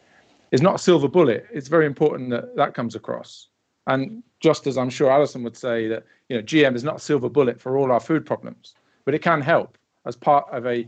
is 0.55 0.61
not 0.61 0.75
a 0.75 0.79
silver 0.79 1.09
bullet. 1.09 1.45
It's 1.51 1.67
very 1.67 1.85
important 1.85 2.29
that 2.29 2.55
that 2.55 2.73
comes 2.73 2.95
across. 2.95 3.49
And 3.87 4.23
just 4.39 4.67
as 4.67 4.77
I'm 4.77 4.89
sure 4.89 5.11
Alison 5.11 5.43
would 5.43 5.57
say 5.57 5.89
that 5.89 6.05
you 6.29 6.37
know 6.37 6.43
GM 6.43 6.75
is 6.75 6.83
not 6.83 6.95
a 6.95 6.99
silver 6.99 7.27
bullet 7.27 7.59
for 7.59 7.77
all 7.77 7.91
our 7.91 7.99
food 7.99 8.25
problems, 8.25 8.73
but 9.03 9.13
it 9.13 9.21
can 9.21 9.41
help 9.41 9.77
as 10.05 10.15
part 10.15 10.45
of 10.51 10.65
a 10.65 10.87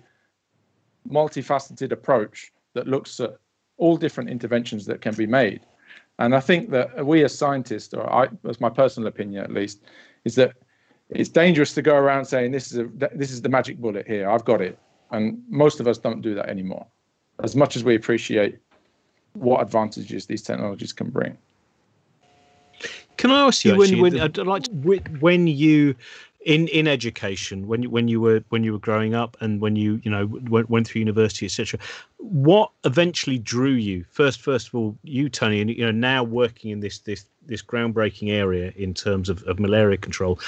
multifaceted 1.09 1.91
approach 1.91 2.53
that 2.75 2.87
looks 2.87 3.19
at 3.19 3.31
all 3.75 3.97
different 3.97 4.29
interventions 4.29 4.85
that 4.85 5.01
can 5.01 5.13
be 5.15 5.27
made. 5.27 5.61
And 6.19 6.33
I 6.33 6.39
think 6.39 6.69
that 6.71 7.05
we 7.05 7.25
as 7.25 7.37
scientists, 7.37 7.93
or 7.93 8.09
I, 8.09 8.29
as 8.47 8.61
my 8.61 8.69
personal 8.69 9.07
opinion 9.07 9.43
at 9.43 9.51
least, 9.51 9.81
is 10.23 10.35
that 10.35 10.53
it's 11.09 11.29
dangerous 11.29 11.73
to 11.73 11.81
go 11.81 11.95
around 11.95 12.23
saying 12.23 12.53
this 12.53 12.71
is 12.71 12.77
a 12.77 12.85
this 13.13 13.31
is 13.31 13.41
the 13.41 13.49
magic 13.49 13.79
bullet 13.79 14.07
here. 14.07 14.29
I've 14.29 14.45
got 14.45 14.61
it, 14.61 14.79
and 15.11 15.43
most 15.49 15.81
of 15.81 15.87
us 15.87 15.97
don't 15.97 16.21
do 16.21 16.33
that 16.35 16.47
anymore. 16.47 16.87
As 17.43 17.53
much 17.53 17.75
as 17.75 17.83
we 17.83 17.95
appreciate 17.95 18.59
what 19.39 19.61
advantages 19.61 20.25
these 20.25 20.41
technologies 20.41 20.93
can 20.93 21.09
bring. 21.09 21.37
Can 23.17 23.31
I 23.31 23.47
ask 23.47 23.65
you 23.65 23.75
when 23.75 23.99
when 23.99 24.19
I'd 24.19 24.37
like 24.37 24.63
to, 24.63 24.71
when 25.19 25.47
you 25.47 25.95
in 26.45 26.67
in 26.67 26.87
education 26.87 27.67
when 27.67 27.81
you 27.81 27.89
when 27.89 28.07
you 28.07 28.21
were 28.21 28.43
when 28.49 28.63
you 28.63 28.71
were 28.71 28.79
growing 28.79 29.15
up 29.15 29.35
and 29.41 29.59
when 29.59 29.75
you 29.75 29.99
you 30.03 30.11
know 30.11 30.27
went, 30.27 30.69
went 30.69 30.87
through 30.87 30.99
university 30.99 31.47
etc 31.47 31.79
what 32.17 32.71
eventually 32.83 33.39
drew 33.39 33.71
you? 33.71 34.05
First 34.11 34.41
first 34.41 34.67
of 34.67 34.75
all 34.75 34.95
you 35.03 35.29
tony 35.29 35.61
and 35.61 35.69
you 35.71 35.83
know 35.83 35.91
now 35.91 36.23
working 36.23 36.69
in 36.69 36.79
this 36.79 36.99
this 36.99 37.25
this 37.47 37.63
groundbreaking 37.63 38.31
area 38.31 38.71
in 38.75 38.93
terms 38.93 39.29
of, 39.29 39.41
of 39.43 39.59
malaria 39.59 39.97
control 39.97 40.39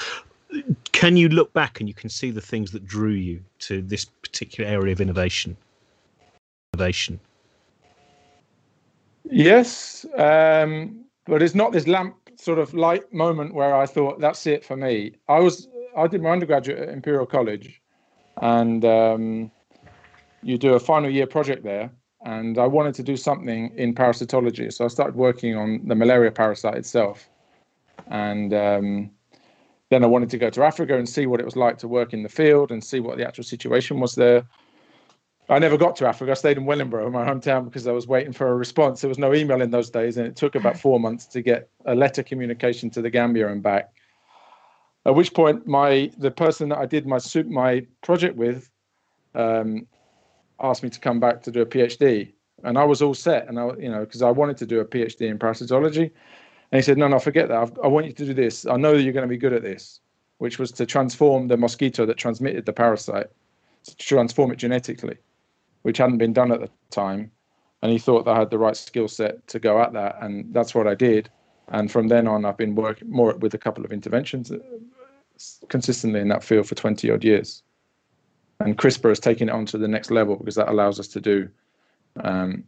can 0.92 1.16
you 1.16 1.28
look 1.28 1.52
back 1.52 1.80
and 1.80 1.88
you 1.88 1.94
can 1.94 2.10
see 2.10 2.30
the 2.30 2.40
things 2.40 2.70
that 2.70 2.86
drew 2.86 3.12
you 3.12 3.42
to 3.60 3.82
this 3.82 4.04
particular 4.04 4.68
area 4.68 4.92
of 4.92 5.00
innovation? 5.00 5.56
Innovation 6.74 7.20
yes 9.30 10.04
um 10.16 11.04
but 11.26 11.42
it's 11.42 11.54
not 11.54 11.72
this 11.72 11.86
lamp 11.86 12.16
sort 12.40 12.58
of 12.58 12.72
light 12.74 13.12
moment 13.12 13.54
where 13.54 13.74
I 13.74 13.86
thought 13.86 14.20
that's 14.20 14.46
it 14.46 14.64
for 14.64 14.76
me. 14.76 15.12
I 15.28 15.40
was 15.40 15.68
I 15.96 16.06
did 16.06 16.22
my 16.22 16.30
undergraduate 16.30 16.78
at 16.78 16.88
Imperial 16.88 17.26
College, 17.26 17.80
and 18.40 18.84
um, 18.84 19.50
you 20.42 20.56
do 20.56 20.74
a 20.74 20.80
final 20.80 21.10
year 21.10 21.26
project 21.26 21.64
there. 21.64 21.90
And 22.22 22.58
I 22.58 22.66
wanted 22.66 22.94
to 22.96 23.02
do 23.02 23.16
something 23.16 23.72
in 23.76 23.94
parasitology, 23.94 24.70
so 24.72 24.84
I 24.84 24.88
started 24.88 25.16
working 25.16 25.56
on 25.56 25.80
the 25.86 25.94
malaria 25.94 26.30
parasite 26.30 26.74
itself. 26.74 27.30
And 28.08 28.52
um, 28.52 29.10
then 29.88 30.04
I 30.04 30.06
wanted 30.06 30.28
to 30.30 30.38
go 30.38 30.50
to 30.50 30.62
Africa 30.62 30.98
and 30.98 31.08
see 31.08 31.24
what 31.24 31.40
it 31.40 31.46
was 31.46 31.56
like 31.56 31.78
to 31.78 31.88
work 31.88 32.12
in 32.12 32.22
the 32.22 32.28
field 32.28 32.72
and 32.72 32.84
see 32.84 33.00
what 33.00 33.16
the 33.16 33.26
actual 33.26 33.44
situation 33.44 34.00
was 34.00 34.16
there. 34.16 34.44
I 35.50 35.58
never 35.58 35.76
got 35.76 35.96
to 35.96 36.06
Africa. 36.06 36.30
I 36.30 36.34
stayed 36.34 36.58
in 36.58 36.64
Wellingborough, 36.64 37.10
my 37.10 37.26
hometown, 37.26 37.64
because 37.64 37.88
I 37.88 37.92
was 37.92 38.06
waiting 38.06 38.32
for 38.32 38.48
a 38.48 38.54
response. 38.54 39.00
There 39.00 39.08
was 39.08 39.18
no 39.18 39.34
email 39.34 39.60
in 39.60 39.72
those 39.72 39.90
days, 39.90 40.16
and 40.16 40.26
it 40.26 40.36
took 40.36 40.54
about 40.54 40.78
four 40.78 41.00
months 41.00 41.26
to 41.26 41.42
get 41.42 41.68
a 41.86 41.94
letter 41.94 42.22
communication 42.22 42.88
to 42.90 43.02
the 43.02 43.10
Gambia 43.10 43.48
and 43.48 43.60
back. 43.60 43.90
At 45.06 45.16
which 45.16 45.34
point, 45.34 45.66
my 45.66 46.12
the 46.18 46.30
person 46.30 46.68
that 46.68 46.78
I 46.78 46.86
did 46.86 47.04
my 47.04 47.18
my 47.46 47.84
project 48.02 48.36
with 48.36 48.70
um, 49.34 49.88
asked 50.60 50.84
me 50.84 50.90
to 50.90 51.00
come 51.00 51.18
back 51.18 51.42
to 51.42 51.50
do 51.50 51.62
a 51.62 51.66
PhD, 51.66 52.32
and 52.62 52.78
I 52.78 52.84
was 52.84 53.02
all 53.02 53.14
set, 53.14 53.48
and 53.48 53.58
I 53.58 53.72
you 53.78 53.90
know 53.90 54.04
because 54.04 54.22
I 54.22 54.30
wanted 54.30 54.56
to 54.58 54.66
do 54.66 54.78
a 54.78 54.84
PhD 54.84 55.22
in 55.22 55.38
parasitology, 55.38 56.12
and 56.70 56.78
he 56.78 56.82
said, 56.82 56.96
no, 56.96 57.08
no, 57.08 57.18
forget 57.18 57.48
that. 57.48 57.58
I've, 57.58 57.78
I 57.82 57.88
want 57.88 58.06
you 58.06 58.12
to 58.12 58.26
do 58.26 58.34
this. 58.34 58.66
I 58.66 58.76
know 58.76 58.92
that 58.92 59.02
you're 59.02 59.12
going 59.12 59.28
to 59.28 59.28
be 59.28 59.36
good 59.36 59.52
at 59.52 59.62
this, 59.62 60.00
which 60.38 60.60
was 60.60 60.70
to 60.72 60.86
transform 60.86 61.48
the 61.48 61.56
mosquito 61.56 62.06
that 62.06 62.18
transmitted 62.18 62.66
the 62.66 62.72
parasite, 62.72 63.30
to 63.86 63.96
transform 63.96 64.52
it 64.52 64.56
genetically, 64.56 65.16
which 65.82 65.98
hadn't 65.98 66.18
been 66.18 66.32
done 66.32 66.52
at 66.52 66.60
the 66.60 66.70
time, 66.90 67.30
and 67.82 67.90
he 67.92 67.98
thought 67.98 68.24
that 68.24 68.36
I 68.36 68.38
had 68.38 68.50
the 68.50 68.58
right 68.58 68.76
skill 68.76 69.08
set 69.08 69.46
to 69.48 69.58
go 69.58 69.80
at 69.80 69.92
that, 69.92 70.18
and 70.20 70.52
that's 70.52 70.74
what 70.74 70.86
I 70.86 70.94
did. 70.94 71.30
And 71.68 71.90
from 71.90 72.08
then 72.08 72.26
on, 72.26 72.44
I've 72.44 72.56
been 72.56 72.74
working 72.74 73.10
more 73.10 73.34
with 73.34 73.54
a 73.54 73.58
couple 73.58 73.84
of 73.84 73.92
interventions 73.92 74.50
uh, 74.50 74.58
consistently 75.68 76.20
in 76.20 76.28
that 76.28 76.42
field 76.42 76.66
for 76.66 76.74
20 76.74 77.10
odd 77.10 77.24
years. 77.24 77.62
And 78.58 78.76
CRISPR 78.76 79.08
has 79.08 79.20
taken 79.20 79.48
it 79.48 79.52
on 79.52 79.64
to 79.66 79.78
the 79.78 79.88
next 79.88 80.10
level 80.10 80.36
because 80.36 80.56
that 80.56 80.68
allows 80.68 81.00
us 81.00 81.08
to 81.08 81.20
do 81.20 81.48
um, 82.22 82.64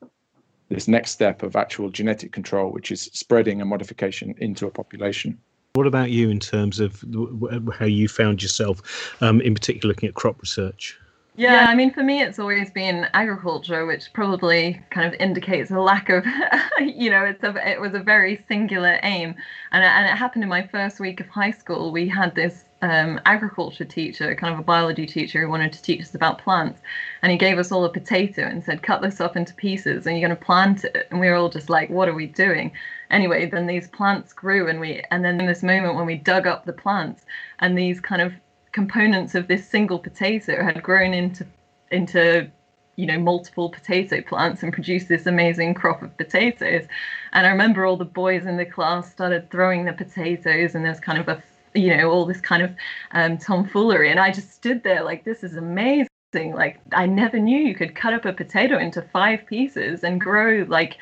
this 0.71 0.89
next 0.89 1.11
step 1.11 1.43
of 1.43 1.57
actual 1.57 1.91
genetic 1.91 2.33
control, 2.33 2.71
which 2.71 2.91
is 2.91 3.03
spreading 3.13 3.61
a 3.61 3.65
modification 3.65 4.35
into 4.39 4.67
a 4.67 4.71
population. 4.71 5.39
What 5.75 5.87
about 5.87 6.11
you 6.11 6.31
in 6.31 6.39
terms 6.39 6.81
of 6.81 7.05
how 7.79 7.87
you 7.87 8.09
found 8.09 8.43
yourself, 8.43 9.17
um, 9.21 9.41
in 9.41 9.55
particular, 9.55 9.89
looking 9.89 10.09
at 10.09 10.15
crop 10.15 10.41
research? 10.41 10.99
Yeah, 11.35 11.65
I 11.67 11.75
mean, 11.75 11.91
for 11.95 12.03
me, 12.03 12.21
it's 12.21 12.39
always 12.39 12.71
been 12.71 13.07
agriculture, 13.15 13.87
which 13.87 14.13
probably 14.13 14.83
kind 14.91 15.07
of 15.07 15.19
indicates 15.19 15.71
a 15.71 15.81
lack 15.81 16.11
of, 16.11 16.27
you 16.81 17.09
know, 17.11 17.25
it's 17.25 17.43
a, 17.43 17.55
it 17.71 17.81
was 17.81 17.95
a 17.95 18.01
very 18.01 18.45
singular 18.49 18.99
aim. 19.03 19.35
And, 19.73 19.83
and 19.83 20.07
it 20.07 20.19
happened 20.19 20.43
in 20.43 20.51
my 20.51 20.67
first 20.67 21.01
week 21.01 21.21
of 21.21 21.29
high 21.29 21.53
school. 21.53 21.91
We 21.91 22.07
had 22.07 22.35
this 22.35 22.65
um, 22.83 23.19
agriculture 23.25 23.87
teacher, 23.87 24.35
kind 24.35 24.53
of 24.53 24.61
a 24.61 24.63
biology 24.63 25.07
teacher, 25.07 25.41
who 25.41 25.49
wanted 25.49 25.73
to 25.73 25.81
teach 25.81 26.03
us 26.03 26.15
about 26.15 26.37
plants. 26.37 26.83
And 27.23 27.33
he 27.33 27.39
gave 27.39 27.59
us 27.59 27.73
all 27.73 27.87
a 27.87 27.91
potato 27.91 28.43
and 28.43 28.63
said, 28.63 28.83
cut 28.83 29.01
this 29.01 29.19
up 29.19 29.35
into 29.35 29.55
pieces 29.55 30.07
and 30.07 30.19
you're 30.19 30.29
going 30.29 30.39
to 30.39 30.45
plant 30.45 30.85
it. 30.85 31.09
And 31.11 31.19
we 31.19 31.29
were 31.29 31.37
all 31.37 31.49
just 31.49 31.71
like, 31.71 31.89
what 31.89 32.09
are 32.11 32.15
we 32.15 32.27
doing? 32.27 32.73
Anyway, 33.11 33.47
then 33.47 33.67
these 33.67 33.89
plants 33.89 34.35
grew 34.35 34.69
and 34.69 34.81
we, 34.81 35.03
and 35.11 35.25
then 35.25 35.41
in 35.41 35.47
this 35.47 35.63
moment 35.63 35.95
when 35.95 36.07
we 36.07 36.17
dug 36.17 36.47
up 36.47 36.67
the 36.67 36.73
plants 36.75 37.25
and 37.61 37.77
these 37.79 38.01
kind 38.01 38.21
of 38.21 38.35
components 38.73 39.35
of 39.35 39.49
this 39.49 39.69
single 39.69 39.99
potato 39.99 40.63
had 40.63 40.83
grown 40.83 41.15
into 41.15 41.47
into 41.91 42.51
you 42.97 43.07
know 43.07 43.19
multiple 43.19 43.71
potato 43.71 44.21
plants 44.23 44.63
and 44.63 44.73
produced 44.73 45.09
this 45.09 45.27
amazing 45.27 45.75
crop 45.75 46.03
of 46.03 46.17
potatoes. 46.17 46.87
And 47.33 47.47
i 47.47 47.51
remember 47.51 47.87
all 47.87 47.97
the 47.97 48.05
boys 48.05 48.47
in 48.47 48.57
the 48.57 48.67
class 48.67 49.11
started 49.11 49.51
throwing 49.51 49.85
the 49.85 49.93
potatoes 49.93 50.75
and 50.75 50.85
there's 50.85 51.01
kind 51.01 51.19
of 51.19 51.29
a 51.29 51.43
you 51.75 51.97
know 51.97 52.11
all 52.11 52.27
this 52.27 52.41
kind 52.41 52.63
of 52.63 52.75
um, 53.13 53.39
tomfoolery. 53.39 54.11
And 54.11 54.21
i 54.21 54.31
just 54.31 54.53
stood 54.53 54.83
there 54.83 55.05
like 55.05 55.25
this 55.25 55.45
is 55.45 55.57
amazing. 55.57 56.09
Like 56.35 56.81
i 56.93 57.07
never 57.07 57.39
knew 57.39 57.59
you 57.59 57.75
could 57.75 57.95
cut 57.95 58.15
up 58.15 58.25
a 58.25 58.33
potato 58.33 58.79
into 58.79 59.03
five 59.03 59.47
pieces 59.47 60.03
and 60.03 60.21
grow 60.21 60.65
like 60.69 60.97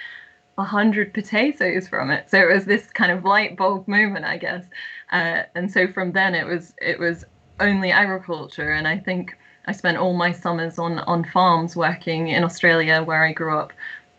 a 0.59 0.65
hundred 0.65 1.15
potatoes 1.15 1.89
from 1.89 2.11
it. 2.11 2.31
So 2.31 2.39
it 2.39 2.53
was 2.53 2.65
this 2.67 2.87
kind 2.91 3.11
of 3.13 3.25
light 3.25 3.57
bulb 3.57 3.89
moment 3.89 4.25
i 4.25 4.37
guess. 4.37 4.65
Uh, 5.13 5.43
and 5.55 5.71
so 5.71 5.93
from 5.93 6.13
then 6.13 6.35
it 6.35 6.47
was 6.47 6.75
it 6.81 6.99
was 6.99 7.25
only 7.61 7.93
agriculture. 7.93 8.73
And 8.73 8.89
I 8.89 8.99
think 8.99 9.37
I 9.67 9.73
spent 9.73 9.99
all 9.99 10.15
my 10.15 10.33
summers 10.33 10.79
on 10.79 10.99
on 11.01 11.25
farms 11.25 11.77
working 11.77 12.29
in 12.29 12.45
Australia, 12.45 13.03
where 13.03 13.25
I 13.25 13.33
grew 13.33 13.57
up, 13.57 13.73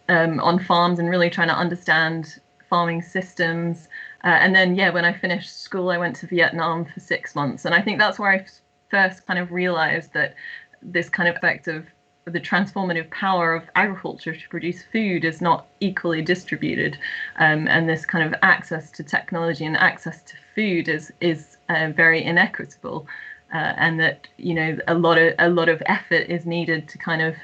um, 0.09 0.39
on 0.39 0.59
farms 0.59 0.99
and 0.99 1.09
really 1.09 1.29
trying 1.29 1.47
to 1.49 1.55
understand 1.55 2.39
farming 2.69 3.01
systems. 3.01 3.87
Uh, 4.23 4.27
and 4.27 4.55
then, 4.55 4.75
yeah, 4.75 4.89
when 4.89 5.03
I 5.03 5.13
finished 5.13 5.61
school, 5.61 5.89
I 5.89 5.97
went 5.97 6.15
to 6.17 6.27
Vietnam 6.27 6.85
for 6.85 6.99
six 6.99 7.35
months, 7.35 7.65
and 7.65 7.73
I 7.73 7.81
think 7.81 7.99
that's 7.99 8.19
where 8.19 8.31
I 8.31 8.45
first 8.89 9.25
kind 9.25 9.39
of 9.39 9.51
realized 9.51 10.13
that 10.13 10.35
this 10.81 11.09
kind 11.09 11.27
of 11.27 11.35
effect 11.35 11.67
of 11.67 11.85
the 12.25 12.39
transformative 12.39 13.09
power 13.09 13.55
of 13.55 13.63
agriculture 13.75 14.35
to 14.35 14.49
produce 14.49 14.83
food 14.83 15.25
is 15.25 15.41
not 15.41 15.65
equally 15.79 16.21
distributed, 16.21 16.97
um, 17.39 17.67
and 17.67 17.89
this 17.89 18.05
kind 18.05 18.23
of 18.23 18.39
access 18.43 18.91
to 18.91 19.03
technology 19.03 19.65
and 19.65 19.75
access 19.75 20.21
to 20.23 20.35
food 20.53 20.87
is 20.87 21.11
is 21.19 21.57
uh, 21.69 21.91
very 21.95 22.23
inequitable, 22.23 23.07
uh, 23.53 23.73
and 23.77 23.99
that 23.99 24.27
you 24.37 24.53
know 24.53 24.77
a 24.87 24.93
lot 24.93 25.17
of 25.17 25.33
a 25.39 25.49
lot 25.49 25.69
of 25.69 25.81
effort 25.85 26.27
is 26.29 26.45
needed 26.45 26.87
to 26.89 26.97
kind 26.97 27.21
of 27.21 27.35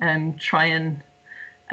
um, 0.00 0.34
try 0.34 0.66
and 0.66 1.02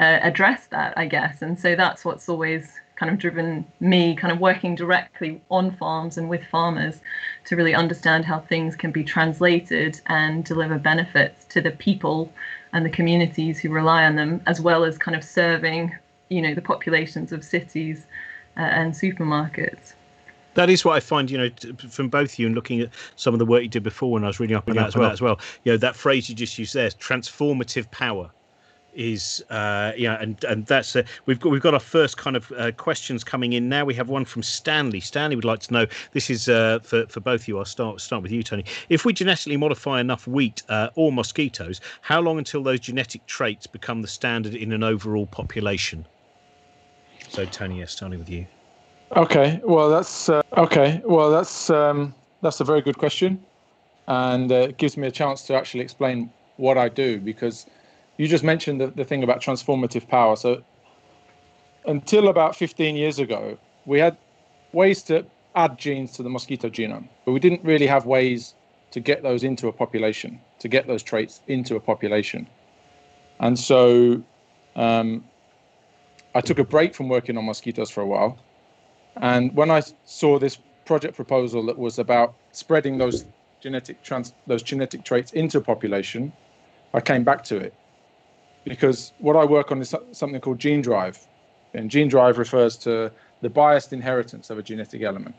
uh, 0.00 0.18
address 0.22 0.66
that, 0.66 0.96
I 0.96 1.06
guess, 1.06 1.42
and 1.42 1.58
so 1.58 1.76
that's 1.76 2.04
what's 2.04 2.28
always 2.28 2.80
kind 2.96 3.10
of 3.10 3.18
driven 3.18 3.64
me 3.80 4.14
kind 4.14 4.32
of 4.32 4.38
working 4.38 4.74
directly 4.74 5.40
on 5.50 5.70
farms 5.72 6.16
and 6.16 6.28
with 6.28 6.44
farmers 6.44 7.00
to 7.44 7.56
really 7.56 7.74
understand 7.74 8.24
how 8.24 8.40
things 8.40 8.76
can 8.76 8.92
be 8.92 9.02
translated 9.02 10.00
and 10.06 10.44
deliver 10.44 10.78
benefits 10.78 11.44
to 11.46 11.60
the 11.60 11.72
people 11.72 12.32
and 12.72 12.84
the 12.84 12.90
communities 12.90 13.58
who 13.58 13.68
rely 13.68 14.04
on 14.04 14.16
them 14.16 14.40
as 14.46 14.60
well 14.60 14.84
as 14.84 14.96
kind 14.96 15.16
of 15.16 15.24
serving 15.24 15.92
you 16.28 16.40
know 16.40 16.54
the 16.54 16.62
populations 16.62 17.32
of 17.32 17.44
cities 17.44 18.06
uh, 18.56 18.60
and 18.60 18.92
supermarkets 18.92 19.94
that 20.54 20.70
is 20.70 20.84
what 20.84 20.96
I 20.96 21.00
find, 21.00 21.30
you 21.30 21.38
know, 21.38 21.50
from 21.88 22.08
both 22.08 22.38
you 22.38 22.46
and 22.46 22.54
looking 22.54 22.80
at 22.80 22.90
some 23.16 23.34
of 23.34 23.38
the 23.38 23.46
work 23.46 23.62
you 23.62 23.68
did 23.68 23.82
before 23.82 24.12
when 24.12 24.24
I 24.24 24.28
was 24.28 24.40
reading 24.40 24.56
up 24.56 24.68
on 24.68 24.76
that 24.76 24.88
as 24.88 24.96
well. 24.96 25.10
As 25.10 25.20
well, 25.20 25.40
you 25.64 25.72
know, 25.72 25.78
that 25.78 25.96
phrase 25.96 26.28
you 26.28 26.34
just 26.34 26.58
used 26.58 26.74
there, 26.74 26.88
transformative 26.88 27.90
power 27.90 28.30
is 28.94 29.44
uh, 29.50 29.92
yeah, 29.96 30.20
and 30.20 30.42
and 30.44 30.66
that's 30.66 30.96
uh, 30.96 31.02
we've 31.26 31.40
got 31.40 31.50
we've 31.50 31.60
got 31.60 31.74
our 31.74 31.80
first 31.80 32.16
kind 32.16 32.36
of 32.36 32.52
uh, 32.52 32.70
questions 32.72 33.24
coming 33.24 33.52
in 33.52 33.68
now. 33.68 33.84
We 33.84 33.94
have 33.94 34.08
one 34.08 34.24
from 34.24 34.42
Stanley. 34.42 35.00
Stanley 35.00 35.36
would 35.36 35.44
like 35.44 35.60
to 35.60 35.72
know. 35.72 35.86
This 36.12 36.30
is 36.30 36.48
uh, 36.48 36.78
for 36.82 37.06
for 37.06 37.20
both 37.20 37.42
of 37.42 37.48
you. 37.48 37.58
I'll 37.58 37.64
start 37.64 38.00
start 38.00 38.22
with 38.22 38.32
you, 38.32 38.42
Tony. 38.42 38.64
If 38.88 39.04
we 39.04 39.12
genetically 39.12 39.56
modify 39.56 40.00
enough 40.00 40.26
wheat 40.26 40.62
uh, 40.68 40.90
or 40.94 41.12
mosquitoes, 41.12 41.80
how 42.00 42.20
long 42.20 42.38
until 42.38 42.62
those 42.62 42.80
genetic 42.80 43.26
traits 43.26 43.66
become 43.66 44.02
the 44.02 44.08
standard 44.08 44.54
in 44.54 44.72
an 44.72 44.82
overall 44.82 45.26
population? 45.26 46.06
So, 47.28 47.44
Tony, 47.44 47.80
yes, 47.80 47.92
starting 47.92 48.18
with 48.18 48.30
you. 48.30 48.46
Okay, 49.12 49.60
well 49.64 49.90
that's 49.90 50.28
uh, 50.28 50.42
okay. 50.56 51.00
Well 51.04 51.30
that's 51.30 51.70
um, 51.70 52.14
that's 52.42 52.60
a 52.60 52.64
very 52.64 52.82
good 52.82 52.98
question, 52.98 53.44
and 54.08 54.50
it 54.50 54.76
gives 54.76 54.96
me 54.96 55.06
a 55.06 55.10
chance 55.10 55.42
to 55.44 55.54
actually 55.54 55.82
explain 55.82 56.30
what 56.56 56.78
I 56.78 56.88
do 56.88 57.20
because 57.20 57.66
you 58.16 58.26
just 58.28 58.44
mentioned 58.44 58.80
the, 58.80 58.88
the 58.88 59.04
thing 59.04 59.22
about 59.22 59.40
transformative 59.40 60.08
power. 60.08 60.36
So 60.36 60.62
until 61.86 62.28
about 62.28 62.56
15 62.56 62.96
years 62.96 63.18
ago, 63.18 63.58
we 63.86 63.98
had 63.98 64.16
ways 64.72 65.02
to 65.04 65.24
add 65.54 65.78
genes 65.78 66.12
to 66.12 66.22
the 66.22 66.30
mosquito 66.30 66.68
genome, 66.68 67.08
but 67.24 67.32
we 67.32 67.40
didn't 67.40 67.62
really 67.64 67.86
have 67.86 68.06
ways 68.06 68.54
to 68.90 69.00
get 69.00 69.22
those 69.22 69.44
into 69.44 69.68
a 69.68 69.72
population, 69.72 70.40
to 70.60 70.68
get 70.68 70.86
those 70.86 71.02
traits 71.02 71.40
into 71.48 71.76
a 71.76 71.80
population. 71.80 72.48
And 73.40 73.58
so 73.58 74.22
um, 74.76 75.24
I 76.34 76.40
took 76.40 76.58
a 76.58 76.64
break 76.64 76.94
from 76.94 77.08
working 77.08 77.36
on 77.36 77.44
mosquitoes 77.44 77.90
for 77.90 78.00
a 78.00 78.06
while. 78.06 78.38
And 79.16 79.54
when 79.54 79.70
I 79.70 79.82
saw 80.04 80.38
this 80.38 80.58
project 80.84 81.14
proposal 81.16 81.64
that 81.66 81.78
was 81.78 81.98
about 81.98 82.34
spreading 82.52 82.98
those 82.98 83.24
genetic 83.60 84.02
trans- 84.02 84.34
those 84.46 84.62
genetic 84.62 85.04
traits 85.04 85.32
into 85.32 85.58
a 85.58 85.60
population, 85.60 86.32
I 86.92 87.00
came 87.00 87.24
back 87.24 87.42
to 87.44 87.56
it 87.56 87.74
because 88.64 89.12
what 89.18 89.36
I 89.36 89.44
work 89.44 89.72
on 89.72 89.80
is 89.80 89.94
something 90.12 90.40
called 90.40 90.58
gene 90.58 90.82
drive. 90.82 91.18
And 91.74 91.90
gene 91.90 92.08
drive 92.08 92.38
refers 92.38 92.76
to 92.78 93.10
the 93.40 93.50
biased 93.50 93.92
inheritance 93.92 94.50
of 94.50 94.58
a 94.58 94.62
genetic 94.62 95.02
element. 95.02 95.34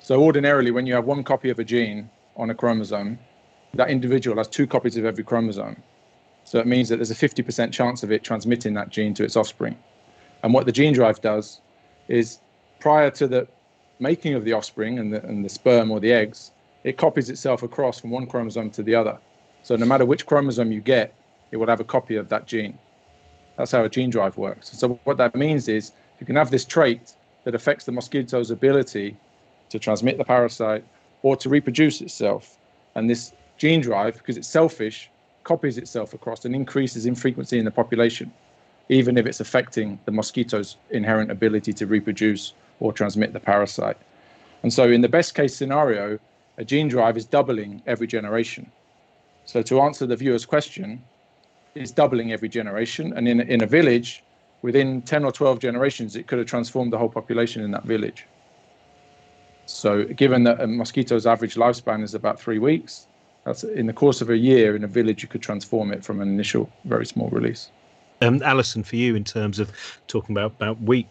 So 0.00 0.22
ordinarily, 0.22 0.70
when 0.70 0.86
you 0.86 0.94
have 0.94 1.06
one 1.06 1.24
copy 1.24 1.50
of 1.50 1.58
a 1.58 1.64
gene 1.64 2.10
on 2.36 2.50
a 2.50 2.54
chromosome, 2.54 3.18
that 3.74 3.90
individual 3.90 4.36
has 4.36 4.48
two 4.48 4.66
copies 4.66 4.96
of 4.96 5.04
every 5.04 5.24
chromosome. 5.24 5.82
So 6.44 6.58
it 6.58 6.66
means 6.66 6.88
that 6.88 6.96
there's 6.96 7.10
a 7.10 7.14
50% 7.14 7.72
chance 7.72 8.02
of 8.02 8.12
it 8.12 8.22
transmitting 8.22 8.74
that 8.74 8.90
gene 8.90 9.14
to 9.14 9.24
its 9.24 9.36
offspring. 9.36 9.76
And 10.42 10.54
what 10.54 10.66
the 10.66 10.72
gene 10.72 10.92
drive 10.92 11.20
does 11.20 11.60
is 12.08 12.38
prior 12.80 13.10
to 13.10 13.26
the 13.26 13.48
making 13.98 14.34
of 14.34 14.44
the 14.44 14.52
offspring 14.52 14.98
and 14.98 15.12
the, 15.12 15.22
and 15.24 15.44
the 15.44 15.48
sperm 15.48 15.90
or 15.90 16.00
the 16.00 16.12
eggs, 16.12 16.52
it 16.84 16.96
copies 16.96 17.30
itself 17.30 17.62
across 17.62 18.00
from 18.00 18.10
one 18.10 18.26
chromosome 18.26 18.70
to 18.70 18.82
the 18.82 18.94
other. 18.94 19.18
So 19.62 19.76
no 19.76 19.86
matter 19.86 20.04
which 20.04 20.26
chromosome 20.26 20.70
you 20.70 20.80
get, 20.80 21.14
it 21.50 21.56
would 21.56 21.68
have 21.68 21.80
a 21.80 21.84
copy 21.84 22.16
of 22.16 22.28
that 22.28 22.46
gene. 22.46 22.78
That's 23.56 23.72
how 23.72 23.84
a 23.84 23.88
gene 23.88 24.10
drive 24.10 24.36
works. 24.36 24.70
So 24.78 25.00
what 25.04 25.16
that 25.16 25.34
means 25.34 25.68
is 25.68 25.92
you 26.20 26.26
can 26.26 26.36
have 26.36 26.50
this 26.50 26.64
trait 26.64 27.14
that 27.44 27.54
affects 27.54 27.84
the 27.84 27.92
mosquito's 27.92 28.50
ability 28.50 29.16
to 29.70 29.78
transmit 29.78 30.18
the 30.18 30.24
parasite 30.24 30.84
or 31.22 31.36
to 31.36 31.48
reproduce 31.48 32.00
itself. 32.00 32.58
And 32.94 33.08
this 33.08 33.32
gene 33.56 33.80
drive, 33.80 34.14
because 34.14 34.36
it's 34.36 34.48
selfish, 34.48 35.10
copies 35.44 35.78
itself 35.78 36.12
across 36.12 36.44
and 36.44 36.54
increases 36.54 37.06
in 37.06 37.14
frequency 37.14 37.58
in 37.58 37.64
the 37.64 37.70
population, 37.70 38.32
even 38.88 39.16
if 39.16 39.26
it's 39.26 39.40
affecting 39.40 39.98
the 40.04 40.12
mosquito's 40.12 40.76
inherent 40.90 41.30
ability 41.30 41.72
to 41.72 41.86
reproduce 41.86 42.52
or 42.80 42.92
transmit 42.92 43.32
the 43.32 43.40
parasite. 43.40 43.96
And 44.62 44.72
so, 44.72 44.90
in 44.90 45.00
the 45.00 45.08
best 45.08 45.34
case 45.34 45.54
scenario, 45.54 46.18
a 46.58 46.64
gene 46.64 46.88
drive 46.88 47.16
is 47.16 47.24
doubling 47.24 47.82
every 47.86 48.06
generation. 48.06 48.70
So, 49.44 49.62
to 49.62 49.80
answer 49.80 50.06
the 50.06 50.16
viewer's 50.16 50.46
question, 50.46 51.02
is 51.74 51.92
doubling 51.92 52.32
every 52.32 52.48
generation. 52.48 53.12
And 53.16 53.28
in, 53.28 53.40
in 53.40 53.62
a 53.62 53.66
village, 53.66 54.24
within 54.62 55.02
10 55.02 55.24
or 55.24 55.32
12 55.32 55.60
generations, 55.60 56.16
it 56.16 56.26
could 56.26 56.38
have 56.38 56.48
transformed 56.48 56.92
the 56.92 56.98
whole 56.98 57.08
population 57.08 57.62
in 57.62 57.70
that 57.72 57.84
village. 57.84 58.26
So, 59.66 60.04
given 60.04 60.44
that 60.44 60.60
a 60.60 60.66
mosquito's 60.66 61.26
average 61.26 61.56
lifespan 61.56 62.02
is 62.02 62.14
about 62.14 62.40
three 62.40 62.58
weeks, 62.58 63.06
that's 63.44 63.62
in 63.64 63.86
the 63.86 63.92
course 63.92 64.20
of 64.20 64.30
a 64.30 64.36
year 64.36 64.74
in 64.74 64.84
a 64.84 64.88
village, 64.88 65.22
you 65.22 65.28
could 65.28 65.42
transform 65.42 65.92
it 65.92 66.04
from 66.04 66.20
an 66.20 66.28
initial 66.28 66.70
very 66.84 67.06
small 67.06 67.28
release. 67.30 67.70
Um, 68.22 68.42
Alison, 68.42 68.82
for 68.82 68.96
you, 68.96 69.14
in 69.14 69.24
terms 69.24 69.58
of 69.58 69.70
talking 70.06 70.34
about, 70.34 70.52
about 70.52 70.80
wheat, 70.82 71.08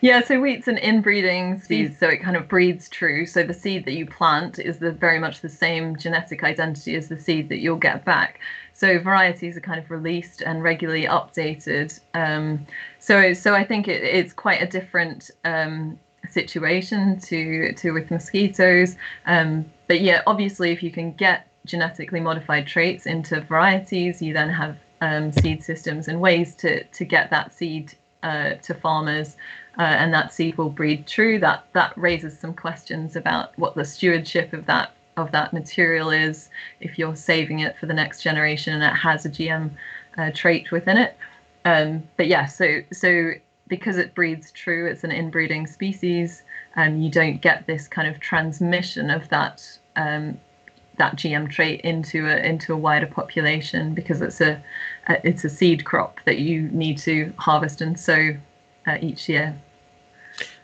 yeah, 0.00 0.22
so 0.22 0.40
wheat's 0.40 0.68
an 0.68 0.78
inbreeding 0.78 1.60
seed, 1.60 1.96
so 1.98 2.08
it 2.08 2.18
kind 2.18 2.36
of 2.36 2.48
breeds 2.48 2.88
true. 2.88 3.26
So 3.26 3.42
the 3.42 3.54
seed 3.54 3.84
that 3.86 3.92
you 3.92 4.06
plant 4.06 4.58
is 4.58 4.78
the, 4.78 4.92
very 4.92 5.18
much 5.18 5.40
the 5.40 5.48
same 5.48 5.96
genetic 5.96 6.42
identity 6.44 6.94
as 6.96 7.08
the 7.08 7.18
seed 7.18 7.48
that 7.48 7.58
you'll 7.58 7.76
get 7.76 8.04
back. 8.04 8.40
So 8.74 8.98
varieties 8.98 9.56
are 9.56 9.60
kind 9.60 9.78
of 9.78 9.90
released 9.90 10.42
and 10.42 10.62
regularly 10.62 11.04
updated. 11.06 11.98
Um, 12.14 12.66
so 12.98 13.32
so 13.32 13.54
I 13.54 13.64
think 13.64 13.86
it, 13.88 14.02
it's 14.02 14.32
quite 14.32 14.60
a 14.62 14.66
different 14.66 15.30
um, 15.44 15.98
situation 16.30 17.20
to 17.20 17.72
to 17.74 17.92
with 17.92 18.10
mosquitoes. 18.10 18.96
Um, 19.26 19.64
but 19.86 20.00
yeah, 20.00 20.22
obviously, 20.26 20.72
if 20.72 20.82
you 20.82 20.90
can 20.90 21.12
get 21.12 21.46
genetically 21.66 22.20
modified 22.20 22.66
traits 22.66 23.06
into 23.06 23.40
varieties, 23.40 24.20
you 24.20 24.34
then 24.34 24.50
have 24.50 24.76
um, 25.00 25.32
seed 25.32 25.62
systems 25.62 26.08
and 26.08 26.20
ways 26.20 26.54
to 26.56 26.84
to 26.84 27.04
get 27.04 27.30
that 27.30 27.54
seed 27.54 27.94
uh, 28.22 28.54
to 28.54 28.74
farmers. 28.74 29.36
Uh, 29.78 29.82
and 29.82 30.14
that 30.14 30.32
seed 30.32 30.56
will 30.56 30.70
breed 30.70 31.06
true. 31.06 31.38
That 31.38 31.64
that 31.72 31.92
raises 31.96 32.38
some 32.38 32.54
questions 32.54 33.16
about 33.16 33.58
what 33.58 33.74
the 33.74 33.84
stewardship 33.84 34.52
of 34.52 34.66
that 34.66 34.92
of 35.16 35.32
that 35.32 35.52
material 35.52 36.10
is 36.10 36.48
if 36.80 36.98
you're 36.98 37.16
saving 37.16 37.60
it 37.60 37.76
for 37.78 37.86
the 37.86 37.94
next 37.94 38.22
generation 38.22 38.74
and 38.74 38.82
it 38.82 38.96
has 38.96 39.24
a 39.24 39.30
GM 39.30 39.70
uh, 40.18 40.30
trait 40.34 40.70
within 40.70 40.96
it. 40.96 41.16
Um, 41.64 42.02
but 42.16 42.26
yeah, 42.26 42.46
so 42.46 42.80
so 42.92 43.32
because 43.68 43.96
it 43.96 44.14
breeds 44.14 44.52
true, 44.52 44.86
it's 44.86 45.04
an 45.04 45.10
inbreeding 45.10 45.66
species. 45.66 46.42
Um, 46.76 47.00
you 47.00 47.10
don't 47.10 47.40
get 47.40 47.66
this 47.66 47.88
kind 47.88 48.08
of 48.08 48.20
transmission 48.20 49.10
of 49.10 49.28
that 49.30 49.66
um, 49.96 50.38
that 50.98 51.16
GM 51.16 51.50
trait 51.50 51.80
into 51.80 52.26
a 52.28 52.36
into 52.36 52.72
a 52.72 52.76
wider 52.76 53.06
population 53.06 53.94
because 53.94 54.20
it's 54.20 54.40
a, 54.40 54.62
a 55.08 55.26
it's 55.26 55.44
a 55.44 55.48
seed 55.48 55.84
crop 55.84 56.20
that 56.26 56.38
you 56.38 56.62
need 56.68 56.98
to 56.98 57.32
harvest 57.38 57.80
and 57.80 57.98
sow 57.98 58.36
uh, 58.86 58.98
each 59.00 59.28
year. 59.28 59.56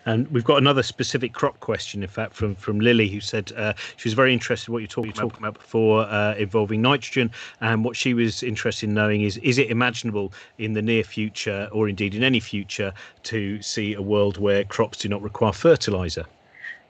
And 0.06 0.26
we've 0.28 0.44
got 0.44 0.56
another 0.58 0.82
specific 0.82 1.32
crop 1.32 1.60
question, 1.60 2.02
in 2.02 2.08
fact, 2.08 2.34
from 2.34 2.54
from 2.54 2.80
Lily, 2.80 3.08
who 3.08 3.20
said 3.20 3.52
uh, 3.56 3.74
she 3.96 4.08
was 4.08 4.14
very 4.14 4.32
interested 4.32 4.68
in 4.68 4.72
what 4.72 4.78
you're 4.78 4.88
talking, 4.88 5.12
talking 5.12 5.38
about 5.38 5.54
before 5.54 6.02
uh, 6.02 6.34
involving 6.36 6.80
nitrogen. 6.80 7.30
And 7.60 7.84
what 7.84 7.96
she 7.96 8.14
was 8.14 8.42
interested 8.42 8.88
in 8.88 8.94
knowing 8.94 9.22
is 9.22 9.36
is 9.38 9.58
it 9.58 9.70
imaginable 9.70 10.32
in 10.58 10.72
the 10.72 10.82
near 10.82 11.04
future, 11.04 11.68
or 11.72 11.88
indeed 11.88 12.14
in 12.14 12.22
any 12.22 12.40
future, 12.40 12.92
to 13.24 13.60
see 13.62 13.94
a 13.94 14.02
world 14.02 14.38
where 14.38 14.64
crops 14.64 14.98
do 14.98 15.08
not 15.08 15.22
require 15.22 15.52
fertilizer? 15.52 16.24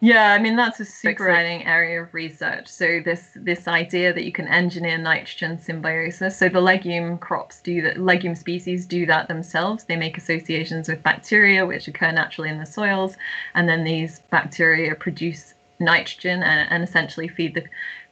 Yeah, 0.03 0.33
I 0.33 0.39
mean 0.39 0.57
that's 0.57 0.81
a 0.81 0.85
super 0.87 1.29
exciting 1.29 1.67
area 1.67 2.03
of 2.03 2.15
research. 2.15 2.69
So 2.69 3.01
this 3.05 3.29
this 3.35 3.69
idea 3.69 4.15
that 4.15 4.25
you 4.25 4.33
can 4.33 4.49
engineer 4.49 4.97
nitrogen 4.97 5.59
symbiosis. 5.59 6.39
So 6.39 6.49
the 6.49 6.61
legume 6.61 7.19
crops 7.19 7.61
do 7.61 7.83
that. 7.83 7.99
Legume 7.99 8.35
species 8.35 8.87
do 8.87 9.05
that 9.07 9.29
themselves. 9.29 9.85
They 9.85 9.97
make 9.97 10.17
associations 10.17 10.89
with 10.89 11.03
bacteria 11.03 11.67
which 11.67 11.87
occur 11.87 12.13
naturally 12.13 12.49
in 12.49 12.59
the 12.59 12.65
soils, 12.67 13.17
and 13.55 13.69
then 13.69 13.85
these 13.85 14.21
bacteria 14.31 14.95
produce 14.95 15.53
nitrogen 15.81 16.43
and, 16.43 16.71
and 16.71 16.83
essentially 16.83 17.29
feed 17.29 17.55
the 17.55 17.65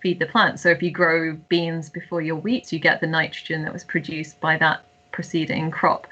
feed 0.03 0.18
the 0.18 0.26
plant. 0.26 0.61
So 0.61 0.68
if 0.68 0.82
you 0.82 0.91
grow 0.91 1.36
beans 1.49 1.89
before 1.89 2.20
your 2.20 2.36
wheat, 2.36 2.70
you 2.70 2.78
get 2.80 3.01
the 3.01 3.07
nitrogen 3.07 3.62
that 3.64 3.72
was 3.72 3.84
produced 3.84 4.41
by 4.41 4.59
that 4.59 4.84
preceding 5.18 5.68
crop. 5.68 6.06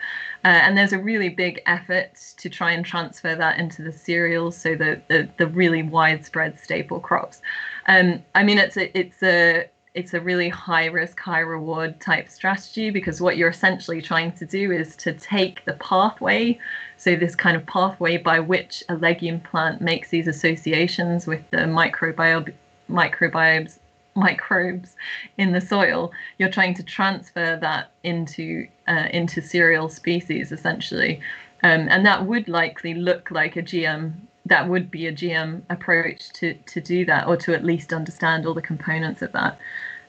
Uh, 0.45 0.49
and 0.49 0.77
there's 0.77 0.93
a 0.93 0.99
really 0.99 1.29
big 1.29 1.63
effort 1.67 2.11
to 2.37 2.51
try 2.51 2.73
and 2.73 2.85
transfer 2.85 3.37
that 3.37 3.57
into 3.57 3.81
the 3.81 3.93
cereals, 3.93 4.57
so 4.57 4.75
the 4.75 5.01
the, 5.07 5.29
the 5.37 5.47
really 5.47 5.85
widespread 5.85 6.59
staple 6.59 6.99
crops. 6.99 7.41
Um, 7.87 8.21
I 8.35 8.43
mean, 8.43 8.59
it's 8.59 8.77
a 8.77 8.99
it's 8.99 9.23
a 9.23 9.67
it's 9.95 10.13
a 10.13 10.21
really 10.21 10.49
high 10.49 10.87
risk, 10.87 11.21
high 11.21 11.45
reward 11.57 12.01
type 12.01 12.29
strategy 12.29 12.91
because 12.91 13.21
what 13.21 13.37
you're 13.37 13.49
essentially 13.49 14.03
trying 14.03 14.33
to 14.33 14.45
do 14.45 14.73
is 14.73 14.97
to 14.97 15.13
take 15.13 15.65
the 15.67 15.75
pathway, 15.75 16.59
so 16.97 17.15
this 17.15 17.37
kind 17.37 17.57
of 17.57 17.65
pathway 17.67 18.17
by 18.17 18.41
which 18.41 18.83
a 18.89 18.97
legume 18.97 19.39
plant 19.39 19.81
makes 19.81 20.11
these 20.11 20.27
associations 20.27 21.29
with 21.29 21.49
the 21.53 21.59
microbiome, 21.59 22.53
microbiomes, 22.91 23.79
microbes 24.29 24.97
in 25.39 25.53
the 25.53 25.61
soil, 25.61 26.13
you're 26.39 26.51
trying 26.51 26.75
to 26.75 26.83
transfer 26.83 27.59
that 27.61 27.91
into 28.03 28.67
uh, 28.89 29.09
into 29.13 29.41
cereal 29.41 29.89
species 29.89 30.53
essentially, 30.53 31.21
um, 31.63 31.89
and 31.89 32.05
that 32.07 32.25
would 32.27 32.49
likely 32.49 32.95
look 32.95 33.31
like 33.31 33.57
a 33.57 33.63
GM 33.63 34.15
that 34.47 34.69
would 34.69 34.91
be 34.91 35.07
a 35.07 35.13
GM 35.13 35.63
approach 35.71 36.31
to 36.35 36.55
to 36.55 36.81
do 36.81 37.05
that, 37.05 37.27
or 37.27 37.37
to 37.37 37.55
at 37.55 37.65
least 37.65 37.93
understand 37.93 38.47
all 38.47 38.55
the 38.55 38.63
components 38.63 39.23
of 39.23 39.33
that. 39.33 39.59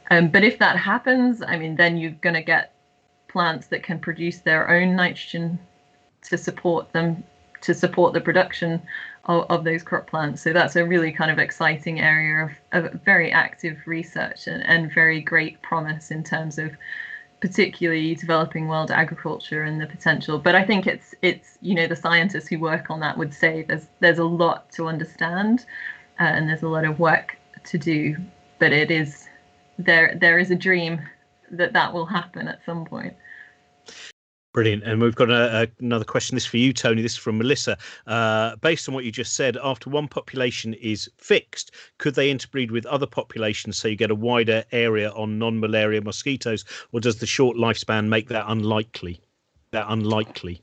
Um, 0.09 0.29
but 0.29 0.43
if 0.43 0.57
that 0.59 0.77
happens, 0.77 1.41
I 1.45 1.57
mean, 1.57 1.75
then 1.75 1.97
you're 1.97 2.11
going 2.11 2.35
to 2.35 2.41
get 2.41 2.73
plants 3.27 3.67
that 3.67 3.83
can 3.83 3.99
produce 3.99 4.39
their 4.39 4.69
own 4.69 4.95
nitrogen 4.95 5.59
to 6.23 6.37
support 6.37 6.91
them 6.93 7.23
to 7.61 7.73
support 7.73 8.13
the 8.13 8.21
production 8.21 8.81
of, 9.27 9.45
of 9.49 9.63
those 9.63 9.83
crop 9.83 10.07
plants. 10.07 10.41
So 10.41 10.53
that's 10.53 10.75
a 10.75 10.85
really 10.85 11.11
kind 11.11 11.31
of 11.31 11.39
exciting 11.39 11.99
area 11.99 12.45
of, 12.71 12.85
of 12.85 13.01
very 13.01 13.31
active 13.31 13.77
research 13.85 14.47
and, 14.47 14.63
and 14.63 14.91
very 14.91 15.21
great 15.21 15.61
promise 15.61 16.11
in 16.11 16.23
terms 16.23 16.57
of 16.57 16.71
particularly 17.39 18.15
developing 18.15 18.67
world 18.67 18.89
agriculture 18.89 19.63
and 19.63 19.79
the 19.79 19.85
potential. 19.85 20.39
But 20.39 20.55
I 20.55 20.63
think 20.63 20.87
it's 20.87 21.13
it's 21.21 21.57
you 21.61 21.75
know 21.75 21.87
the 21.87 21.95
scientists 21.95 22.47
who 22.47 22.59
work 22.59 22.89
on 22.89 22.99
that 23.01 23.17
would 23.17 23.33
say 23.33 23.63
there's 23.63 23.87
there's 23.99 24.19
a 24.19 24.23
lot 24.23 24.71
to 24.71 24.87
understand 24.87 25.65
uh, 26.19 26.23
and 26.23 26.49
there's 26.49 26.63
a 26.63 26.67
lot 26.67 26.85
of 26.85 26.99
work 26.99 27.37
to 27.65 27.77
do. 27.77 28.17
But 28.59 28.73
it 28.73 28.89
is 28.89 29.27
there 29.77 30.15
there 30.19 30.39
is 30.39 30.49
a 30.51 30.55
dream 30.55 31.01
that 31.51 31.73
that 31.73 31.93
will 31.93 32.05
happen 32.05 32.47
at 32.47 32.63
some 32.65 32.85
point. 32.85 33.13
Brilliant. 34.57 34.85
And 34.85 34.99
we've 34.99 35.13
got 35.13 35.29
a, 35.29 35.61
a, 35.61 35.67
another 35.79 36.03
question. 36.03 36.35
This 36.35 36.47
for 36.47 36.57
you, 36.57 36.73
Tony. 36.73 37.03
This 37.03 37.11
is 37.11 37.17
from 37.19 37.37
Melissa. 37.37 37.77
Uh, 38.07 38.55
based 38.55 38.89
on 38.89 38.95
what 38.95 39.05
you 39.05 39.11
just 39.11 39.35
said, 39.35 39.55
after 39.63 39.87
one 39.87 40.07
population 40.07 40.73
is 40.73 41.07
fixed, 41.19 41.75
could 41.99 42.15
they 42.15 42.31
interbreed 42.31 42.71
with 42.71 42.83
other 42.87 43.05
populations 43.05 43.77
so 43.77 43.87
you 43.87 43.95
get 43.95 44.09
a 44.09 44.15
wider 44.15 44.63
area 44.71 45.11
on 45.11 45.37
non 45.37 45.59
malaria 45.59 46.01
mosquitoes? 46.01 46.65
Or 46.91 46.99
does 46.99 47.17
the 47.17 47.27
short 47.27 47.55
lifespan 47.55 48.07
make 48.07 48.29
that 48.29 48.45
unlikely? 48.47 49.21
That 49.69 49.85
unlikely? 49.89 50.59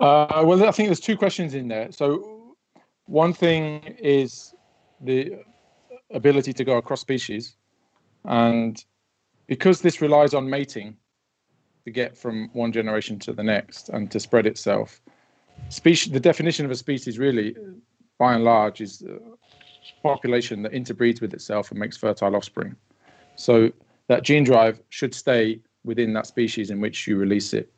Uh, 0.00 0.42
well, 0.44 0.64
I 0.64 0.72
think 0.72 0.88
there's 0.88 0.98
two 0.98 1.16
questions 1.16 1.54
in 1.54 1.68
there. 1.68 1.92
So, 1.92 2.56
one 3.06 3.32
thing 3.32 3.94
is 4.00 4.56
the 5.00 5.38
ability 6.10 6.52
to 6.52 6.64
go 6.64 6.78
across 6.78 7.00
species. 7.00 7.54
And 8.24 8.84
because 9.46 9.82
this 9.82 10.00
relies 10.00 10.34
on 10.34 10.50
mating, 10.50 10.96
to 11.84 11.90
get 11.90 12.16
from 12.16 12.48
one 12.52 12.72
generation 12.72 13.18
to 13.20 13.32
the 13.32 13.42
next 13.42 13.88
and 13.90 14.10
to 14.10 14.18
spread 14.18 14.46
itself. 14.46 15.00
The 15.70 16.20
definition 16.20 16.64
of 16.64 16.70
a 16.70 16.76
species 16.76 17.18
really, 17.18 17.54
by 18.18 18.34
and 18.34 18.44
large, 18.44 18.80
is 18.80 19.02
a 19.02 19.18
population 20.02 20.62
that 20.62 20.72
interbreeds 20.72 21.20
with 21.20 21.34
itself 21.34 21.70
and 21.70 21.78
makes 21.78 21.96
fertile 21.96 22.34
offspring. 22.34 22.74
So 23.36 23.70
that 24.08 24.22
gene 24.22 24.44
drive 24.44 24.80
should 24.88 25.14
stay 25.14 25.60
within 25.84 26.12
that 26.14 26.26
species 26.26 26.70
in 26.70 26.80
which 26.80 27.06
you 27.06 27.16
release 27.16 27.52
it. 27.52 27.70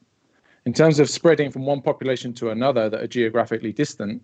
In 0.64 0.72
terms 0.72 0.98
of 0.98 1.08
spreading 1.08 1.50
from 1.50 1.64
one 1.64 1.80
population 1.82 2.32
to 2.34 2.50
another 2.50 2.88
that 2.88 3.00
are 3.00 3.06
geographically 3.06 3.72
distant, 3.72 4.22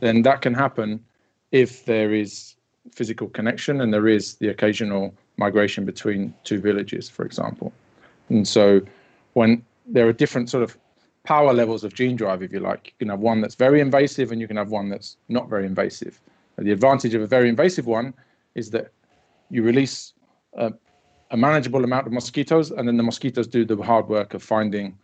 then 0.00 0.22
that 0.22 0.42
can 0.42 0.54
happen 0.54 1.04
if 1.50 1.84
there 1.84 2.12
is 2.12 2.54
physical 2.92 3.28
connection 3.28 3.80
and 3.80 3.92
there 3.92 4.08
is 4.08 4.36
the 4.36 4.48
occasional 4.48 5.14
migration 5.36 5.84
between 5.84 6.34
two 6.44 6.60
villages, 6.60 7.08
for 7.08 7.24
example. 7.24 7.72
And 8.28 8.46
so 8.46 8.80
when 9.38 9.64
there 9.86 10.06
are 10.08 10.12
different 10.12 10.50
sort 10.50 10.64
of 10.64 10.76
power 11.22 11.52
levels 11.52 11.84
of 11.84 11.94
gene 11.94 12.16
drive, 12.16 12.42
if 12.42 12.52
you 12.52 12.58
like. 12.58 12.88
You 12.88 12.92
can 12.98 13.08
have 13.08 13.20
one 13.20 13.40
that's 13.40 13.54
very 13.54 13.80
invasive 13.80 14.32
and 14.32 14.40
you 14.40 14.48
can 14.48 14.56
have 14.56 14.70
one 14.70 14.88
that's 14.88 15.16
not 15.28 15.48
very 15.48 15.64
invasive. 15.64 16.20
And 16.56 16.66
the 16.66 16.72
advantage 16.72 17.14
of 17.14 17.22
a 17.22 17.26
very 17.26 17.48
invasive 17.48 17.86
one 17.86 18.14
is 18.56 18.70
that 18.70 18.90
you 19.48 19.62
release 19.62 20.12
a, 20.54 20.72
a, 21.30 21.36
manageable 21.36 21.84
amount 21.84 22.06
of 22.08 22.12
mosquitoes, 22.12 22.72
and 22.72 22.88
then 22.88 22.96
the 22.96 23.02
mosquitoes 23.02 23.46
do 23.46 23.64
the 23.64 23.76
hard 23.76 24.08
work 24.08 24.34
of 24.34 24.42
finding 24.42 24.98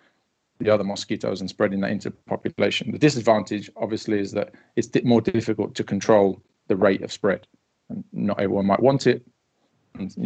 the 0.59 0.69
other 0.69 0.85
mosquitoes 0.85 1.41
and 1.41 1.49
spreading 1.49 1.81
that 1.81 1.91
into 1.91 2.11
population. 2.11 2.91
The 2.91 2.99
disadvantage, 2.99 3.71
obviously, 3.77 4.19
is 4.19 4.33
that 4.33 4.53
it's 4.75 4.89
more 5.05 5.21
difficult 5.21 5.75
to 5.77 5.85
control 5.85 6.43
the 6.67 6.77
rate 6.77 7.03
of 7.03 7.13
spread, 7.13 7.47
and 7.89 8.03
not 8.13 8.41
everyone 8.41 8.67
might 8.67 8.83
want 8.83 9.07
it, 9.07 9.23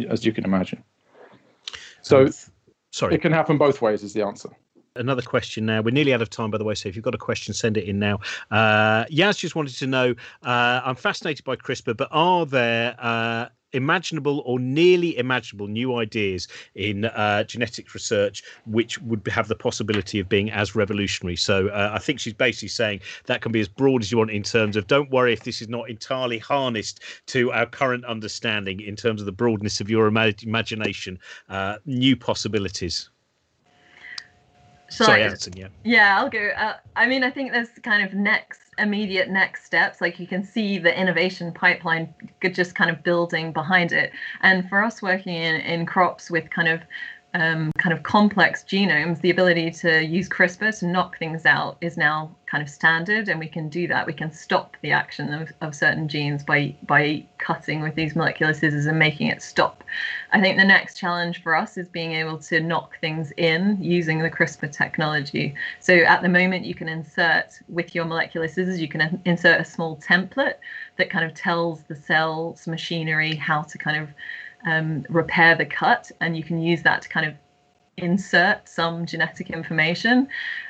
as 0.09 0.25
you 0.25 0.33
can 0.33 0.45
imagine. 0.45 0.83
So. 2.01 2.29
Sorry. 2.91 3.15
It 3.15 3.21
can 3.21 3.31
happen 3.31 3.57
both 3.57 3.81
ways, 3.81 4.03
is 4.03 4.13
the 4.13 4.23
answer 4.23 4.49
another 4.95 5.21
question 5.21 5.65
now. 5.65 5.81
We're 5.81 5.91
nearly 5.91 6.13
out 6.13 6.21
of 6.21 6.29
time, 6.29 6.51
by 6.51 6.57
the 6.57 6.63
way. 6.63 6.75
So 6.75 6.89
if 6.89 6.95
you've 6.95 7.05
got 7.05 7.15
a 7.15 7.19
question, 7.19 7.53
send 7.53 7.77
it 7.77 7.85
in 7.85 7.99
now. 7.99 8.19
Uh, 8.51 9.05
Yaz 9.05 9.37
just 9.37 9.55
wanted 9.55 9.75
to 9.77 9.87
know 9.87 10.15
uh, 10.43 10.81
I'm 10.83 10.95
fascinated 10.95 11.45
by 11.45 11.55
CRISPR, 11.55 11.97
but 11.97 12.09
are 12.11 12.45
there 12.45 12.95
uh, 12.99 13.47
imaginable 13.73 14.41
or 14.45 14.59
nearly 14.59 15.17
imaginable 15.17 15.67
new 15.67 15.95
ideas 15.95 16.47
in 16.75 17.05
uh, 17.05 17.43
genetics 17.43 17.93
research 17.93 18.43
which 18.65 18.99
would 19.01 19.27
have 19.27 19.47
the 19.47 19.55
possibility 19.55 20.19
of 20.19 20.29
being 20.29 20.51
as 20.51 20.75
revolutionary. 20.75 21.35
So 21.35 21.67
uh, 21.67 21.91
I 21.93 21.99
think 21.99 22.19
she's 22.19 22.33
basically 22.33 22.69
saying 22.69 23.01
that 23.25 23.41
can 23.41 23.51
be 23.51 23.59
as 23.59 23.67
broad 23.67 24.01
as 24.01 24.11
you 24.11 24.17
want 24.17 24.31
in 24.31 24.43
terms 24.43 24.75
of 24.75 24.87
don't 24.87 25.09
worry 25.11 25.33
if 25.33 25.43
this 25.43 25.61
is 25.61 25.69
not 25.69 25.89
entirely 25.89 26.37
harnessed 26.37 27.01
to 27.27 27.51
our 27.51 27.65
current 27.65 28.05
understanding 28.05 28.79
in 28.81 28.95
terms 28.95 29.21
of 29.21 29.25
the 29.25 29.31
broadness 29.31 29.81
of 29.81 29.89
your 29.89 30.07
imagination, 30.07 31.19
uh, 31.49 31.77
new 31.85 32.15
possibilities. 32.15 33.09
Sorry, 34.89 35.23
Alison, 35.23 35.53
yeah. 35.55 35.67
Yeah, 35.83 36.17
I'll 36.19 36.29
go. 36.29 36.49
Uh, 36.57 36.73
I 36.95 37.07
mean, 37.07 37.23
I 37.23 37.31
think 37.31 37.51
there's 37.51 37.69
kind 37.83 38.03
of 38.03 38.13
next 38.13 38.61
immediate 38.79 39.29
next 39.29 39.65
steps. 39.65 40.01
Like 40.01 40.19
you 40.19 40.27
can 40.27 40.43
see 40.43 40.79
the 40.79 40.97
innovation 40.97 41.51
pipeline 41.51 42.13
just 42.51 42.75
kind 42.75 42.89
of 42.89 43.03
building 43.03 43.51
behind 43.51 43.91
it. 43.91 44.11
And 44.41 44.67
for 44.69 44.83
us 44.83 45.01
working 45.01 45.35
in, 45.35 45.55
in 45.61 45.85
crops 45.85 46.31
with 46.31 46.49
kind 46.49 46.67
of 46.67 46.81
um, 47.33 47.71
kind 47.77 47.93
of 47.93 48.03
complex 48.03 48.63
genomes, 48.63 49.21
the 49.21 49.29
ability 49.29 49.69
to 49.71 50.03
use 50.03 50.27
CRISPR 50.27 50.79
to 50.79 50.87
knock 50.87 51.17
things 51.19 51.45
out 51.45 51.77
is 51.81 51.95
now 51.95 52.35
kind 52.47 52.63
of 52.63 52.69
standard, 52.69 53.29
and 53.29 53.39
we 53.39 53.47
can 53.47 53.69
do 53.69 53.87
that. 53.87 54.07
We 54.07 54.13
can 54.13 54.31
stop 54.31 54.75
the 54.81 54.91
action 54.91 55.33
of, 55.33 55.51
of 55.61 55.75
certain 55.75 56.07
genes 56.07 56.43
by 56.43 56.75
by 56.87 57.23
cutting 57.37 57.81
with 57.81 57.93
these 57.93 58.15
molecular 58.15 58.53
scissors 58.53 58.87
and 58.87 58.97
making 58.97 59.27
it 59.27 59.43
stop. 59.43 59.83
I 60.31 60.41
think 60.41 60.57
the 60.57 60.65
next 60.65 60.97
challenge 60.97 61.43
for 61.43 61.55
us 61.55 61.77
is 61.77 61.87
being 61.87 62.13
able 62.13 62.39
to 62.39 62.59
knock 62.59 62.99
things 62.99 63.31
in 63.37 63.77
using 63.79 64.19
the 64.19 64.31
CRISPR 64.31 64.71
technology. 64.71 65.53
So 65.79 65.93
at 65.93 66.23
the 66.23 66.29
moment, 66.29 66.65
you 66.65 66.73
can 66.73 66.89
insert 66.89 67.59
with 67.67 67.93
your 67.93 68.05
molecular 68.05 68.47
scissors, 68.47 68.81
you 68.81 68.87
can 68.87 69.21
insert 69.25 69.61
a 69.61 69.65
small 69.65 69.97
template 69.97 70.55
that 70.97 71.11
kind 71.11 71.25
of 71.25 71.35
tells 71.35 71.83
the 71.83 71.95
cell's 71.95 72.65
machinery 72.67 73.35
how 73.35 73.61
to 73.61 73.77
kind 73.77 74.01
of 74.01 74.09
um, 74.65 75.05
repair 75.09 75.55
the 75.55 75.65
cut, 75.65 76.11
and 76.21 76.35
you 76.35 76.43
can 76.43 76.61
use 76.61 76.83
that 76.83 77.01
to 77.03 77.09
kind 77.09 77.25
of 77.25 77.33
insert 77.97 78.67
some 78.67 79.05
genetic 79.05 79.49
information. 79.49 80.27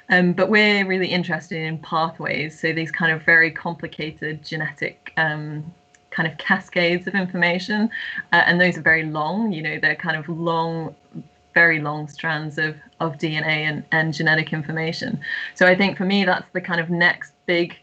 Um, 0.09 0.33
but 0.33 0.49
we're 0.49 0.85
really 0.85 1.07
interested 1.07 1.61
in 1.61 1.77
pathways, 1.79 2.59
so 2.59 2.73
these 2.73 2.91
kind 2.91 3.11
of 3.11 3.21
very 3.23 3.51
complicated 3.51 4.43
genetic 4.43 5.13
um, 5.17 5.71
kind 6.09 6.27
of 6.27 6.37
cascades 6.37 7.07
of 7.07 7.13
information, 7.13 7.89
uh, 8.33 8.43
and 8.45 8.59
those 8.59 8.77
are 8.77 8.81
very 8.81 9.03
long. 9.03 9.51
You 9.51 9.61
know, 9.61 9.79
they're 9.79 9.95
kind 9.95 10.17
of 10.17 10.27
long, 10.27 10.95
very 11.53 11.79
long 11.79 12.07
strands 12.07 12.57
of 12.57 12.75
of 12.99 13.17
DNA 13.17 13.67
and 13.69 13.83
and 13.91 14.13
genetic 14.13 14.51
information. 14.51 15.19
So 15.53 15.67
I 15.67 15.75
think 15.75 15.97
for 15.97 16.05
me, 16.05 16.25
that's 16.25 16.51
the 16.53 16.61
kind 16.61 16.81
of 16.81 16.89
next 16.89 17.33
big 17.45 17.77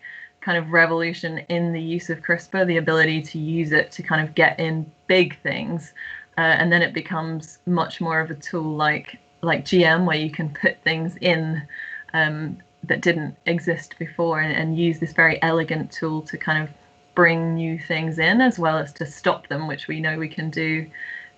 kind 0.46 0.56
of 0.56 0.70
revolution 0.70 1.38
in 1.48 1.72
the 1.72 1.82
use 1.82 2.08
of 2.08 2.22
CRISPR, 2.22 2.68
the 2.68 2.76
ability 2.76 3.20
to 3.20 3.36
use 3.36 3.72
it 3.72 3.90
to 3.90 4.00
kind 4.00 4.26
of 4.26 4.32
get 4.36 4.60
in 4.60 4.88
big 5.08 5.36
things, 5.42 5.92
uh, 6.38 6.54
and 6.60 6.70
then 6.70 6.82
it 6.82 6.94
becomes 6.94 7.58
much 7.66 8.00
more 8.00 8.20
of 8.20 8.30
a 8.30 8.34
tool 8.36 8.76
like 8.76 9.18
like 9.42 9.64
GM, 9.64 10.06
where 10.06 10.16
you 10.16 10.30
can 10.30 10.48
put 10.50 10.80
things 10.84 11.16
in 11.20 11.66
um, 12.14 12.58
that 12.84 13.00
didn't 13.00 13.36
exist 13.46 13.98
before, 13.98 14.40
and, 14.40 14.54
and 14.54 14.78
use 14.78 15.00
this 15.00 15.12
very 15.12 15.42
elegant 15.42 15.90
tool 15.90 16.22
to 16.22 16.38
kind 16.38 16.62
of 16.62 16.70
bring 17.16 17.56
new 17.56 17.76
things 17.76 18.20
in 18.20 18.40
as 18.40 18.56
well 18.56 18.78
as 18.78 18.92
to 18.92 19.04
stop 19.04 19.48
them, 19.48 19.66
which 19.66 19.88
we 19.88 19.98
know 19.98 20.16
we 20.16 20.28
can 20.28 20.48
do 20.48 20.86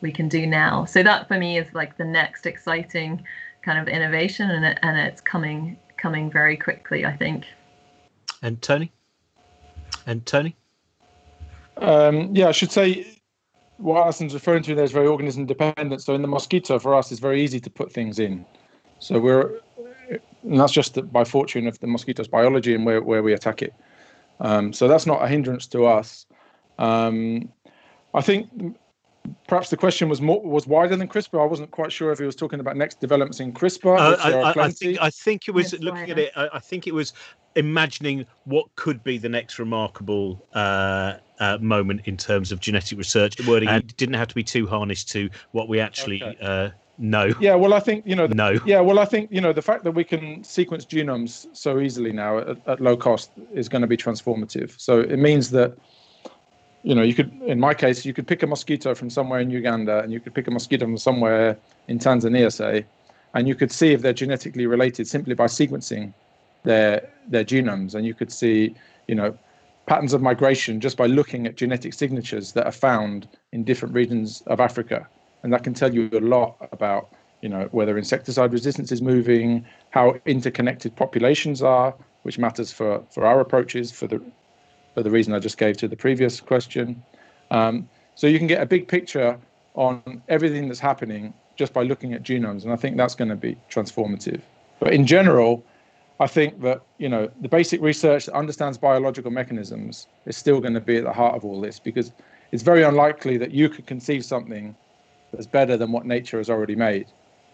we 0.03 0.13
can 0.13 0.29
do 0.29 0.47
now. 0.47 0.85
So 0.85 1.03
that 1.03 1.27
for 1.29 1.39
me 1.39 1.57
is 1.57 1.73
like 1.73 1.97
the 1.97 2.05
next 2.05 2.45
exciting 2.45 3.25
kind 3.63 3.79
of 3.79 3.89
innovation, 3.89 4.51
and 4.51 4.67
it, 4.67 4.79
and 4.83 4.99
it's 4.99 5.23
coming 5.23 5.79
coming 5.97 6.31
very 6.31 6.59
quickly, 6.59 7.07
I 7.07 7.17
think. 7.17 7.47
And 8.43 8.61
Tony. 8.61 8.93
And 10.09 10.25
Tony? 10.25 10.57
Um, 11.77 12.35
yeah, 12.35 12.49
I 12.49 12.53
should 12.53 12.73
say 12.73 13.07
what 13.77 14.03
Alison's 14.03 14.33
referring 14.33 14.63
to 14.63 14.75
there 14.75 14.85
is 14.85 14.91
very 14.91 15.07
organism 15.07 15.45
dependent. 15.45 16.03
So 16.03 16.15
in 16.15 16.23
the 16.23 16.29
mosquito, 16.29 16.79
for 16.79 16.95
us, 16.95 17.13
it's 17.13 17.21
very 17.21 17.43
easy 17.43 17.61
to 17.61 17.69
put 17.69 17.93
things 17.93 18.19
in. 18.19 18.47
So 19.01 19.21
we're, 19.21 19.61
and 20.09 20.59
that's 20.59 20.73
just 20.73 21.13
by 21.13 21.25
fortune 21.25 21.67
of 21.67 21.79
the 21.81 21.87
mosquito's 21.87 22.27
biology 22.27 22.75
and 22.75 22.87
where, 22.87 23.03
where 23.03 23.23
we 23.23 23.35
attack 23.35 23.61
it. 23.61 23.75
Um, 24.41 24.73
so 24.73 24.89
that's 24.89 25.05
not 25.05 25.23
a 25.23 25.29
hindrance 25.29 25.67
to 25.69 25.85
us. 25.85 26.25
Um, 26.79 27.53
I 28.15 28.23
think 28.23 28.79
perhaps 29.47 29.71
the 29.71 29.77
question 29.77 30.09
was 30.09 30.21
more 30.21 30.43
was 30.43 30.67
wider 30.67 30.97
than 30.97 31.09
CRISPR. 31.09 31.41
I 31.41 31.47
wasn't 31.47 31.71
quite 31.71 31.93
sure 31.93 32.13
if 32.13 32.19
he 32.19 32.25
was 32.25 32.37
talking 32.37 32.61
about 32.61 32.77
next 32.77 33.01
developments 33.01 33.41
in 33.41 33.53
CRISPR. 33.53 33.99
Uh, 33.99 34.17
I, 34.23 34.65
I, 34.65 34.71
think 34.71 34.99
I 35.01 35.11
think 35.11 35.49
it 35.49 35.53
was 35.53 35.73
yes, 35.73 35.83
looking 35.83 36.11
at 36.11 36.19
it. 36.19 36.33
I, 36.37 36.49
I, 36.55 36.59
think 36.59 36.87
it 36.87 36.95
was 36.95 37.13
imagining 37.55 38.27
what 38.45 38.67
could 38.77 39.03
be 39.03 39.19
the 39.19 39.29
next 39.29 39.59
remarkable 39.59 40.47
uh, 40.55 41.15
uh, 41.41 41.59
moment 41.61 42.03
in 42.05 42.17
terms 42.17 42.53
of 42.53 42.61
genetic 42.61 42.99
research. 42.99 43.37
The 43.37 43.49
Wording 43.49 43.69
and 43.69 43.97
didn't 43.97 44.15
have 44.15 44.29
to 44.29 44.35
be 44.35 44.45
too 44.45 44.67
harnessed 44.67 45.09
to 45.11 45.31
what 45.53 45.69
we 45.69 45.81
actually. 45.81 46.23
Okay. 46.23 46.39
Uh, 46.41 46.71
know. 46.99 47.33
Yeah, 47.41 47.55
well, 47.55 47.75
I 47.75 47.81
think 47.81 48.05
you 48.07 48.17
know. 48.17 48.27
The, 48.27 48.35
no. 48.35 48.59
Yeah, 48.67 48.81
well, 48.81 48.99
I 48.99 49.05
think 49.05 49.31
you 49.31 49.41
know 49.41 49.53
the 49.53 49.63
fact 49.63 49.85
that 49.85 49.93
we 49.93 50.05
can 50.05 50.43
sequence 50.43 50.85
genomes 50.85 51.47
so 51.53 51.79
easily 51.81 52.13
now 52.13 52.39
at, 52.39 52.69
at 52.69 52.81
low 52.81 52.97
cost 52.97 53.31
is 53.53 53.69
going 53.69 53.83
to 53.83 53.89
be 53.89 53.97
transformative. 53.97 54.79
So 54.81 55.01
it 55.01 55.19
means 55.19 55.51
that 55.51 55.79
you 56.89 56.95
know, 56.95 57.03
you 57.03 57.13
could, 57.13 57.31
in 57.43 57.61
my 57.61 57.75
case, 57.75 58.07
you 58.07 58.15
could 58.15 58.27
pick 58.27 58.43
a 58.43 58.47
mosquito 58.47 58.95
from 58.95 59.11
somewhere 59.11 59.41
in 59.41 59.51
Uganda 59.51 59.99
and 59.99 60.11
you 60.11 60.21
could 60.21 60.33
pick 60.33 60.49
a 60.49 60.51
mosquito 60.51 60.87
from 60.87 60.97
somewhere 60.97 61.55
in 61.87 61.99
Tanzania, 61.99 62.51
say, 62.51 62.87
and 63.35 63.47
you 63.47 63.55
could 63.55 63.71
see 63.71 63.93
if 63.93 64.01
they're 64.01 64.15
genetically 64.15 64.65
related 64.67 65.07
simply 65.07 65.35
by 65.35 65.45
sequencing 65.45 66.15
their 66.63 67.07
their 67.29 67.45
genomes, 67.45 67.95
and 67.95 68.07
you 68.07 68.15
could 68.15 68.33
see, 68.33 68.75
you 69.07 69.15
know, 69.15 69.37
patterns 69.85 70.15
of 70.15 70.23
migration 70.23 70.81
just 70.81 70.97
by 70.97 71.05
looking 71.05 71.47
at 71.47 71.57
genetic 71.57 71.93
signatures 71.93 72.53
that 72.53 72.65
are 72.65 72.79
found 72.89 73.29
in 73.53 73.65
different 73.65 73.95
regions 73.95 74.43
of 74.47 74.59
Africa, 74.59 75.07
and 75.43 75.53
that 75.53 75.65
can 75.65 75.75
tell 75.75 75.93
you 75.93 76.09
a 76.15 76.25
lot 76.37 76.57
about, 76.73 77.11
you 77.43 77.51
know, 77.51 77.69
whether 77.71 77.99
insecticide 77.99 78.51
resistance 78.51 78.91
is 78.93 79.03
moving, 79.03 79.63
how 79.91 80.15
interconnected 80.25 80.97
populations 80.97 81.61
are, 81.61 81.95
which 82.23 82.39
matters 82.39 82.73
for 82.73 83.05
for 83.11 83.27
our 83.27 83.41
approaches 83.41 83.93
for 83.93 84.07
the 84.07 84.23
for 84.99 85.05
the 85.05 85.11
reason 85.13 85.33
I 85.33 85.39
just 85.39 85.59
gave 85.59 85.77
to 85.77 85.87
the 85.87 85.95
previous 85.95 86.41
question. 86.41 87.01
Um, 87.53 87.89
so 88.17 88.27
you 88.27 88.37
can 88.37 88.49
get 88.49 88.61
a 88.61 88.67
big 88.67 88.89
picture 88.89 89.39
on 89.75 90.21
everything 90.29 90.67
that's 90.67 90.81
happening 90.81 91.33
just 91.55 91.73
by 91.73 91.85
looking 91.85 92.15
at 92.15 92.25
genomes, 92.25 92.65
and 92.65 92.73
I 92.73 92.77
think 92.77 92.97
that's 92.97 93.15
going 93.15 93.29
to 93.29 93.37
be 93.37 93.57
transformative. 93.71 94.41
But 94.81 94.93
in 94.93 95.07
general, 95.07 95.65
I 96.19 96.27
think 96.27 96.61
that 96.63 96.83
you 96.99 97.09
know 97.09 97.31
the 97.41 97.49
basic 97.49 97.81
research 97.81 98.27
that 98.27 98.35
understands 98.35 98.77
biological 98.77 99.31
mechanisms 99.31 100.09
is 100.27 100.37
still 100.37 100.61
going 100.61 100.75
to 100.75 100.81
be 100.81 100.97
at 100.97 101.05
the 101.05 101.13
heart 101.13 101.37
of 101.37 101.45
all 101.45 101.61
this 101.61 101.79
because 101.79 102.11
it's 102.51 102.65
very 102.65 102.83
unlikely 102.83 103.37
that 103.37 103.53
you 103.53 103.69
could 103.69 103.87
conceive 103.87 104.25
something 104.25 104.75
that's 105.33 105.47
better 105.47 105.77
than 105.77 105.93
what 105.93 106.07
nature 106.07 106.39
has 106.39 106.51
already 106.51 106.75
made. 106.75 107.07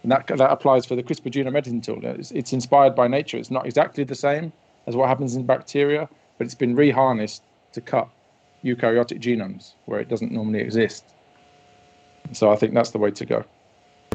And 0.02 0.10
that, 0.10 0.26
that 0.28 0.50
applies 0.50 0.86
for 0.86 0.96
the 0.96 1.02
CRISPR 1.02 1.30
genome 1.30 1.56
editing 1.56 1.82
tool. 1.82 2.00
It's, 2.04 2.30
it's 2.30 2.54
inspired 2.54 2.94
by 2.94 3.06
nature. 3.06 3.36
It's 3.36 3.50
not 3.50 3.66
exactly 3.66 4.04
the 4.04 4.14
same 4.14 4.50
as 4.86 4.96
what 4.96 5.08
happens 5.08 5.34
in 5.34 5.44
bacteria, 5.44 6.08
but 6.38 6.44
it's 6.44 6.54
been 6.54 6.74
reharnessed 6.74 7.40
to 7.72 7.80
cut 7.80 8.08
eukaryotic 8.64 9.20
genomes 9.20 9.74
where 9.86 10.00
it 10.00 10.08
doesn't 10.08 10.32
normally 10.32 10.60
exist. 10.60 11.04
So 12.32 12.50
I 12.50 12.56
think 12.56 12.74
that's 12.74 12.90
the 12.90 12.98
way 12.98 13.10
to 13.10 13.26
go. 13.26 13.44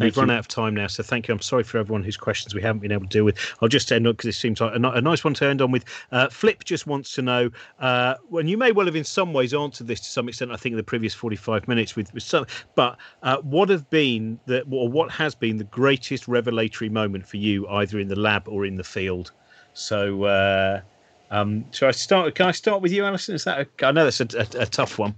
We've 0.02 0.16
run 0.16 0.30
out 0.30 0.40
of 0.40 0.48
time 0.48 0.76
now, 0.76 0.88
so 0.88 1.04
thank 1.04 1.28
you. 1.28 1.34
I'm 1.34 1.42
sorry 1.42 1.64
for 1.64 1.78
everyone 1.78 2.04
whose 2.04 2.18
questions 2.18 2.56
we 2.56 2.62
haven't 2.62 2.80
been 2.80 2.92
able 2.92 3.04
to 3.04 3.10
deal 3.10 3.26
with. 3.26 3.38
I'll 3.62 3.68
just 3.68 3.92
end 3.92 4.08
on 4.08 4.14
because 4.14 4.30
it 4.30 4.40
seems 4.40 4.62
like 4.62 4.74
a, 4.74 4.78
a, 4.78 5.02
nice 5.02 5.24
one 5.24 5.34
to 5.36 5.46
end 5.46 5.62
on 5.62 5.72
with. 5.72 5.84
Uh, 6.12 6.30
Flip 6.30 6.64
just 6.64 6.88
wants 6.88 7.12
to 7.14 7.22
know, 7.22 7.50
uh, 7.80 8.16
when 8.30 8.48
you 8.48 8.58
may 8.58 8.72
well 8.72 8.86
have 8.86 8.96
in 8.96 9.04
some 9.04 9.34
ways 9.34 9.54
answered 9.54 9.88
this 9.88 10.00
to 10.00 10.06
some 10.06 10.30
extent, 10.30 10.52
I 10.52 10.56
think 10.56 10.74
in 10.74 10.78
the 10.78 10.84
previous 10.84 11.14
45 11.14 11.68
minutes 11.68 11.96
with, 11.96 12.14
with 12.14 12.24
some, 12.24 12.46
but 12.76 12.98
uh, 13.24 13.38
what 13.38 13.70
have 13.70 13.90
been 13.90 14.40
the, 14.46 14.62
or 14.72 14.88
what 14.88 15.12
has 15.12 15.36
been 15.36 15.58
the 15.58 15.66
greatest 15.66 16.28
revelatory 16.28 16.90
moment 16.90 17.28
for 17.28 17.38
you, 17.38 17.68
either 17.68 18.00
in 18.00 18.08
the 18.08 18.20
lab 18.20 18.48
or 18.48 18.66
in 18.66 18.78
the 18.78 18.84
field? 18.84 19.32
So, 19.74 20.24
uh, 20.24 20.82
um, 21.32 21.66
so 21.72 21.88
I 21.88 21.92
start? 21.92 22.36
Can 22.36 22.48
I 22.48 22.52
start 22.52 22.82
with 22.82 22.92
you, 22.92 23.06
Alison? 23.06 23.36
Is 23.36 23.44
that? 23.44 23.60
A, 23.60 23.86
I 23.86 23.92
know 23.92 24.04
that's 24.04 24.20
a, 24.20 24.28
a, 24.38 24.64
a, 24.64 24.66
tough 24.66 24.98
one. 24.98 25.16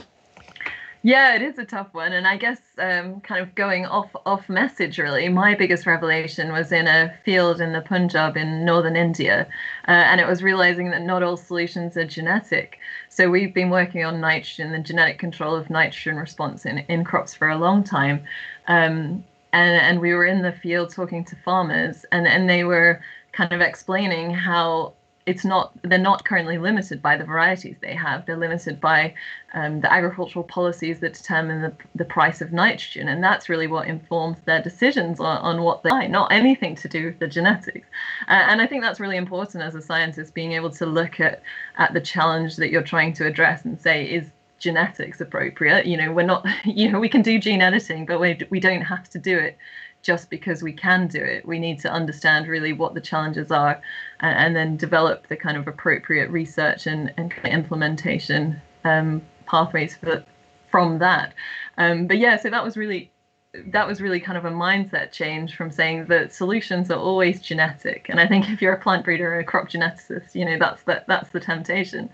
Yeah, 1.04 1.36
it 1.36 1.42
is 1.42 1.58
a 1.58 1.66
tough 1.66 1.94
one, 1.94 2.12
and 2.12 2.28
I 2.28 2.38
guess 2.38 2.60
um, 2.78 3.22
kind 3.22 3.42
of 3.42 3.56
going 3.56 3.86
off 3.86 4.10
off 4.26 4.50
message. 4.50 4.98
Really, 4.98 5.30
my 5.30 5.56
biggest 5.56 5.86
revelation 5.86 6.52
was 6.52 6.72
in 6.72 6.86
a 6.88 7.14
field 7.24 7.62
in 7.62 7.72
the 7.72 7.82
Punjab 7.82 8.36
in 8.36 8.66
northern 8.66 8.98
India, 8.98 9.48
uh, 9.88 9.92
and 9.92 10.20
it 10.20 10.28
was 10.28 10.44
realizing 10.44 10.92
that 10.92 11.02
not 11.02 11.24
all 11.24 11.38
solutions 11.38 11.96
are 11.96 12.06
genetic. 12.06 12.78
So 13.10 13.30
we've 13.30 13.54
been 13.54 13.70
working 13.70 14.04
on 14.04 14.20
nitrogen, 14.20 14.74
the 14.74 14.80
genetic 14.80 15.18
control 15.18 15.56
of 15.56 15.70
nitrogen 15.70 16.18
response 16.18 16.66
in 16.66 16.80
in 16.90 17.06
crops 17.06 17.34
for 17.34 17.50
a 17.50 17.58
long 17.58 17.86
time, 17.86 18.22
um, 18.68 19.24
and 19.54 19.82
and 19.82 20.02
we 20.02 20.14
were 20.14 20.26
in 20.26 20.42
the 20.42 20.52
field 20.52 20.94
talking 20.94 21.24
to 21.24 21.38
farmers, 21.38 22.06
and 22.12 22.28
and 22.28 22.50
they 22.50 22.66
were 22.66 23.02
kind 23.32 23.54
of 23.54 23.62
explaining 23.62 24.34
how 24.34 24.94
it's 25.32 25.46
not 25.46 25.72
they're 25.84 26.10
not 26.12 26.26
currently 26.26 26.58
limited 26.58 27.02
by 27.02 27.16
the 27.16 27.24
varieties 27.24 27.78
they 27.80 27.96
have. 27.96 28.26
They're 28.26 28.44
limited 28.48 28.82
by 28.82 29.14
um, 29.54 29.80
the 29.80 29.92
agricultural 29.92 30.44
policies 30.44 31.00
that 31.00 31.14
determine 31.14 31.62
the, 31.62 31.74
the 31.96 32.06
price 32.06 32.42
of 32.42 32.52
nitrogen 32.52 33.08
and 33.08 33.24
that's 33.24 33.48
really 33.48 33.68
what 33.68 33.88
informs 33.88 34.38
their 34.46 34.62
decisions 34.62 35.20
on, 35.20 35.38
on 35.38 35.62
what 35.62 35.84
they 35.84 35.90
buy 35.90 36.08
not 36.08 36.32
anything 36.32 36.76
to 36.76 36.88
do 36.88 37.06
with 37.06 37.20
the 37.20 37.28
genetics. 37.28 37.88
Uh, 38.28 38.44
and 38.50 38.62
i 38.62 38.68
think 38.68 38.82
that's 38.84 39.00
really 39.00 39.18
important 39.18 39.64
as 39.64 39.76
a 39.76 39.82
scientist 39.82 40.34
being 40.34 40.52
able 40.52 40.70
to 40.70 40.86
look 40.86 41.20
at 41.20 41.42
at 41.78 41.94
the 41.94 42.02
challenge 42.02 42.56
that 42.58 42.70
you're 42.72 42.90
trying 42.94 43.14
to 43.14 43.26
address 43.26 43.66
and 43.66 43.80
say 43.80 44.06
is 44.06 44.26
genetics 44.60 45.20
appropriate? 45.20 45.88
You 45.88 45.98
know 45.98 46.12
we're 46.12 46.32
not 46.34 46.46
you 46.66 46.92
know 46.92 47.00
we 47.00 47.10
can 47.10 47.22
do 47.22 47.40
gene 47.40 47.62
editing 47.62 48.06
but 48.06 48.20
we, 48.20 48.40
we 48.50 48.60
don't 48.60 48.82
have 48.82 49.10
to 49.10 49.20
do 49.20 49.38
it 49.38 49.58
just 50.02 50.30
because 50.30 50.64
we 50.64 50.74
can 50.74 51.08
do 51.08 51.22
it. 51.22 51.46
We 51.46 51.60
need 51.60 51.80
to 51.82 51.92
understand 51.92 52.48
really 52.48 52.74
what 52.74 52.94
the 52.94 53.02
challenges 53.02 53.52
are 53.52 53.82
and, 54.20 54.38
and 54.38 54.56
then 54.56 54.78
develop 54.78 55.28
the 55.28 55.38
kind 55.38 55.58
of 55.58 55.68
appropriate 55.68 56.30
research 56.30 56.88
and, 56.88 57.14
and 57.18 57.34
implementation 57.46 58.62
um, 58.84 59.22
pathways 59.46 59.96
for, 59.96 60.24
from 60.70 61.00
that. 61.00 61.34
Um, 61.78 62.08
but 62.08 62.18
yeah, 62.18 62.38
so 62.38 62.50
that 62.50 62.64
was 62.64 62.78
really 62.78 63.11
that 63.54 63.86
was 63.86 64.00
really 64.00 64.20
kind 64.20 64.38
of 64.38 64.46
a 64.46 64.52
mindset 64.52 65.12
change 65.12 65.56
from 65.58 65.70
saying 65.70 66.06
that 66.06 66.34
solutions 66.34 66.90
are 66.90 67.00
always 67.00 67.42
genetic. 67.42 68.08
And 68.08 68.20
i 68.20 68.28
think 68.28 68.50
if 68.50 68.62
you're 68.62 68.74
a 68.74 68.80
plant 68.80 69.04
breeder 69.04 69.34
or 69.34 69.40
a 69.40 69.44
crop 69.44 69.70
geneticist 69.70 70.34
you 70.34 70.46
know 70.46 70.58
that's 70.58 70.84
the, 70.84 71.04
that's 71.08 71.30
the 71.30 71.40
temptation. 71.40 72.10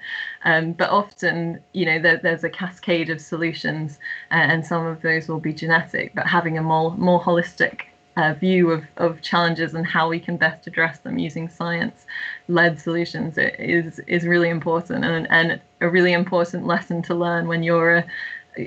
Um, 0.46 0.74
but 0.74 0.90
often 0.90 1.60
you 1.74 1.86
know 1.86 2.00
there, 2.00 2.18
there's 2.18 2.44
a 2.44 2.50
cascade 2.50 3.10
of 3.10 3.22
solutions 3.22 4.00
and 4.32 4.66
some 4.66 4.86
of 4.86 5.02
those 5.02 5.28
will 5.28 5.40
be 5.40 5.54
genetic. 5.54 6.16
But 6.16 6.26
having 6.26 6.58
a 6.58 6.64
more 6.64 6.92
more 6.98 7.22
holistic 7.22 7.82
uh, 8.18 8.34
view 8.34 8.72
of, 8.72 8.84
of 8.98 9.22
challenges 9.22 9.76
and 9.76 9.86
how 9.86 10.10
we 10.10 10.20
can 10.20 10.38
best 10.38 10.66
address 10.66 10.98
them 11.00 11.20
using 11.20 11.48
science 11.48 12.08
led 12.48 12.82
solutions 12.82 13.38
is 13.38 14.00
is 14.08 14.26
really 14.26 14.50
important. 14.50 15.06
And, 15.06 15.28
and 15.30 15.62
a 15.82 15.88
really 15.90 16.14
important 16.14 16.66
lesson 16.66 17.04
to 17.04 17.14
learn 17.14 17.48
when 17.48 17.62
you're 17.62 17.98
a, 17.98 18.06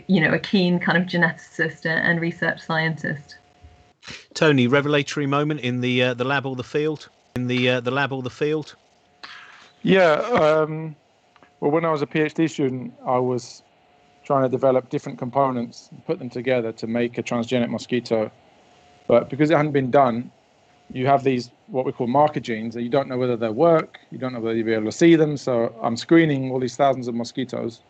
you 0.07 0.20
know, 0.20 0.32
a 0.32 0.38
keen 0.38 0.78
kind 0.78 0.99
of 0.99 1.05
geneticist 1.05 1.86
and 1.86 2.20
research 2.20 2.61
scientist. 2.61 3.36
Tony, 4.34 4.66
revelatory 4.66 5.26
moment 5.26 5.61
in 5.61 5.80
the 5.80 6.03
uh, 6.03 6.14
the 6.14 6.24
lab 6.24 6.47
or 6.47 6.57
the 6.57 6.64
field? 6.64 7.09
In 7.36 7.47
the 7.47 7.68
uh, 7.68 7.80
the 7.80 7.91
lab 7.91 8.12
or 8.12 8.22
the 8.22 8.30
field? 8.30 8.74
Yeah. 9.82 10.14
Um, 10.14 10.97
well, 11.61 11.70
when 11.70 11.84
I 11.84 11.91
was 11.91 12.03
a 12.03 12.07
PhD 12.07 12.49
student, 12.49 12.95
I 13.05 13.18
was 13.18 13.62
trying 14.24 14.43
to 14.43 14.49
develop 14.49 14.88
different 14.88 15.18
components, 15.18 15.91
put 16.07 16.18
them 16.18 16.30
together 16.30 16.72
to 16.72 16.86
make 16.86 17.18
a 17.18 17.22
transgenic 17.22 17.68
mosquito. 17.68 18.30
But 19.07 19.28
because 19.28 19.51
it 19.51 19.57
hadn't 19.57 19.72
been 19.72 19.91
done, 19.91 20.30
you 20.93 21.07
have 21.07 21.24
these 21.24 21.51
what 21.66 21.84
we 21.84 21.93
call 21.93 22.07
marker 22.07 22.41
genes, 22.41 22.74
and 22.76 22.84
you 22.84 22.91
don't 22.91 23.09
know 23.09 23.18
whether 23.18 23.36
they 23.36 23.49
work. 23.49 23.99
You 24.11 24.18
don't 24.18 24.32
know 24.32 24.41
whether 24.41 24.57
you'll 24.57 24.66
be 24.66 24.72
able 24.72 24.86
to 24.86 24.93
see 24.93 25.16
them. 25.16 25.36
So 25.36 25.74
I'm 25.82 25.97
screening 25.97 26.51
all 26.51 26.61
these 26.61 26.76
thousands 26.76 27.09
of 27.09 27.14
mosquitoes 27.14 27.82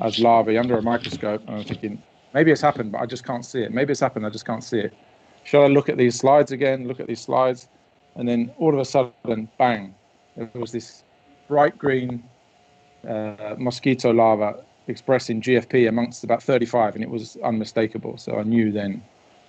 as 0.00 0.18
larvae 0.18 0.56
under 0.58 0.78
a 0.78 0.82
microscope, 0.82 1.42
and 1.46 1.56
I'm 1.56 1.64
thinking 1.64 2.02
maybe 2.34 2.50
it's 2.50 2.60
happened, 2.60 2.92
but 2.92 3.00
I 3.00 3.06
just 3.06 3.24
can't 3.24 3.44
see 3.44 3.62
it. 3.62 3.72
Maybe 3.72 3.92
it's 3.92 4.00
happened, 4.00 4.26
I 4.26 4.30
just 4.30 4.46
can't 4.46 4.62
see 4.62 4.78
it. 4.78 4.94
Shall 5.44 5.62
I 5.62 5.66
look 5.66 5.88
at 5.88 5.96
these 5.96 6.16
slides 6.16 6.52
again? 6.52 6.86
Look 6.86 7.00
at 7.00 7.06
these 7.06 7.20
slides, 7.20 7.68
and 8.16 8.28
then 8.28 8.50
all 8.58 8.72
of 8.72 8.80
a 8.80 8.84
sudden, 8.84 9.48
bang! 9.58 9.94
There 10.36 10.50
was 10.54 10.72
this 10.72 11.02
bright 11.48 11.76
green 11.78 12.22
uh, 13.08 13.54
mosquito 13.58 14.12
larva 14.12 14.62
expressing 14.86 15.40
GFP 15.40 15.88
amongst 15.88 16.24
about 16.24 16.42
35, 16.42 16.94
and 16.94 17.04
it 17.04 17.10
was 17.10 17.36
unmistakable. 17.42 18.16
So 18.18 18.36
I 18.36 18.42
knew 18.42 18.72
then 18.72 19.02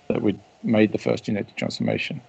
that 0.08 0.22
we'd 0.22 0.40
made 0.62 0.92
the 0.92 0.98
first 0.98 1.24
genetic 1.24 1.56
transformation. 1.56 2.20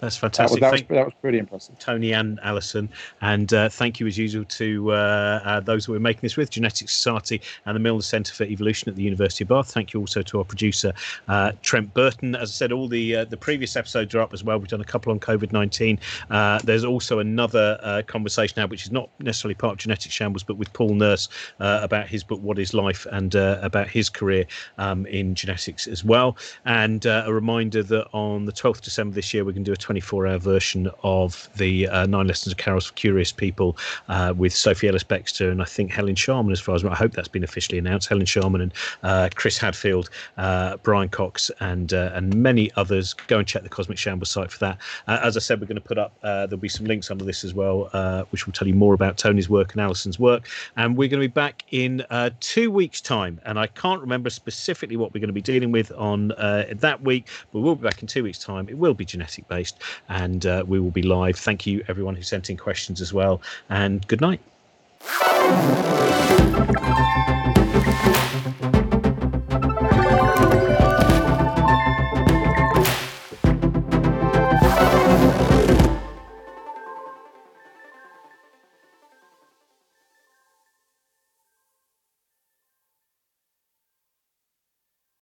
That's 0.00 0.16
fantastic. 0.16 0.60
That 0.60 0.72
was, 0.72 0.80
that 0.80 0.88
was, 0.88 0.96
that 0.96 1.04
was, 1.04 1.14
pretty 1.20 1.38
impressive. 1.38 1.78
Tony 1.78 2.12
and 2.12 2.40
Alison. 2.42 2.88
And 3.20 3.52
uh, 3.52 3.68
thank 3.68 4.00
you, 4.00 4.06
as 4.06 4.16
usual, 4.16 4.44
to 4.44 4.92
uh, 4.92 5.40
uh, 5.44 5.60
those 5.60 5.86
that 5.86 5.92
we're 5.92 5.98
making 5.98 6.22
this 6.22 6.38
with 6.38 6.50
Genetics 6.50 6.94
Society 6.94 7.42
and 7.66 7.76
the 7.76 7.80
Milner 7.80 8.00
Centre 8.00 8.34
for 8.34 8.44
Evolution 8.44 8.88
at 8.88 8.96
the 8.96 9.02
University 9.02 9.44
of 9.44 9.48
Bath. 9.48 9.70
Thank 9.70 9.92
you 9.92 10.00
also 10.00 10.22
to 10.22 10.38
our 10.38 10.44
producer, 10.44 10.94
uh, 11.28 11.52
Trent 11.60 11.92
Burton. 11.92 12.34
As 12.34 12.50
I 12.50 12.52
said, 12.52 12.72
all 12.72 12.88
the 12.88 13.16
uh, 13.16 13.24
the 13.26 13.36
previous 13.36 13.76
episodes 13.76 14.14
are 14.14 14.20
up 14.20 14.32
as 14.32 14.42
well. 14.42 14.58
We've 14.58 14.68
done 14.68 14.80
a 14.80 14.84
couple 14.84 15.12
on 15.12 15.20
COVID 15.20 15.52
19. 15.52 15.98
Uh, 16.30 16.60
there's 16.64 16.84
also 16.84 17.18
another 17.18 18.04
conversation 18.06 18.54
now, 18.56 18.66
which 18.66 18.84
is 18.84 18.92
not 18.92 19.10
necessarily 19.20 19.54
part 19.54 19.72
of 19.72 19.78
Genetic 19.78 20.12
Shambles, 20.12 20.42
but 20.42 20.56
with 20.56 20.72
Paul 20.72 20.94
Nurse 20.94 21.28
about 21.58 22.08
his 22.08 22.24
book, 22.24 22.40
What 22.40 22.58
is 22.58 22.72
Life, 22.72 23.06
and 23.12 23.34
about 23.34 23.88
his 23.88 24.08
career 24.08 24.46
um, 24.78 25.04
in 25.06 25.34
genetics 25.34 25.86
as 25.86 26.04
well. 26.04 26.38
And 26.64 27.04
a 27.04 27.26
reminder 27.28 27.82
that 27.82 28.08
on 28.12 28.46
the 28.46 28.52
12th 28.52 28.80
December 28.80 29.14
this 29.14 29.34
year, 29.34 29.44
we're 29.44 29.52
going 29.52 29.64
to 29.64 29.68
do 29.68 29.74
a 29.74 29.76
24 29.90 30.28
hour 30.28 30.38
version 30.38 30.88
of 31.02 31.50
the 31.56 31.88
uh, 31.88 32.06
Nine 32.06 32.28
Lessons 32.28 32.52
of 32.52 32.58
Carols 32.58 32.86
for 32.86 32.92
Curious 32.92 33.32
People 33.32 33.76
uh, 34.08 34.32
with 34.36 34.54
Sophie 34.54 34.86
Ellis 34.86 35.02
Bextor 35.02 35.50
and 35.50 35.60
I 35.60 35.64
think 35.64 35.90
Helen 35.90 36.14
Sharman, 36.14 36.52
as 36.52 36.60
far 36.60 36.76
as 36.76 36.84
I 36.84 36.94
hope 36.94 37.10
that's 37.10 37.26
been 37.26 37.42
officially 37.42 37.76
announced. 37.76 38.08
Helen 38.08 38.24
Sharman 38.24 38.60
and 38.60 38.72
uh, 39.02 39.30
Chris 39.34 39.58
Hadfield, 39.58 40.08
uh, 40.38 40.76
Brian 40.84 41.08
Cox, 41.08 41.50
and 41.58 41.92
uh, 41.92 42.12
and 42.14 42.32
many 42.36 42.70
others. 42.76 43.14
Go 43.14 43.38
and 43.38 43.48
check 43.48 43.64
the 43.64 43.68
Cosmic 43.68 43.98
Shambles 43.98 44.30
site 44.30 44.52
for 44.52 44.60
that. 44.60 44.78
as 45.08 45.36
I 45.36 45.40
said, 45.40 45.60
we're 45.60 45.66
going 45.66 45.74
to 45.74 45.80
put 45.80 45.98
up, 45.98 46.12
there'll 46.22 46.56
be 46.56 46.68
some 46.68 46.86
links 46.86 47.10
under 47.10 47.24
this 47.24 47.42
as 47.42 47.52
well, 47.52 47.90
which 48.30 48.46
will 48.46 48.52
tell 48.52 48.68
you 48.68 48.74
more 48.74 48.94
about 48.94 49.18
Tony's 49.18 49.50
work 49.50 49.72
and 49.72 49.80
Alison's 49.80 50.20
work. 50.20 50.46
And 50.76 50.96
we're 50.96 51.08
going 51.08 51.20
to 51.20 51.28
be 51.28 51.32
back 51.32 51.64
in 51.72 52.06
two 52.38 52.70
weeks' 52.70 53.00
time. 53.00 53.40
And 53.44 53.58
I 53.58 53.66
can't 53.66 54.00
remember 54.00 54.30
specifically 54.30 54.96
what 54.96 55.12
we're 55.12 55.20
going 55.20 55.34
to 55.34 55.34
be 55.34 55.42
dealing 55.42 55.72
with 55.72 55.90
on 55.96 56.28
that 56.28 57.00
week, 57.02 57.26
but 57.52 57.58
we'll 57.58 57.74
be 57.74 57.82
back 57.82 58.02
in 58.02 58.06
two 58.06 58.22
weeks' 58.22 58.38
time. 58.38 58.68
It 58.68 58.78
will 58.78 58.94
be 58.94 59.04
genetic 59.04 59.48
based, 59.48 59.79
and 60.08 60.46
uh, 60.46 60.64
we 60.66 60.80
will 60.80 60.90
be 60.90 61.02
live. 61.02 61.36
Thank 61.36 61.66
you, 61.66 61.84
everyone 61.88 62.16
who 62.16 62.22
sent 62.22 62.50
in 62.50 62.56
questions 62.56 63.00
as 63.00 63.12
well, 63.12 63.40
and 63.68 64.06
good 64.06 64.20
night. 64.20 64.40